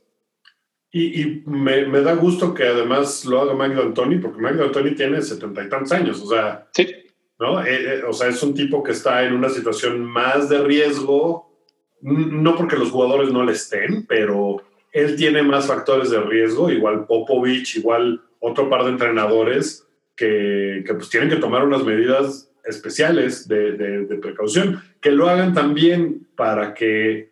Y, 0.92 1.42
me, 1.44 2.00
da 2.00 2.14
gusto 2.14 2.54
que 2.54 2.62
además 2.62 3.24
lo 3.26 3.42
haga 3.42 3.54
Mike 3.54 3.74
D'Antoni, 3.74 4.16
porque 4.16 4.40
Mike 4.40 4.56
D'Antoni 4.56 4.94
tiene 4.94 5.20
setenta 5.20 5.62
y 5.62 5.68
tantos 5.68 5.92
años, 5.92 6.22
o 6.22 6.26
sea, 6.26 6.68
sí. 6.72 6.88
¿no? 7.38 7.62
Eh, 7.62 7.98
eh, 7.98 8.02
o 8.08 8.14
sea, 8.14 8.28
es 8.28 8.42
un 8.42 8.54
tipo 8.54 8.82
que 8.82 8.92
está 8.92 9.22
en 9.24 9.34
una 9.34 9.50
situación 9.50 10.02
más 10.02 10.48
de 10.48 10.62
riesgo, 10.64 11.45
no 12.06 12.54
porque 12.54 12.76
los 12.76 12.90
jugadores 12.90 13.32
no 13.32 13.44
le 13.44 13.52
estén, 13.52 14.06
pero 14.06 14.62
él 14.92 15.16
tiene 15.16 15.42
más 15.42 15.66
factores 15.66 16.10
de 16.10 16.20
riesgo, 16.20 16.70
igual 16.70 17.04
Popovich, 17.06 17.76
igual 17.76 18.22
otro 18.38 18.70
par 18.70 18.84
de 18.84 18.90
entrenadores 18.90 19.86
que, 20.14 20.84
que 20.86 20.94
pues 20.94 21.10
tienen 21.10 21.28
que 21.28 21.36
tomar 21.36 21.64
unas 21.64 21.84
medidas 21.84 22.48
especiales 22.64 23.48
de, 23.48 23.72
de, 23.72 24.06
de 24.06 24.16
precaución, 24.16 24.82
que 25.00 25.10
lo 25.10 25.28
hagan 25.28 25.52
también 25.52 26.28
para 26.36 26.74
que 26.74 27.30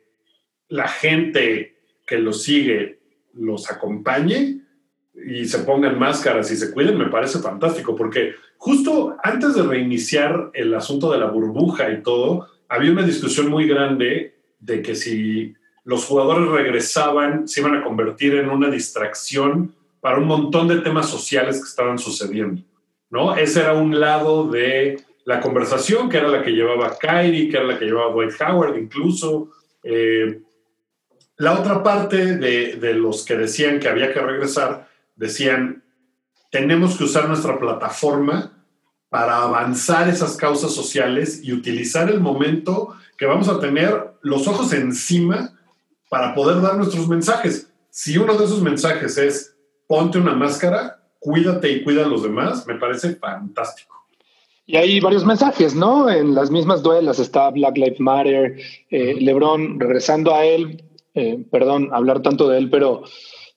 la 0.69 0.89
gente 0.89 1.77
que 2.07 2.19
lo 2.19 2.33
sigue 2.33 2.99
los 3.33 3.71
acompañe 3.71 4.61
y 5.15 5.45
se 5.47 5.61
pongan 5.61 5.99
máscaras 5.99 6.51
y 6.51 6.57
se 6.57 6.73
cuiden, 6.73 6.99
me 6.99 7.07
parece 7.07 7.39
fantástico, 7.39 7.95
porque 7.95 8.35
justo 8.57 9.17
antes 9.23 9.55
de 9.55 9.63
reiniciar 9.63 10.51
el 10.53 10.75
asunto 10.75 11.13
de 11.13 11.19
la 11.19 11.27
burbuja 11.27 11.91
y 11.93 12.03
todo, 12.03 12.49
había 12.69 12.91
una 12.91 13.07
discusión 13.07 13.49
muy 13.49 13.69
grande 13.69 14.34
de 14.65 14.81
que 14.83 14.95
si 14.95 15.55
los 15.85 16.07
jugadores 16.07 16.49
regresaban, 16.49 17.47
se 17.47 17.61
iban 17.61 17.77
a 17.77 17.85
convertir 17.85 18.35
en 18.37 18.49
una 18.49 18.71
distracción 18.71 19.75
para 20.01 20.19
un 20.19 20.27
montón 20.27 20.69
de 20.69 20.81
temas 20.81 21.09
sociales 21.09 21.59
que 21.59 21.69
estaban 21.69 21.99
sucediendo, 21.99 22.63
¿no? 23.11 23.37
Ese 23.37 23.61
era 23.61 23.75
un 23.75 24.01
lado 24.01 24.49
de 24.49 25.05
la 25.25 25.41
conversación, 25.41 26.09
que 26.09 26.19
era 26.19 26.29
la 26.29 26.43
que 26.43 26.53
llevaba 26.53 26.97
Kyrie, 26.99 27.49
que 27.49 27.57
era 27.57 27.67
la 27.67 27.79
que 27.79 27.85
llevaba 27.85 28.13
Dwight 28.13 28.33
Howard 28.41 28.77
incluso. 28.79 29.51
Eh, 29.83 30.41
la 31.37 31.59
otra 31.59 31.83
parte 31.83 32.37
de, 32.37 32.77
de, 32.77 32.95
los 32.95 33.25
que 33.25 33.37
decían 33.37 33.81
que 33.81 33.89
había 33.89 34.13
que 34.13 34.21
regresar, 34.21 34.89
decían, 35.17 35.83
tenemos 36.51 36.97
que 36.97 37.05
usar 37.05 37.29
nuestra 37.29 37.59
plataforma 37.59 38.53
para 39.09 39.43
avanzar 39.43 40.09
esas 40.09 40.37
causas 40.37 40.73
sociales 40.73 41.41
y 41.43 41.53
utilizar 41.53 42.11
el 42.11 42.21
momento 42.21 42.97
que 43.25 43.29
vamos 43.29 43.49
a 43.49 43.59
tener 43.59 43.91
los 44.21 44.47
ojos 44.47 44.75
encima 44.75 45.59
para 46.11 46.35
poder 46.35 46.61
dar 46.61 46.77
nuestros 46.77 47.09
mensajes. 47.09 47.73
Si 47.89 48.19
uno 48.19 48.37
de 48.37 48.45
esos 48.45 48.61
mensajes 48.61 49.17
es 49.17 49.57
ponte 49.87 50.19
una 50.19 50.35
máscara, 50.35 51.03
cuídate 51.21 51.73
y 51.73 51.83
cuida 51.83 52.05
a 52.05 52.07
los 52.07 52.23
demás, 52.23 52.67
me 52.67 52.75
parece 52.75 53.17
fantástico. 53.17 53.95
Y 54.67 54.77
hay 54.77 55.01
varios 55.01 55.25
mensajes, 55.25 55.75
¿no? 55.75 56.11
En 56.11 56.35
las 56.35 56.51
mismas 56.51 56.83
duelas 56.83 57.19
está 57.19 57.49
Black 57.49 57.79
Lives 57.79 57.99
Matter, 57.99 58.59
eh, 58.91 59.17
Lebron, 59.19 59.81
regresando 59.81 60.35
a 60.35 60.45
él, 60.45 60.85
eh, 61.15 61.43
perdón, 61.51 61.89
hablar 61.95 62.21
tanto 62.21 62.47
de 62.47 62.59
él, 62.59 62.69
pero 62.69 63.05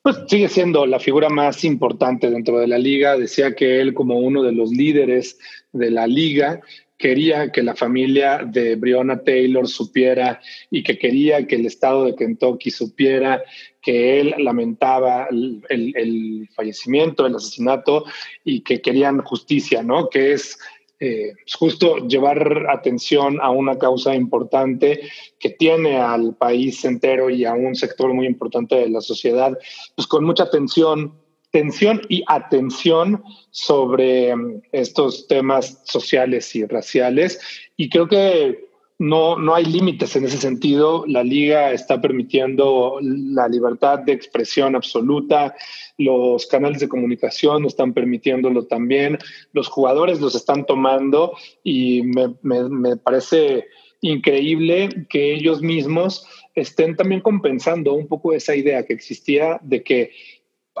pues 0.00 0.16
sigue 0.28 0.48
siendo 0.48 0.86
la 0.86 0.98
figura 0.98 1.28
más 1.28 1.62
importante 1.62 2.30
dentro 2.30 2.58
de 2.58 2.68
la 2.68 2.78
liga. 2.78 3.18
Decía 3.18 3.54
que 3.54 3.82
él 3.82 3.92
como 3.92 4.18
uno 4.18 4.42
de 4.42 4.52
los 4.52 4.70
líderes 4.70 5.38
de 5.72 5.90
la 5.90 6.06
liga 6.06 6.62
quería 6.98 7.50
que 7.52 7.62
la 7.62 7.76
familia 7.76 8.42
de 8.44 8.74
Breonna 8.74 9.22
Taylor 9.22 9.68
supiera 9.68 10.40
y 10.70 10.82
que 10.82 10.98
quería 10.98 11.46
que 11.46 11.54
el 11.54 11.66
estado 11.66 12.04
de 12.04 12.16
Kentucky 12.16 12.70
supiera 12.70 13.42
que 13.80 14.20
él 14.20 14.34
lamentaba 14.38 15.28
el, 15.30 15.62
el 15.68 16.48
fallecimiento, 16.54 17.24
el 17.24 17.36
asesinato 17.36 18.04
y 18.44 18.62
que 18.62 18.80
querían 18.80 19.22
justicia, 19.22 19.82
¿no? 19.82 20.10
Que 20.10 20.32
es 20.32 20.58
eh, 21.00 21.34
justo 21.56 22.08
llevar 22.08 22.66
atención 22.70 23.38
a 23.40 23.50
una 23.50 23.78
causa 23.78 24.16
importante 24.16 25.02
que 25.38 25.50
tiene 25.50 25.96
al 25.96 26.34
país 26.34 26.84
entero 26.84 27.30
y 27.30 27.44
a 27.44 27.54
un 27.54 27.76
sector 27.76 28.12
muy 28.12 28.26
importante 28.26 28.74
de 28.74 28.88
la 28.88 29.00
sociedad, 29.00 29.56
pues 29.94 30.08
con 30.08 30.24
mucha 30.24 30.42
atención, 30.44 31.14
tensión 31.58 32.00
y 32.08 32.22
atención 32.28 33.24
sobre 33.50 34.34
mm, 34.34 34.62
estos 34.70 35.26
temas 35.26 35.82
sociales 35.84 36.54
y 36.54 36.64
raciales. 36.64 37.40
Y 37.76 37.90
creo 37.90 38.06
que 38.06 38.68
no, 39.00 39.36
no 39.36 39.56
hay 39.56 39.64
límites 39.64 40.14
en 40.14 40.24
ese 40.24 40.36
sentido. 40.36 41.04
La 41.08 41.24
liga 41.24 41.72
está 41.72 42.00
permitiendo 42.00 42.98
la 43.02 43.48
libertad 43.48 43.98
de 43.98 44.12
expresión 44.12 44.76
absoluta. 44.76 45.56
Los 45.96 46.46
canales 46.46 46.78
de 46.78 46.88
comunicación 46.88 47.64
están 47.64 47.92
permitiéndolo 47.92 48.66
también. 48.66 49.18
Los 49.52 49.66
jugadores 49.66 50.20
los 50.20 50.36
están 50.36 50.64
tomando 50.64 51.32
y 51.64 52.02
me, 52.02 52.36
me 52.42 52.96
parece 52.96 53.66
increíble 54.00 55.06
que 55.10 55.34
ellos 55.34 55.60
mismos 55.60 56.24
estén 56.54 56.94
también 56.94 57.20
compensando 57.20 57.94
un 57.94 58.06
poco 58.06 58.32
esa 58.32 58.54
idea 58.54 58.84
que 58.84 58.92
existía 58.92 59.58
de 59.62 59.82
que 59.82 60.12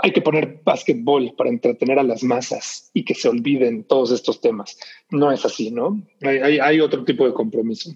hay 0.02 0.12
que 0.12 0.22
poner 0.22 0.60
básquetbol 0.64 1.34
para 1.36 1.50
entretener 1.50 1.98
a 1.98 2.02
las 2.02 2.22
masas 2.22 2.90
y 2.94 3.04
que 3.04 3.14
se 3.14 3.28
olviden 3.28 3.84
todos 3.84 4.10
estos 4.12 4.40
temas. 4.40 4.78
No 5.10 5.32
es 5.32 5.44
así, 5.44 5.70
¿no? 5.70 6.02
Hay, 6.22 6.80
otro 6.80 7.04
tipo 7.04 7.26
de 7.26 7.32
compromiso. 7.32 7.90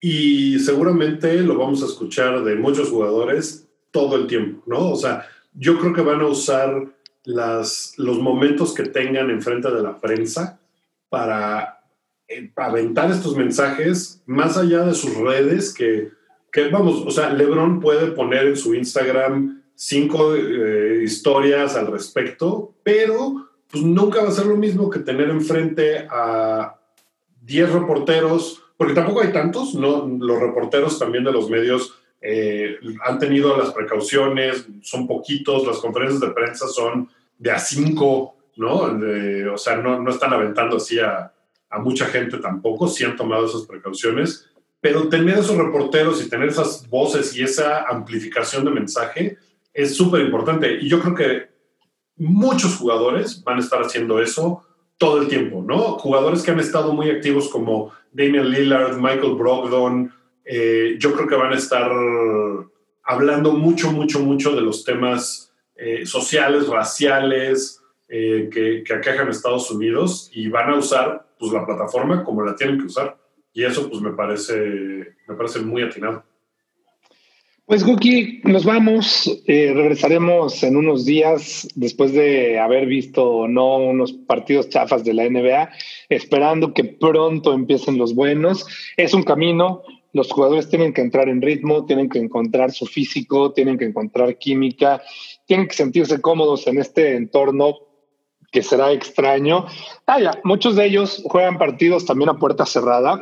Y 0.00 0.58
seguramente 0.60 1.40
lo 1.42 1.56
vamos 1.56 1.82
a 1.82 1.86
escuchar 1.86 2.44
de 2.44 2.54
muchos 2.54 2.90
jugadores 2.90 3.68
todo 3.90 4.16
el 4.16 4.26
tiempo, 4.26 4.62
¿no? 4.66 4.90
O 4.90 4.96
sea, 4.96 5.26
yo 5.54 5.78
creo 5.78 5.92
que 5.92 6.02
van 6.02 6.20
a 6.20 6.26
usar 6.26 6.94
las, 7.24 7.94
los 7.96 8.18
momentos 8.18 8.74
que 8.74 8.84
tengan 8.84 9.30
enfrente 9.30 9.70
de 9.70 9.82
la 9.82 10.00
prensa 10.00 10.60
para 11.08 11.80
eh, 12.28 12.52
aventar 12.56 13.10
estos 13.10 13.36
mensajes 13.36 14.22
más 14.26 14.56
allá 14.56 14.84
de 14.84 14.94
sus 14.94 15.16
redes 15.16 15.74
que, 15.74 16.10
que, 16.52 16.68
vamos, 16.68 17.02
o 17.04 17.10
sea, 17.10 17.32
Lebron 17.32 17.80
puede 17.80 18.12
poner 18.12 18.46
en 18.46 18.56
su 18.56 18.74
Instagram 18.74 19.57
cinco 19.80 20.34
eh, 20.34 21.02
historias 21.04 21.76
al 21.76 21.86
respecto, 21.86 22.74
pero 22.82 23.48
pues 23.70 23.84
nunca 23.84 24.22
va 24.22 24.28
a 24.28 24.32
ser 24.32 24.46
lo 24.46 24.56
mismo 24.56 24.90
que 24.90 24.98
tener 24.98 25.30
enfrente 25.30 26.08
a 26.10 26.80
10 27.42 27.72
reporteros 27.74 28.60
porque 28.76 28.94
tampoco 28.94 29.20
hay 29.20 29.32
tantos, 29.32 29.74
¿no? 29.74 30.08
Los 30.18 30.40
reporteros 30.40 30.98
también 30.98 31.22
de 31.22 31.30
los 31.30 31.48
medios 31.48 31.94
eh, 32.20 32.76
han 33.04 33.20
tenido 33.20 33.56
las 33.56 33.72
precauciones, 33.72 34.66
son 34.82 35.06
poquitos, 35.06 35.64
las 35.64 35.78
conferencias 35.78 36.20
de 36.20 36.30
prensa 36.30 36.66
son 36.66 37.08
de 37.38 37.52
a 37.52 37.58
cinco, 37.60 38.34
¿no? 38.56 38.80
o 39.52 39.58
sea, 39.58 39.76
no, 39.76 40.00
no, 40.00 40.10
están 40.10 40.32
aventando 40.32 40.78
así 40.78 40.98
a, 40.98 41.32
a, 41.70 41.78
mucha 41.78 42.06
gente 42.06 42.38
tampoco, 42.38 42.88
sí 42.88 43.04
han 43.04 43.14
tomado 43.14 43.46
esas 43.46 43.62
precauciones, 43.62 44.48
pero 44.80 45.08
tener 45.08 45.38
esos 45.38 45.56
reporteros 45.56 46.20
y 46.24 46.28
tener 46.28 46.48
esas 46.48 46.88
voces 46.88 47.36
y 47.36 47.44
esa 47.44 47.84
amplificación 47.84 48.64
de 48.64 48.70
mensaje 48.72 49.38
es 49.72 49.96
súper 49.96 50.22
importante. 50.22 50.78
Y 50.80 50.88
yo 50.88 51.00
creo 51.00 51.14
que 51.14 51.48
muchos 52.16 52.76
jugadores 52.76 53.42
van 53.44 53.58
a 53.58 53.60
estar 53.60 53.80
haciendo 53.80 54.20
eso 54.20 54.64
todo 54.96 55.22
el 55.22 55.28
tiempo, 55.28 55.62
¿no? 55.62 55.98
Jugadores 55.98 56.42
que 56.42 56.50
han 56.50 56.60
estado 56.60 56.92
muy 56.92 57.10
activos 57.10 57.48
como 57.48 57.92
Damian 58.12 58.50
Lillard, 58.50 58.96
Michael 58.96 59.36
Brogdon, 59.36 60.12
eh, 60.44 60.96
yo 60.98 61.12
creo 61.12 61.28
que 61.28 61.36
van 61.36 61.52
a 61.52 61.56
estar 61.56 61.92
hablando 63.04 63.52
mucho, 63.52 63.92
mucho, 63.92 64.20
mucho 64.20 64.56
de 64.56 64.62
los 64.62 64.82
temas 64.82 65.52
eh, 65.76 66.06
sociales, 66.06 66.68
raciales 66.68 67.82
eh, 68.08 68.48
que, 68.50 68.82
que, 68.82 68.94
aquejan 68.94 69.28
a 69.28 69.30
Estados 69.30 69.70
Unidos 69.70 70.30
y 70.32 70.48
van 70.48 70.70
a 70.70 70.76
usar 70.76 71.26
pues, 71.38 71.52
la 71.52 71.66
plataforma 71.66 72.24
como 72.24 72.42
la 72.42 72.56
tienen 72.56 72.78
que 72.78 72.86
usar. 72.86 73.18
Y 73.52 73.64
eso 73.64 73.88
pues 73.88 74.00
me 74.00 74.12
parece, 74.12 75.16
me 75.26 75.34
parece 75.34 75.60
muy 75.60 75.82
atinado. 75.82 76.24
Pues 77.68 77.84
Guki, 77.84 78.40
nos 78.44 78.64
vamos, 78.64 79.42
eh, 79.46 79.72
regresaremos 79.74 80.62
en 80.62 80.74
unos 80.74 81.04
días 81.04 81.68
después 81.74 82.14
de 82.14 82.58
haber 82.58 82.86
visto 82.86 83.46
no 83.46 83.76
unos 83.76 84.14
partidos 84.14 84.70
chafas 84.70 85.04
de 85.04 85.12
la 85.12 85.24
NBA, 85.28 85.68
esperando 86.08 86.72
que 86.72 86.84
pronto 86.84 87.52
empiecen 87.52 87.98
los 87.98 88.14
buenos. 88.14 88.66
Es 88.96 89.12
un 89.12 89.22
camino, 89.22 89.82
los 90.14 90.32
jugadores 90.32 90.70
tienen 90.70 90.94
que 90.94 91.02
entrar 91.02 91.28
en 91.28 91.42
ritmo, 91.42 91.84
tienen 91.84 92.08
que 92.08 92.18
encontrar 92.18 92.72
su 92.72 92.86
físico, 92.86 93.52
tienen 93.52 93.76
que 93.76 93.84
encontrar 93.84 94.38
química, 94.38 95.02
tienen 95.44 95.68
que 95.68 95.74
sentirse 95.74 96.22
cómodos 96.22 96.66
en 96.68 96.78
este 96.78 97.16
entorno 97.16 97.80
que 98.50 98.62
será 98.62 98.92
extraño. 98.92 99.66
Ah, 100.06 100.18
ya, 100.18 100.40
muchos 100.42 100.74
de 100.74 100.86
ellos 100.86 101.22
juegan 101.26 101.58
partidos 101.58 102.06
también 102.06 102.30
a 102.30 102.38
puerta 102.38 102.64
cerrada, 102.64 103.20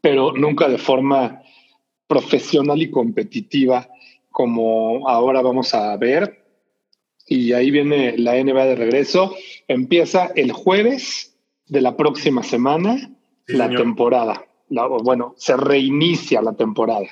pero 0.00 0.32
nunca 0.32 0.68
de 0.68 0.78
forma 0.78 1.41
profesional 2.12 2.82
y 2.82 2.90
competitiva 2.90 3.88
como 4.30 5.08
ahora 5.08 5.40
vamos 5.40 5.72
a 5.72 5.96
ver. 5.96 6.44
Y 7.26 7.54
ahí 7.54 7.70
viene 7.70 8.18
la 8.18 8.34
NBA 8.34 8.66
de 8.66 8.74
regreso. 8.74 9.34
Empieza 9.66 10.30
el 10.36 10.52
jueves 10.52 11.34
de 11.68 11.80
la 11.80 11.96
próxima 11.96 12.42
semana 12.42 13.10
la 13.46 13.70
temporada. 13.70 14.44
bueno, 14.68 15.34
se 15.38 15.56
reinicia 15.56 16.42
la 16.42 16.52
temporada. 16.52 17.06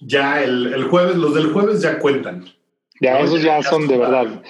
ya 0.00 0.42
el, 0.42 0.84
jueves, 0.90 1.16
los 1.16 1.34
del 1.34 1.50
jueves 1.52 1.80
ya 1.80 1.98
cuentan. 1.98 2.44
Ya, 3.00 3.20
esos 3.20 3.42
ya, 3.42 3.62
son 3.62 3.88
de 3.88 3.96
verdad. 3.96 4.42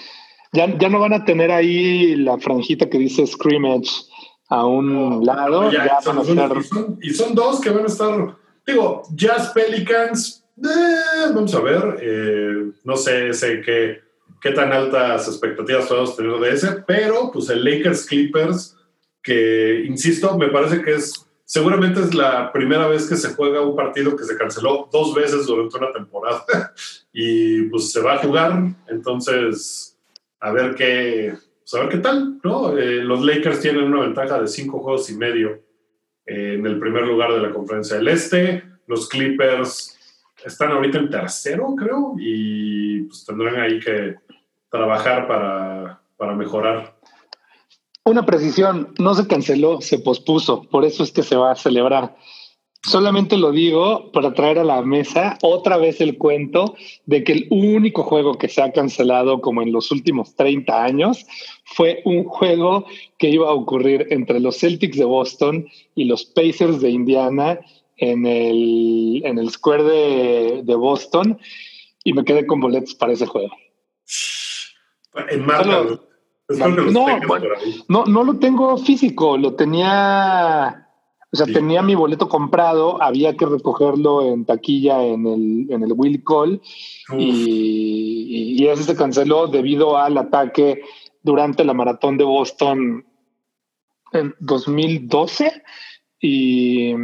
Ya, 0.53 0.77
ya 0.77 0.89
no 0.89 0.99
van 0.99 1.13
a 1.13 1.25
tener 1.25 1.53
ahí 1.53 2.17
la 2.17 2.37
franjita 2.39 2.91
que 2.91 2.99
dice 2.99 3.25
scrimmage 3.27 3.91
a 4.49 4.67
un 4.67 5.25
lado. 5.25 5.71
Ya, 5.71 5.99
van 6.05 6.19
a 6.19 6.25
ser... 6.25 6.51
y, 7.01 7.11
son, 7.11 7.35
dos 7.35 7.61
que 7.61 7.71
van 7.71 7.85
a 7.85 7.87
estar, 7.87 8.37
digo, 8.67 9.03
Jazz 9.15 9.51
Pelicans, 9.51 10.45
eh, 10.63 11.31
vamos 11.35 11.55
a 11.55 11.61
ver, 11.61 11.97
eh, 12.01 12.71
no 12.85 12.97
sé, 12.97 13.33
sé 13.33 13.61
qué, 13.61 14.01
qué 14.41 14.51
tan 14.51 14.73
altas 14.73 15.29
expectativas 15.29 15.87
podemos 15.87 16.17
tener 16.17 16.39
de 16.39 16.51
ese, 16.51 16.85
pero 16.87 17.31
pues 17.33 17.49
el 17.51 17.65
Lakers 17.65 18.07
Clippers, 18.07 18.77
que 19.23 19.85
insisto, 19.87 20.37
me 20.39 20.49
parece 20.49 20.83
que 20.83 20.95
es 20.95 21.25
seguramente 21.45 22.01
es 22.01 22.15
la 22.15 22.53
primera 22.53 22.89
vez 22.89 23.09
que 23.09 23.17
se 23.17 23.35
juega 23.35 23.61
un 23.61 23.77
partido 23.77 24.17
que 24.17 24.25
se 24.25 24.37
canceló 24.37 24.89
dos 24.91 25.15
veces 25.15 25.47
durante 25.47 25.77
una 25.77 25.93
temporada 25.93 26.45
y 27.13 27.63
pues 27.65 27.93
se 27.93 28.01
va 28.01 28.15
a 28.15 28.19
jugar, 28.19 28.75
entonces 28.89 29.99
a 30.41 30.53
ver 30.53 30.75
qué, 30.75 31.35
pues, 31.61 31.75
a 31.75 31.81
ver 31.81 31.89
qué 31.89 31.99
tal, 31.99 32.41
¿no? 32.43 32.77
Eh, 32.77 33.05
los 33.05 33.25
Lakers 33.25 33.61
tienen 33.61 33.85
una 33.85 34.03
ventaja 34.03 34.41
de 34.41 34.49
cinco 34.49 34.81
juegos 34.81 35.09
y 35.11 35.17
medio 35.17 35.63
en 36.27 36.67
el 36.67 36.79
primer 36.79 37.07
lugar 37.07 37.33
de 37.33 37.41
la 37.41 37.53
conferencia 37.53 37.97
del 37.97 38.09
Este, 38.09 38.63
los 38.87 39.09
Clippers 39.09 39.99
están 40.45 40.73
ahorita 40.73 40.99
en 40.99 41.11
tercero, 41.11 41.75
creo, 41.77 42.15
y 42.19 43.03
pues 43.03 43.25
tendrán 43.25 43.61
ahí 43.61 43.81
que 43.81 44.17
trabajar 44.71 45.27
para, 45.27 46.01
para 46.17 46.35
mejorar. 46.35 46.95
Una 48.05 48.27
precisión, 48.27 48.93
no 48.99 49.15
se 49.15 49.27
canceló, 49.27 49.81
se 49.81 49.99
pospuso, 49.99 50.69
por 50.69 50.85
eso 50.85 51.03
es 51.03 51.13
que 51.13 51.23
se 51.23 51.37
va 51.37 51.53
a 51.53 51.57
celebrar. 51.57 52.15
Solamente 52.85 53.39
lo 53.39 53.51
digo 53.51 54.13
para 54.13 54.35
traer 54.35 54.59
a 54.59 54.65
la 54.65 54.83
mesa 54.83 55.39
otra 55.43 55.79
vez 55.79 56.01
el 56.01 56.19
cuento 56.19 56.75
de 57.07 57.25
que 57.25 57.33
el 57.33 57.47
único 57.51 58.03
juego 58.03 58.37
que 58.37 58.49
se 58.49 58.63
ha 58.63 58.73
cancelado 58.73 59.41
como 59.41 59.63
en 59.63 59.73
los 59.73 59.91
últimos 59.91 60.35
30 60.37 60.85
años 60.85 61.27
fue 61.65 62.03
un 62.05 62.25
juego 62.25 62.85
que 63.19 63.31
iba 63.31 63.49
a 63.49 63.55
ocurrir 63.55 64.07
entre 64.11 64.39
los 64.39 64.59
Celtics 64.59 64.99
de 64.99 65.05
Boston 65.05 65.67
y 65.95 66.05
los 66.05 66.27
Pacers 66.27 66.81
de 66.81 66.91
Indiana 66.91 67.59
en 67.97 68.27
el, 68.27 69.23
en 69.25 69.39
el 69.39 69.51
Square 69.51 69.85
de, 69.85 70.63
de 70.65 70.75
Boston 70.75 71.39
y 72.05 72.13
me 72.13 72.25
quedé 72.25 72.47
con 72.47 72.61
boletos 72.61 72.95
para 72.95 73.15
ese 73.15 73.27
juego. 73.27 73.55
En 75.31 75.47
no, 75.47 77.07
no, 77.89 78.05
no 78.05 78.25
lo 78.25 78.39
tengo 78.39 78.77
físico, 78.77 79.39
lo 79.39 79.55
tenía, 79.55 80.84
o 81.35 81.37
sea, 81.37 81.47
tenía 81.47 81.83
mi 81.83 81.97
boleto 81.97 82.29
comprado, 82.29 83.03
había 83.03 83.37
que 83.37 83.45
recogerlo 83.45 84.23
en 84.23 84.45
taquilla 84.45 85.03
en 85.05 85.27
el, 85.27 85.67
en 85.69 85.83
el 85.83 85.93
Will 85.93 86.23
Call 86.23 86.61
y, 87.19 88.55
y, 88.57 88.69
ese 88.69 88.85
se 88.85 88.95
canceló 88.95 89.49
debido 89.49 89.99
al 89.99 90.17
ataque 90.17 90.83
durante 91.25 91.65
la 91.65 91.75
maratón 91.75 92.17
de 92.19 92.23
Boston 92.23 93.05
en 94.13 94.33
2012 94.39 95.61
y 96.21 96.95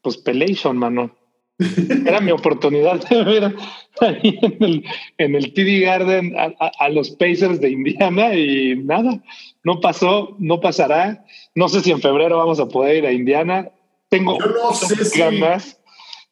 pues 0.00 0.16
Pelation, 0.18 0.78
mano. 0.78 1.10
Era 2.06 2.20
mi 2.20 2.30
oportunidad 2.30 3.04
de 3.08 3.24
ver 3.24 3.56
ahí 4.00 4.38
en 4.42 4.62
el, 4.62 4.84
en 5.18 5.34
el 5.34 5.52
TD 5.52 5.84
Garden 5.84 6.36
a, 6.36 6.88
los 6.90 7.10
Pacers 7.10 7.60
de 7.60 7.70
Indiana 7.70 8.32
y 8.32 8.76
nada, 8.76 9.20
no 9.68 9.80
pasó, 9.80 10.34
no 10.38 10.60
pasará. 10.60 11.26
No 11.54 11.68
sé 11.68 11.82
si 11.82 11.90
en 11.90 12.00
febrero 12.00 12.38
vamos 12.38 12.58
a 12.58 12.68
poder 12.68 12.96
ir 12.96 13.06
a 13.06 13.12
Indiana. 13.12 13.68
Tengo 14.08 14.38
ganas, 14.38 15.78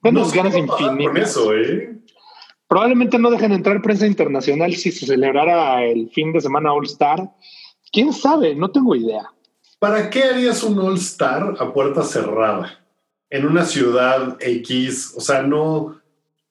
tengo 0.03 0.31
ganas 0.31 0.57
infinitas. 0.57 1.37
¿eh? 1.55 1.99
Probablemente 2.67 3.19
no 3.19 3.31
dejen 3.31 3.53
entrar 3.53 3.83
prensa 3.83 4.07
internacional 4.07 4.75
si 4.75 4.91
se 4.91 5.05
celebrara 5.05 5.85
el 5.85 6.09
fin 6.11 6.33
de 6.33 6.41
semana 6.41 6.73
All 6.73 6.87
Star. 6.87 7.31
¿Quién 7.93 8.15
sabe? 8.15 8.55
No 8.55 8.71
tengo 8.71 8.97
idea. 8.97 9.31
¿Para 9.79 10.09
qué 10.09 10.25
harías 10.25 10.63
un 10.63 10.79
All 10.79 10.97
Star 10.97 11.57
a 11.59 11.75
puerta 11.75 12.05
cerrada? 12.05 12.87
en 13.29 13.47
una 13.47 13.65
ciudad 13.65 14.37
X, 14.41 15.15
o 15.17 15.21
sea, 15.21 15.43
no, 15.43 16.01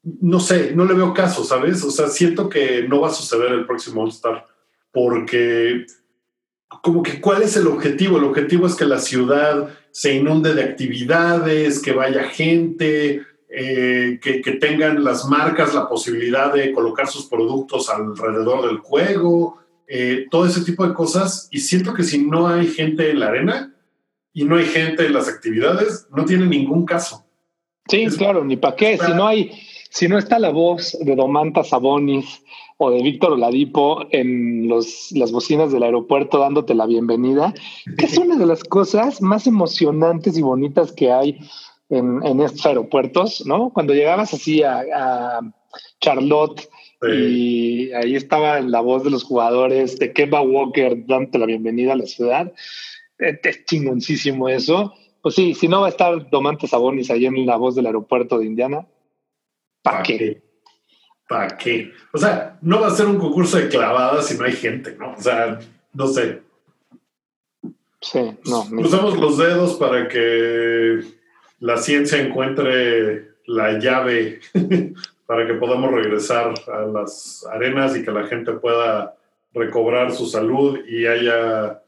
no 0.04 0.40
sé, 0.40 0.76
no 0.76 0.86
le 0.86 0.94
veo 0.94 1.14
caso, 1.14 1.44
¿sabes? 1.44 1.84
O 1.84 1.92
sea, 1.92 2.08
siento 2.08 2.50
que 2.50 2.86
no 2.88 3.00
va 3.02 3.08
a 3.08 3.14
suceder 3.14 3.52
el 3.54 3.66
próximo 3.66 4.04
All 4.04 4.10
Star, 4.10 4.46
porque 4.92 5.86
como 6.82 7.04
que 7.04 7.22
cuál 7.22 7.44
es 7.44 7.56
el 7.58 7.68
objetivo? 7.68 8.18
El 8.18 8.26
objetivo 8.26 8.68
es 8.68 8.76
que 8.76 8.86
la 8.86 9.00
ciudad 9.00 9.70
se 9.92 10.14
inunde 10.14 10.54
de 10.54 10.64
actividades, 10.64 11.82
que 11.82 11.94
vaya 11.94 12.24
gente, 12.24 13.22
eh, 13.50 14.20
que, 14.22 14.52
tengan 14.60 15.04
las 15.04 15.26
marcas 15.26 15.74
la 15.74 15.88
posibilidad 15.88 16.54
de 16.54 16.74
colocar 16.74 17.08
sus 17.08 17.26
productos 17.28 17.90
alrededor 17.90 18.68
del 18.68 18.80
juego, 18.80 19.60
eh, 19.88 20.26
todo 20.30 20.46
ese 20.46 20.62
tipo 20.62 20.86
de 20.86 20.94
cosas. 20.94 21.48
Y 21.52 21.60
siento 21.60 21.94
que 21.94 22.04
si 22.04 22.18
no 22.18 22.48
hay 22.48 22.68
gente 22.68 23.12
en 23.12 23.20
la 23.20 23.28
arena, 23.28 23.76
y 24.36 24.44
no 24.44 24.58
hay 24.58 24.66
gente 24.66 25.06
en 25.06 25.14
las 25.14 25.30
actividades, 25.30 26.08
no 26.12 26.26
tiene 26.26 26.46
ningún 26.46 26.86
caso. 26.86 27.26
Sí, 27.88 28.06
claro, 28.18 28.44
ni 28.44 28.58
para 28.58 28.76
qué. 28.76 28.98
Si 28.98 29.14
no 29.14 29.26
hay, 29.26 29.50
si 29.96 30.10
no 30.10 30.18
está 30.18 30.40
la 30.40 30.50
voz 30.50 30.98
de 31.00 31.16
Domanta 31.16 31.64
Sabonis 31.64 32.44
o 32.78 32.92
de 32.92 33.02
Víctor 33.02 33.32
Oladipo 33.32 34.06
en 34.12 34.68
los, 34.68 35.10
las 35.14 35.32
bocinas 35.32 35.72
del 35.72 35.84
aeropuerto 35.84 36.38
dándote 36.38 36.76
la 36.76 36.86
bienvenida, 36.86 37.54
que 37.98 38.06
es 38.06 38.18
una 38.18 38.36
de 38.36 38.46
las 38.46 38.66
cosas 38.66 39.22
más 39.22 39.48
emocionantes 39.48 40.38
y 40.38 40.42
bonitas 40.42 40.92
que 40.92 41.14
hay 41.14 41.40
en, 41.88 42.20
en 42.26 42.42
estos 42.42 42.66
aeropuertos, 42.66 43.46
¿no? 43.46 43.70
Cuando 43.70 43.94
llegabas 43.94 44.34
así 44.34 44.64
a, 44.64 44.84
a 44.94 45.40
Charlotte 46.02 46.68
y 47.02 47.94
ahí 47.94 48.18
estaba 48.18 48.60
la 48.60 48.82
voz 48.82 49.06
de 49.06 49.12
los 49.12 49.24
jugadores, 49.24 49.98
de 49.98 50.12
Kemba 50.12 50.42
Walker 50.42 51.06
dándote 51.08 51.40
la 51.40 51.46
bienvenida 51.46 51.94
a 51.94 51.98
la 51.98 52.06
ciudad 52.06 52.52
es 53.18 53.64
chingoncísimo 53.64 54.50
eso. 54.50 54.94
Pues 55.22 55.36
sí, 55.36 55.54
si 55.54 55.70
no 55.70 55.80
va 55.80 55.88
a 55.88 55.92
estar 55.92 56.30
Domantes 56.30 56.72
Sabonis 56.72 57.10
ahí 57.10 57.26
en 57.26 57.46
la 57.46 57.56
voz 57.56 57.76
del 57.76 57.86
aeropuerto 57.86 58.38
de 58.38 58.46
Indiana, 58.46 58.86
¿para 59.86 60.02
qué? 60.02 60.42
¿Para 61.30 61.58
qué? 61.58 61.92
O 62.12 62.18
sea, 62.18 62.58
no 62.62 62.82
va 62.82 62.88
a 62.88 62.96
ser 62.96 63.06
un 63.06 63.20
concurso 63.20 63.58
de 63.58 63.70
clavadas 63.70 64.28
si 64.28 64.38
no 64.38 64.46
hay 64.46 64.54
gente, 64.54 64.96
¿no? 64.98 65.14
O 65.14 65.22
sea, 65.22 65.60
no 65.94 66.08
sé. 66.08 66.42
Sí, 68.02 68.38
no. 68.46 68.68
Usamos 68.80 69.18
los 69.18 69.38
dedos 69.38 69.76
para 69.76 70.08
que 70.08 71.02
la 71.60 71.78
ciencia 71.78 72.20
encuentre 72.20 73.36
la 73.46 73.78
llave 73.80 74.40
para 75.28 75.46
que 75.46 75.54
podamos 75.54 75.92
regresar 75.92 76.54
a 76.68 76.82
las 76.82 77.46
arenas 77.52 77.96
y 77.96 78.04
que 78.04 78.12
la 78.12 78.26
gente 78.26 78.54
pueda 78.54 79.16
recobrar 79.54 80.12
su 80.12 80.26
salud 80.26 80.80
y 80.88 81.06
haya 81.06 81.82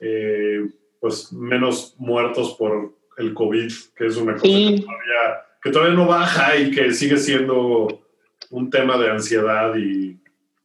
eh, 0.00 0.68
pues 1.00 1.32
menos 1.32 1.94
muertos 1.98 2.54
por 2.54 2.92
el 3.18 3.34
COVID, 3.34 3.72
que 3.96 4.06
es 4.06 4.16
una 4.16 4.34
cosa 4.34 4.44
que, 4.44 4.80
todavía, 4.80 5.46
no 5.64 6.06
baja 6.06 6.56
y 6.56 6.70
que 6.70 6.92
sigue 6.92 7.16
siendo 7.16 7.88
un 8.50 8.70
tema 8.70 8.98
de 8.98 9.10
ansiedad 9.10 9.74
y 9.76 10.18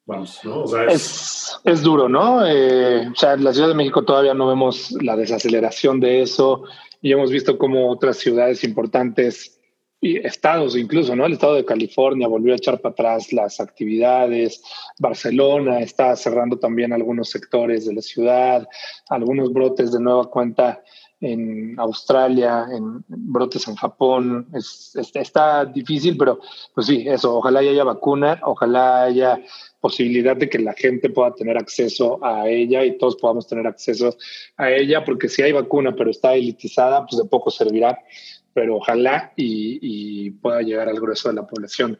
vamos, 0.05 0.39
¿no? 0.43 0.63
es, 0.87 1.59
es, 1.63 1.81
duro, 1.81 2.09
¿no? 2.09 2.45
Eh, 2.45 3.07
o 3.09 3.15
sea, 3.15 3.33
en 3.33 3.43
la 3.43 3.53
Ciudad 3.53 3.67
de 3.67 3.75
México 3.75 4.03
todavía 4.03 4.33
no 4.33 4.47
vemos 4.47 4.91
la 5.01 5.15
desaceleración 5.15 5.99
de 5.99 6.21
eso 6.21 6.63
y 7.01 7.11
hemos 7.11 7.31
visto 7.31 7.57
cómo 7.57 7.91
otras 7.91 8.17
ciudades 8.17 8.63
importantes 8.63 9.57
y 9.99 10.17
estados 10.17 10.77
incluso, 10.77 11.15
¿no? 11.15 11.25
El 11.25 11.33
estado 11.33 11.55
de 11.55 11.65
California 11.65 12.27
volvió 12.27 12.53
a 12.53 12.57
echar 12.57 12.79
para 12.79 12.91
atrás 12.93 13.33
las 13.33 13.59
actividades, 13.59 14.61
Barcelona 14.99 15.79
está 15.79 16.15
cerrando 16.15 16.59
también 16.59 16.93
algunos 16.93 17.29
sectores 17.29 17.85
de 17.85 17.95
la 17.95 18.01
ciudad, 18.01 18.67
algunos 19.09 19.51
brotes 19.51 19.91
de 19.91 19.99
nueva 19.99 20.29
cuenta 20.29 20.83
en 21.19 21.79
Australia, 21.79 22.65
en 22.71 23.03
brotes 23.07 23.67
en 23.67 23.75
Japón, 23.75 24.47
es, 24.53 24.95
está 25.13 25.65
difícil, 25.65 26.15
pero 26.17 26.39
pues 26.75 26.87
sí, 26.87 27.05
eso, 27.07 27.37
ojalá 27.37 27.59
haya 27.59 27.83
vacuna, 27.83 28.39
ojalá 28.43 29.03
haya 29.03 29.39
posibilidad 29.79 30.35
de 30.35 30.49
que 30.49 30.59
la 30.59 30.73
gente 30.73 31.09
pueda 31.09 31.33
tener 31.33 31.57
acceso 31.57 32.23
a 32.23 32.47
ella 32.47 32.83
y 32.83 32.97
todos 32.97 33.15
podamos 33.15 33.47
tener 33.47 33.65
acceso 33.67 34.15
a 34.57 34.71
ella, 34.71 35.03
porque 35.03 35.29
si 35.29 35.41
hay 35.41 35.51
vacuna 35.51 35.95
pero 35.95 36.11
está 36.11 36.35
elitizada, 36.35 37.05
pues 37.05 37.21
de 37.21 37.27
poco 37.27 37.49
servirá 37.49 37.97
pero 38.57 38.77
ojalá 38.77 39.33
y, 39.35 40.31
pueda 40.31 40.63
llegar 40.63 40.89
al 40.89 40.99
grueso 40.99 41.29
de 41.29 41.35
la 41.35 41.45
población. 41.45 41.99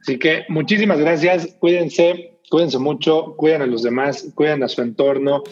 Así 0.00 0.18
que 0.18 0.44
muchísimas 0.48 0.98
gracias, 0.98 1.56
cuídense, 1.60 2.35
cuídense 2.50 2.78
mucho, 2.78 3.34
cuiden 3.36 3.62
a 3.62 3.66
los 3.66 3.82
demás, 3.82 4.30
cuiden 4.34 4.62
a 4.62 4.68
su 4.68 4.82
entorno, 4.82 5.42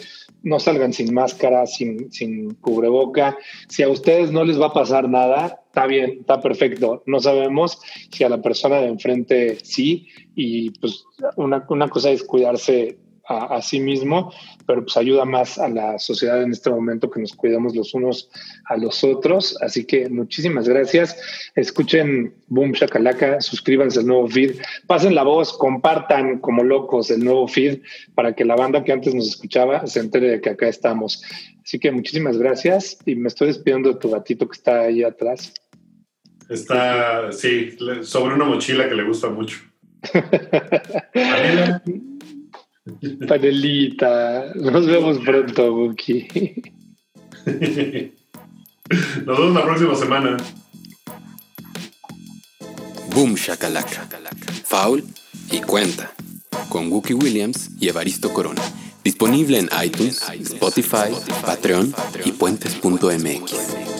no 0.43 0.59
salgan 0.59 0.93
sin 0.93 1.13
máscara, 1.13 1.65
sin, 1.65 2.11
sin 2.11 2.53
cubreboca. 2.55 3.37
Si 3.67 3.83
a 3.83 3.89
ustedes 3.89 4.31
no 4.31 4.43
les 4.43 4.59
va 4.59 4.67
a 4.67 4.73
pasar 4.73 5.09
nada, 5.09 5.61
está 5.67 5.87
bien, 5.87 6.17
está 6.19 6.39
perfecto. 6.39 7.03
No 7.05 7.19
sabemos 7.19 7.79
si 8.11 8.23
a 8.23 8.29
la 8.29 8.41
persona 8.41 8.77
de 8.77 8.87
enfrente 8.87 9.57
sí, 9.63 10.07
y 10.35 10.69
pues 10.71 11.03
una, 11.35 11.65
una 11.69 11.89
cosa 11.89 12.11
es 12.11 12.23
cuidarse 12.23 12.97
a, 13.27 13.61
sí 13.61 13.79
mismo, 13.79 14.31
pero 14.67 14.83
pues 14.83 14.97
ayuda 14.97 15.25
más 15.25 15.57
a 15.57 15.67
la 15.67 15.99
sociedad 15.99 16.41
en 16.41 16.51
este 16.51 16.69
momento 16.69 17.09
que 17.09 17.19
nos 17.19 17.33
cuidamos 17.33 17.75
los 17.75 17.93
unos 17.93 18.29
a 18.65 18.77
los 18.77 19.03
otros. 19.03 19.57
Así 19.61 19.85
que 19.85 20.09
muchísimas 20.09 20.67
gracias. 20.67 21.17
Escuchen 21.55 22.33
Boom 22.47 22.73
Shakalaka, 22.73 23.41
suscríbanse 23.41 23.99
al 23.99 24.07
nuevo 24.07 24.27
feed, 24.27 24.57
pasen 24.87 25.15
la 25.15 25.23
voz, 25.23 25.57
compartan 25.57 26.39
como 26.39 26.63
locos 26.63 27.09
el 27.11 27.23
nuevo 27.23 27.47
feed 27.47 27.81
para 28.13 28.33
que 28.33 28.45
la 28.45 28.55
banda 28.55 28.83
que 28.83 28.91
antes 28.91 29.15
nos 29.15 29.27
escuchaba 29.27 29.85
se 29.87 29.99
entere 29.99 30.29
de 30.29 30.41
que 30.41 30.51
acá 30.51 30.67
estamos. 30.67 31.23
Así 31.63 31.79
que 31.79 31.91
muchísimas 31.91 32.37
gracias 32.37 32.97
y 33.05 33.15
me 33.15 33.27
estoy 33.27 33.47
despidiendo 33.47 33.93
de 33.93 33.99
tu 33.99 34.11
gatito 34.11 34.47
que 34.47 34.55
está 34.55 34.81
ahí 34.81 35.03
atrás. 35.03 35.53
Está, 36.47 37.31
sí, 37.31 37.75
sobre 38.03 38.35
una 38.35 38.45
mochila 38.45 38.87
que 38.87 38.93
le 38.93 39.03
gusta 39.03 39.29
mucho. 39.29 39.57
Panelita. 43.27 44.53
Nos 44.55 44.85
vemos 44.85 45.17
pronto, 45.19 45.73
Buki. 45.73 46.27
Nos 49.25 49.37
vemos 49.37 49.53
la 49.53 49.63
próxima 49.63 49.95
semana. 49.95 50.37
Boom 53.13 53.35
Shakalaka. 53.35 54.07
Foul 54.65 55.03
y 55.51 55.61
cuenta. 55.61 56.11
Con 56.69 56.91
Wookie 56.91 57.13
Williams 57.13 57.71
y 57.79 57.87
Evaristo 57.87 58.33
Corona. 58.33 58.61
Disponible 59.03 59.59
en 59.59 59.69
iTunes, 59.83 60.21
Spotify, 60.41 61.13
Patreon 61.45 61.93
y 62.25 62.31
puentes.mx. 62.31 63.94